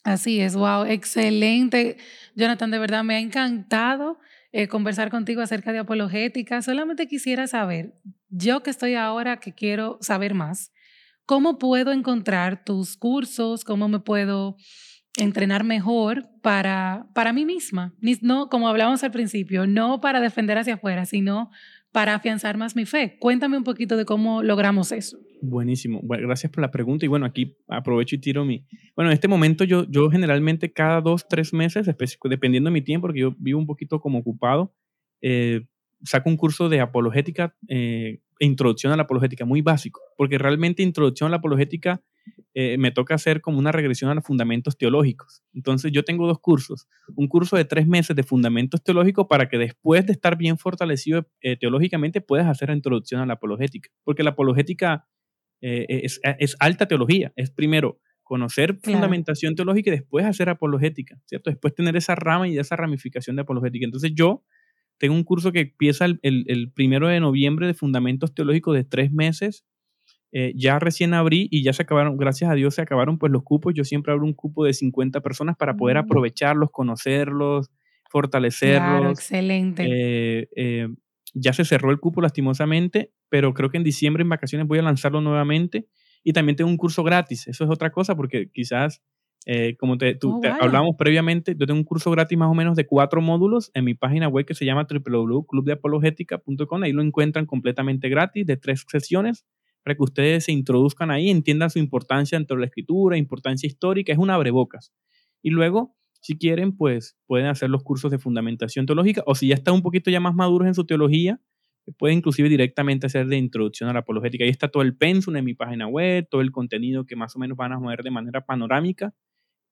Así 0.03 0.39
es, 0.39 0.55
wow, 0.55 0.85
excelente. 0.85 1.97
Jonathan, 2.35 2.71
de 2.71 2.79
verdad 2.79 3.03
me 3.03 3.15
ha 3.15 3.19
encantado 3.19 4.17
eh, 4.51 4.67
conversar 4.67 5.11
contigo 5.11 5.41
acerca 5.41 5.71
de 5.71 5.79
apologética. 5.79 6.61
Solamente 6.61 7.07
quisiera 7.07 7.47
saber, 7.47 7.93
yo 8.29 8.63
que 8.63 8.71
estoy 8.71 8.95
ahora, 8.95 9.37
que 9.37 9.53
quiero 9.53 9.97
saber 10.01 10.33
más, 10.33 10.71
¿cómo 11.25 11.59
puedo 11.59 11.91
encontrar 11.91 12.63
tus 12.63 12.97
cursos? 12.97 13.63
¿Cómo 13.63 13.87
me 13.89 13.99
puedo 13.99 14.55
entrenar 15.17 15.63
mejor 15.63 16.29
para, 16.41 17.07
para 17.13 17.33
mí 17.33 17.45
misma? 17.45 17.93
No, 18.21 18.49
como 18.49 18.67
hablamos 18.67 19.03
al 19.03 19.11
principio, 19.11 19.67
no 19.67 20.01
para 20.01 20.21
defender 20.21 20.57
hacia 20.57 20.75
afuera, 20.75 21.05
sino 21.05 21.49
para 21.91 22.15
afianzar 22.15 22.57
más 22.57 22.75
mi 22.75 22.85
fe. 22.85 23.17
Cuéntame 23.19 23.57
un 23.57 23.63
poquito 23.63 23.97
de 23.97 24.05
cómo 24.05 24.43
logramos 24.43 24.91
eso. 24.91 25.17
Buenísimo. 25.41 26.01
Bueno, 26.03 26.27
gracias 26.27 26.51
por 26.51 26.61
la 26.61 26.71
pregunta. 26.71 27.05
Y 27.05 27.07
bueno, 27.07 27.25
aquí 27.25 27.57
aprovecho 27.67 28.15
y 28.15 28.19
tiro 28.19 28.45
mi... 28.45 28.65
Bueno, 28.95 29.09
en 29.09 29.13
este 29.13 29.27
momento 29.27 29.63
yo, 29.63 29.85
yo 29.89 30.09
generalmente 30.09 30.71
cada 30.71 31.01
dos, 31.01 31.27
tres 31.27 31.53
meses, 31.53 31.89
dependiendo 32.23 32.69
de 32.69 32.73
mi 32.73 32.81
tiempo, 32.81 33.07
porque 33.07 33.21
yo 33.21 33.35
vivo 33.39 33.59
un 33.59 33.65
poquito 33.65 33.99
como 33.99 34.19
ocupado, 34.19 34.75
eh, 35.21 35.65
saco 36.03 36.29
un 36.29 36.37
curso 36.37 36.69
de 36.69 36.81
apologética, 36.81 37.55
eh, 37.67 38.19
introducción 38.39 38.93
a 38.93 38.95
la 38.95 39.03
apologética, 39.03 39.45
muy 39.45 39.61
básico, 39.61 40.01
porque 40.17 40.37
realmente 40.37 40.83
introducción 40.83 41.27
a 41.27 41.31
la 41.31 41.37
apologética 41.37 42.01
eh, 42.55 42.77
me 42.77 42.91
toca 42.91 43.15
hacer 43.15 43.41
como 43.41 43.59
una 43.59 43.71
regresión 43.71 44.09
a 44.09 44.15
los 44.15 44.25
fundamentos 44.25 44.77
teológicos. 44.77 45.43
Entonces 45.53 45.91
yo 45.91 46.03
tengo 46.03 46.25
dos 46.27 46.39
cursos, 46.39 46.87
un 47.15 47.27
curso 47.27 47.55
de 47.55 47.63
tres 47.63 47.87
meses 47.87 48.15
de 48.15 48.23
fundamentos 48.23 48.83
teológicos 48.83 49.27
para 49.27 49.47
que 49.47 49.57
después 49.57 50.05
de 50.05 50.13
estar 50.13 50.35
bien 50.35 50.57
fortalecido 50.57 51.27
eh, 51.41 51.57
teológicamente 51.57 52.21
puedas 52.21 52.47
hacer 52.47 52.69
la 52.69 52.75
introducción 52.75 53.21
a 53.21 53.25
la 53.27 53.33
apologética, 53.33 53.89
porque 54.03 54.23
la 54.23 54.31
apologética 54.31 55.07
eh, 55.61 55.85
es, 56.03 56.19
es, 56.39 56.55
alta 56.59 56.87
teología, 56.87 57.31
es 57.35 57.51
primero 57.51 58.01
conocer 58.23 58.79
fundamentación 58.81 59.55
teológica 59.55 59.91
y 59.91 59.93
después 59.93 60.25
hacer 60.25 60.49
apologética, 60.49 61.21
¿cierto? 61.25 61.49
Después 61.49 61.75
tener 61.75 61.95
esa 61.95 62.15
rama 62.15 62.47
y 62.47 62.57
esa 62.57 62.75
ramificación 62.75 63.35
de 63.35 63.43
apologética. 63.43 63.85
Entonces 63.85 64.11
yo 64.13 64.43
tengo 64.97 65.15
un 65.15 65.23
curso 65.23 65.51
que 65.51 65.61
empieza 65.61 66.05
el, 66.05 66.19
el, 66.23 66.45
el 66.47 66.71
primero 66.71 67.07
de 67.07 67.19
noviembre 67.19 67.67
de 67.67 67.73
fundamentos 67.73 68.33
teológicos 68.33 68.75
de 68.75 68.83
tres 68.83 69.11
meses 69.11 69.65
eh, 70.31 70.53
ya 70.55 70.77
recién 70.77 71.13
abrí 71.13 71.47
y 71.49 71.63
ya 71.63 71.73
se 71.73 71.81
acabaron, 71.83 72.15
gracias 72.17 72.51
a 72.51 72.53
Dios 72.53 72.75
se 72.75 72.81
acabaron 72.81 73.17
pues 73.17 73.31
los 73.31 73.43
cupos. 73.43 73.73
Yo 73.73 73.83
siempre 73.83 74.13
abro 74.13 74.25
un 74.25 74.33
cupo 74.33 74.63
de 74.65 74.73
50 74.73 75.21
personas 75.21 75.55
para 75.57 75.75
poder 75.75 75.97
mm. 75.97 75.99
aprovecharlos, 75.99 76.69
conocerlos, 76.71 77.71
fortalecerlos. 78.09 78.99
Claro, 78.99 79.09
excelente. 79.11 79.85
Eh, 79.87 80.49
eh, 80.55 80.87
ya 81.33 81.53
se 81.53 81.65
cerró 81.65 81.91
el 81.91 81.99
cupo 81.99 82.21
lastimosamente, 82.21 83.11
pero 83.29 83.53
creo 83.53 83.69
que 83.69 83.77
en 83.77 83.83
diciembre 83.83 84.21
en 84.21 84.29
vacaciones 84.29 84.67
voy 84.67 84.79
a 84.79 84.83
lanzarlo 84.83 85.21
nuevamente. 85.21 85.87
Y 86.23 86.33
también 86.33 86.55
tengo 86.57 86.69
un 86.69 86.77
curso 86.77 87.03
gratis. 87.03 87.47
Eso 87.47 87.63
es 87.63 87.69
otra 87.69 87.91
cosa 87.91 88.15
porque 88.15 88.49
quizás, 88.51 89.01
como 89.79 89.97
te, 89.97 90.15
tú, 90.15 90.41
oh, 90.43 90.47
hablábamos 90.59 90.95
previamente, 90.97 91.55
yo 91.57 91.65
tengo 91.65 91.79
un 91.79 91.85
curso 91.85 92.11
gratis 92.11 92.37
más 92.37 92.49
o 92.49 92.53
menos 92.53 92.75
de 92.75 92.85
cuatro 92.85 93.21
módulos 93.21 93.71
en 93.73 93.85
mi 93.85 93.93
página 93.93 94.27
web 94.27 94.45
que 94.45 94.53
se 94.53 94.65
llama 94.65 94.85
www.clubdeapologética.com. 94.85 96.83
Ahí 96.83 96.91
lo 96.91 97.01
encuentran 97.01 97.45
completamente 97.45 98.09
gratis 98.09 98.45
de 98.45 98.57
tres 98.57 98.85
sesiones 98.85 99.45
para 99.83 99.95
que 99.95 100.03
ustedes 100.03 100.45
se 100.45 100.51
introduzcan 100.51 101.11
ahí, 101.11 101.29
entiendan 101.29 101.69
su 101.69 101.79
importancia 101.79 102.37
dentro 102.37 102.55
de 102.55 102.61
la 102.61 102.67
escritura, 102.67 103.17
importancia 103.17 103.67
histórica, 103.67 104.11
es 104.11 104.19
un 104.19 104.29
abrebocas. 104.29 104.93
Y 105.41 105.51
luego, 105.51 105.95
si 106.21 106.37
quieren, 106.37 106.75
pues 106.75 107.17
pueden 107.25 107.47
hacer 107.47 107.69
los 107.69 107.83
cursos 107.83 108.11
de 108.11 108.19
fundamentación 108.19 108.85
teológica, 108.85 109.23
o 109.25 109.35
si 109.35 109.47
ya 109.47 109.55
están 109.55 109.73
un 109.75 109.81
poquito 109.81 110.11
ya 110.11 110.19
más 110.19 110.35
maduros 110.35 110.67
en 110.67 110.75
su 110.75 110.85
teología, 110.85 111.39
pueden 111.97 112.17
inclusive 112.17 112.49
directamente 112.49 113.07
hacer 113.07 113.27
de 113.27 113.37
introducción 113.37 113.89
a 113.89 113.93
la 113.93 113.99
apologética. 113.99 114.43
Ahí 114.43 114.49
está 114.49 114.67
todo 114.67 114.83
el 114.83 114.95
pensum 114.95 115.35
en 115.35 115.45
mi 115.45 115.53
página 115.53 115.87
web, 115.87 116.27
todo 116.29 116.41
el 116.41 116.51
contenido 116.51 117.05
que 117.05 117.15
más 117.15 117.35
o 117.35 117.39
menos 117.39 117.57
van 117.57 117.73
a 117.73 117.79
mover 117.79 118.03
de 118.03 118.11
manera 118.11 118.45
panorámica. 118.45 119.13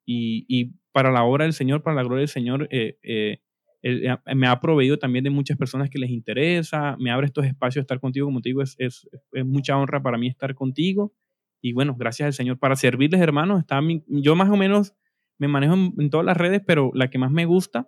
Y, 0.10 0.74
para 0.94 1.12
la 1.12 1.24
obra 1.26 1.44
del 1.44 1.54
Señor, 1.54 1.84
para 1.84 1.96
la 1.96 2.04
gloria 2.04 2.22
del 2.22 2.30
Señor, 2.30 2.68
eh, 2.72 2.98
eh, 3.04 3.42
eh, 3.88 4.18
me 4.36 4.48
ha 4.48 4.60
proveído 4.60 4.98
también 4.98 5.24
de 5.24 5.30
muchas 5.30 5.58
personas 5.58 5.90
que 5.90 6.00
les 6.00 6.10
interesa, 6.10 6.96
me 7.00 7.12
abre 7.12 7.28
estos 7.28 7.46
espacios 7.46 7.82
de 7.82 7.86
estar 7.86 8.00
contigo, 8.00 8.28
como 8.28 8.42
te 8.42 8.50
digo, 8.50 8.62
es, 8.62 8.76
es, 8.78 9.08
es 9.32 9.46
mucha 9.46 9.78
honra 9.78 10.02
para 10.02 10.18
mí 10.18 10.28
estar 10.28 10.54
contigo. 10.56 11.14
Y 11.62 11.74
bueno, 11.74 11.96
gracias 11.98 12.28
al 12.28 12.34
Señor 12.34 12.60
para 12.60 12.76
servirles, 12.76 13.20
hermanos. 13.22 13.60
Está 13.60 13.82
yo 14.08 14.36
más 14.36 14.50
o 14.50 14.58
menos 14.58 14.94
me 15.38 15.48
manejo 15.48 15.74
en, 15.74 16.10
todas 16.10 16.26
las 16.26 16.38
redes, 16.38 16.62
pero 16.66 16.92
la 16.94 17.10
que 17.10 17.18
más 17.18 17.32
me 17.32 17.46
gusta 17.46 17.88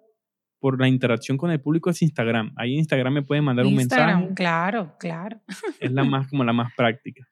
por 0.60 0.80
la 0.80 0.88
interacción 0.88 1.38
con 1.38 1.52
el 1.52 1.62
público 1.62 1.89
es 1.89 2.02
Instagram. 2.02 2.54
Ahí 2.58 2.74
en 2.74 2.80
Instagram 2.80 3.14
me 3.14 3.22
pueden 3.24 3.43
mandar 3.43 3.66
un 3.66 3.76
mensaje. 3.76 4.34
Claro, 4.36 4.95
claro. 5.00 5.41
Es 5.80 5.91
la 5.91 6.04
más 6.04 6.28
como 6.28 6.43
la 6.43 6.54
más 6.54 6.74
práctica. 6.76 7.28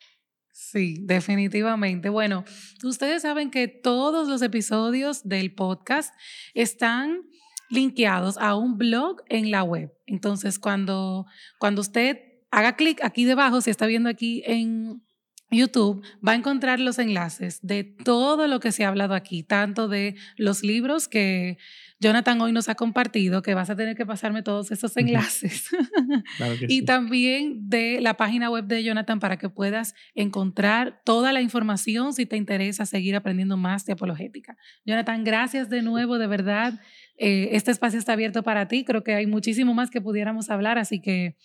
Sí, 0.53 0.97
definitivamente. 1.03 2.09
Bueno, 2.09 2.43
ustedes 2.83 3.21
saben 3.21 3.51
que 3.51 3.67
todos 3.67 4.27
los 4.27 4.41
episodios 4.41 5.27
del 5.27 5.53
podcast 5.53 6.13
están 6.53 7.21
linkeados 7.69 8.37
a 8.37 8.55
un 8.55 8.77
blog 8.77 9.23
en 9.29 9.51
la 9.51 9.63
web. 9.63 9.93
Entonces, 10.05 10.59
cuando, 10.59 11.25
cuando 11.59 11.81
usted 11.81 12.19
haga 12.51 12.75
clic 12.75 13.03
aquí 13.03 13.25
debajo, 13.25 13.61
si 13.61 13.69
está 13.69 13.85
viendo 13.85 14.09
aquí 14.09 14.43
en 14.45 15.01
YouTube, 15.49 16.03
va 16.25 16.33
a 16.33 16.35
encontrar 16.35 16.79
los 16.79 16.99
enlaces 16.99 17.59
de 17.61 17.83
todo 17.83 18.47
lo 18.47 18.59
que 18.59 18.73
se 18.73 18.83
ha 18.83 18.89
hablado 18.89 19.13
aquí, 19.13 19.43
tanto 19.43 19.87
de 19.87 20.15
los 20.35 20.61
libros 20.61 21.07
que 21.07 21.57
Jonathan 21.99 22.39
hoy 22.41 22.51
nos 22.51 22.67
ha 22.67 22.75
compartido, 22.75 23.41
que 23.41 23.53
vas 23.53 23.69
a 23.69 23.75
tener 23.75 23.95
que 23.95 24.05
pasarme 24.05 24.43
todos 24.43 24.71
esos 24.71 24.95
enlaces, 24.97 25.69
y 26.67 26.83
también 26.83 27.69
de 27.69 28.01
la 28.01 28.15
página 28.15 28.49
web 28.49 28.65
de 28.65 28.83
Jonathan 28.83 29.19
para 29.19 29.37
que 29.37 29.49
puedas 29.49 29.95
encontrar 30.13 31.01
toda 31.05 31.31
la 31.31 31.41
información 31.41 32.13
si 32.13 32.25
te 32.25 32.35
interesa 32.35 32.85
seguir 32.85 33.15
aprendiendo 33.15 33.55
más 33.55 33.85
de 33.85 33.93
apologética. 33.93 34.57
Jonathan, 34.85 35.23
gracias 35.23 35.69
de 35.69 35.81
nuevo, 35.81 36.17
de 36.17 36.27
verdad. 36.27 36.79
Eh, 37.17 37.49
este 37.53 37.71
espacio 37.71 37.99
está 37.99 38.13
abierto 38.13 38.43
para 38.43 38.67
ti. 38.67 38.83
Creo 38.83 39.03
que 39.03 39.13
hay 39.13 39.27
muchísimo 39.27 39.73
más 39.73 39.89
que 39.89 40.01
pudiéramos 40.01 40.49
hablar, 40.49 40.77
así 40.77 41.01
que 41.01 41.35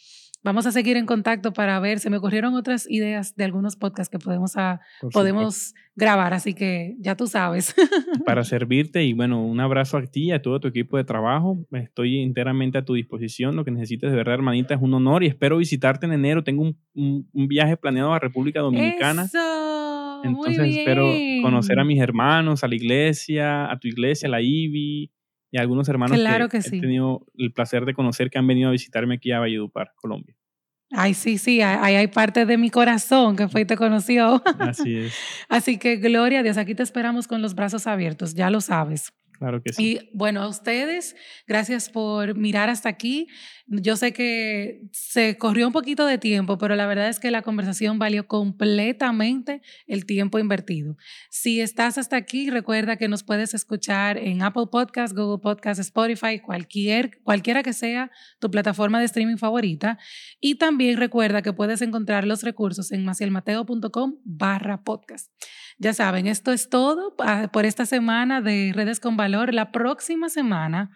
vamos 0.42 0.66
a 0.66 0.72
seguir 0.72 0.96
en 0.96 1.06
contacto 1.06 1.52
para 1.52 1.78
ver, 1.80 2.00
se 2.00 2.10
me 2.10 2.16
ocurrieron 2.16 2.54
otras 2.54 2.90
ideas 2.90 3.36
de 3.36 3.44
algunos 3.44 3.76
podcasts 3.76 4.10
que 4.10 4.18
podemos, 4.18 4.56
a, 4.56 4.80
podemos 5.12 5.74
grabar, 5.94 6.34
así 6.34 6.54
que 6.54 6.96
ya 6.98 7.16
tú 7.16 7.26
sabes. 7.26 7.74
Para 8.26 8.44
servirte 8.44 9.04
y 9.04 9.12
bueno, 9.12 9.44
un 9.44 9.60
abrazo 9.60 9.96
a 9.96 10.06
ti 10.06 10.24
y 10.24 10.32
a 10.32 10.42
todo 10.42 10.60
tu 10.60 10.68
equipo 10.68 10.96
de 10.96 11.04
trabajo. 11.04 11.64
Estoy 11.72 12.22
enteramente 12.22 12.78
a 12.78 12.84
tu 12.84 12.94
disposición. 12.94 13.56
Lo 13.56 13.64
que 13.64 13.70
necesites 13.70 14.10
de 14.10 14.16
verdad, 14.16 14.34
hermanita, 14.34 14.74
es 14.74 14.82
un 14.82 14.94
honor 14.94 15.22
y 15.22 15.28
espero 15.28 15.58
visitarte 15.58 16.06
en 16.06 16.12
enero. 16.12 16.42
Tengo 16.42 16.62
un, 16.62 16.76
un, 16.94 17.48
viaje 17.48 17.76
planeado 17.76 18.12
a 18.12 18.18
República 18.18 18.60
Dominicana. 18.60 19.24
Eso, 19.24 20.22
Entonces 20.24 20.76
espero 20.76 21.06
conocer 21.42 21.78
a 21.78 21.84
mis 21.84 22.00
hermanos, 22.00 22.64
a 22.64 22.68
la 22.68 22.74
iglesia, 22.74 23.70
a 23.70 23.78
tu 23.78 23.88
iglesia, 23.88 24.28
a 24.28 24.30
la 24.30 24.40
IBI 24.40 25.10
y 25.52 25.58
algunos 25.58 25.88
hermanos 25.88 26.18
claro 26.18 26.48
que, 26.48 26.60
que 26.60 26.66
he 26.66 26.80
tenido 26.80 27.26
el 27.36 27.52
placer 27.52 27.84
de 27.84 27.92
conocer 27.92 28.30
que 28.30 28.38
han 28.38 28.46
venido 28.46 28.70
a 28.70 28.72
visitarme 28.72 29.16
aquí 29.16 29.30
a 29.32 29.38
Valledupar, 29.38 29.92
Colombia. 29.96 30.34
Ay, 30.94 31.14
sí, 31.14 31.38
sí, 31.38 31.62
ahí 31.62 31.94
hay 31.94 32.06
parte 32.06 32.44
de 32.44 32.58
mi 32.58 32.70
corazón 32.70 33.36
que 33.36 33.48
fue 33.48 33.62
y 33.62 33.64
te 33.64 33.76
conoció. 33.76 34.42
Así 34.58 34.96
es. 34.96 35.14
Así 35.48 35.78
que 35.78 35.96
gloria 35.96 36.40
a 36.40 36.42
Dios, 36.42 36.56
aquí 36.56 36.74
te 36.74 36.82
esperamos 36.82 37.28
con 37.28 37.40
los 37.40 37.54
brazos 37.54 37.86
abiertos, 37.86 38.34
ya 38.34 38.50
lo 38.50 38.60
sabes. 38.60 39.12
Claro 39.38 39.62
que 39.62 39.72
sí. 39.72 39.98
Y 39.98 40.10
bueno, 40.14 40.42
a 40.42 40.48
ustedes, 40.48 41.16
gracias 41.46 41.90
por 41.90 42.36
mirar 42.36 42.68
hasta 42.68 42.88
aquí. 42.88 43.26
Yo 43.74 43.96
sé 43.96 44.12
que 44.12 44.82
se 44.92 45.38
corrió 45.38 45.66
un 45.66 45.72
poquito 45.72 46.04
de 46.04 46.18
tiempo, 46.18 46.58
pero 46.58 46.76
la 46.76 46.84
verdad 46.84 47.08
es 47.08 47.18
que 47.18 47.30
la 47.30 47.40
conversación 47.40 47.98
valió 47.98 48.26
completamente 48.26 49.62
el 49.86 50.04
tiempo 50.04 50.38
invertido. 50.38 50.98
Si 51.30 51.58
estás 51.62 51.96
hasta 51.96 52.16
aquí, 52.16 52.50
recuerda 52.50 52.98
que 52.98 53.08
nos 53.08 53.22
puedes 53.22 53.54
escuchar 53.54 54.18
en 54.18 54.42
Apple 54.42 54.66
Podcasts, 54.70 55.16
Google 55.16 55.40
Podcasts, 55.42 55.80
Spotify, 55.86 56.38
cualquier, 56.38 57.22
cualquiera 57.22 57.62
que 57.62 57.72
sea 57.72 58.10
tu 58.40 58.50
plataforma 58.50 58.98
de 58.98 59.06
streaming 59.06 59.38
favorita. 59.38 59.98
Y 60.38 60.56
también 60.56 60.98
recuerda 60.98 61.40
que 61.40 61.54
puedes 61.54 61.80
encontrar 61.80 62.26
los 62.26 62.42
recursos 62.42 62.92
en 62.92 63.06
macielmateo.com 63.06 64.16
barra 64.22 64.82
podcast. 64.84 65.32
Ya 65.78 65.94
saben, 65.94 66.26
esto 66.26 66.52
es 66.52 66.68
todo 66.68 67.16
por 67.50 67.64
esta 67.64 67.86
semana 67.86 68.42
de 68.42 68.72
Redes 68.74 69.00
con 69.00 69.16
Valor. 69.16 69.54
La 69.54 69.72
próxima 69.72 70.28
semana 70.28 70.90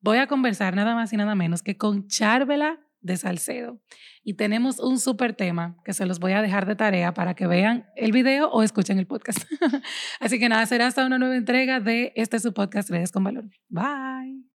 voy 0.00 0.18
a 0.18 0.26
conversar 0.26 0.74
nada 0.74 0.94
más 0.94 1.12
y 1.12 1.16
nada 1.16 1.34
menos 1.34 1.62
que 1.62 1.76
con 1.76 2.06
Charvela 2.06 2.80
de 3.00 3.16
Salcedo. 3.16 3.80
Y 4.22 4.34
tenemos 4.34 4.78
un 4.78 4.98
súper 4.98 5.34
tema 5.34 5.76
que 5.84 5.92
se 5.92 6.06
los 6.06 6.18
voy 6.18 6.32
a 6.32 6.42
dejar 6.42 6.66
de 6.66 6.76
tarea 6.76 7.14
para 7.14 7.34
que 7.34 7.46
vean 7.46 7.86
el 7.96 8.12
video 8.12 8.50
o 8.50 8.62
escuchen 8.62 8.98
el 8.98 9.06
podcast. 9.06 9.40
Así 10.20 10.38
que 10.38 10.48
nada, 10.48 10.66
será 10.66 10.86
hasta 10.86 11.06
una 11.06 11.18
nueva 11.18 11.36
entrega 11.36 11.80
de 11.80 12.12
este 12.16 12.38
su 12.38 12.52
podcast 12.52 12.90
Redes 12.90 13.12
con 13.12 13.24
Valor. 13.24 13.44
Bye. 13.68 14.49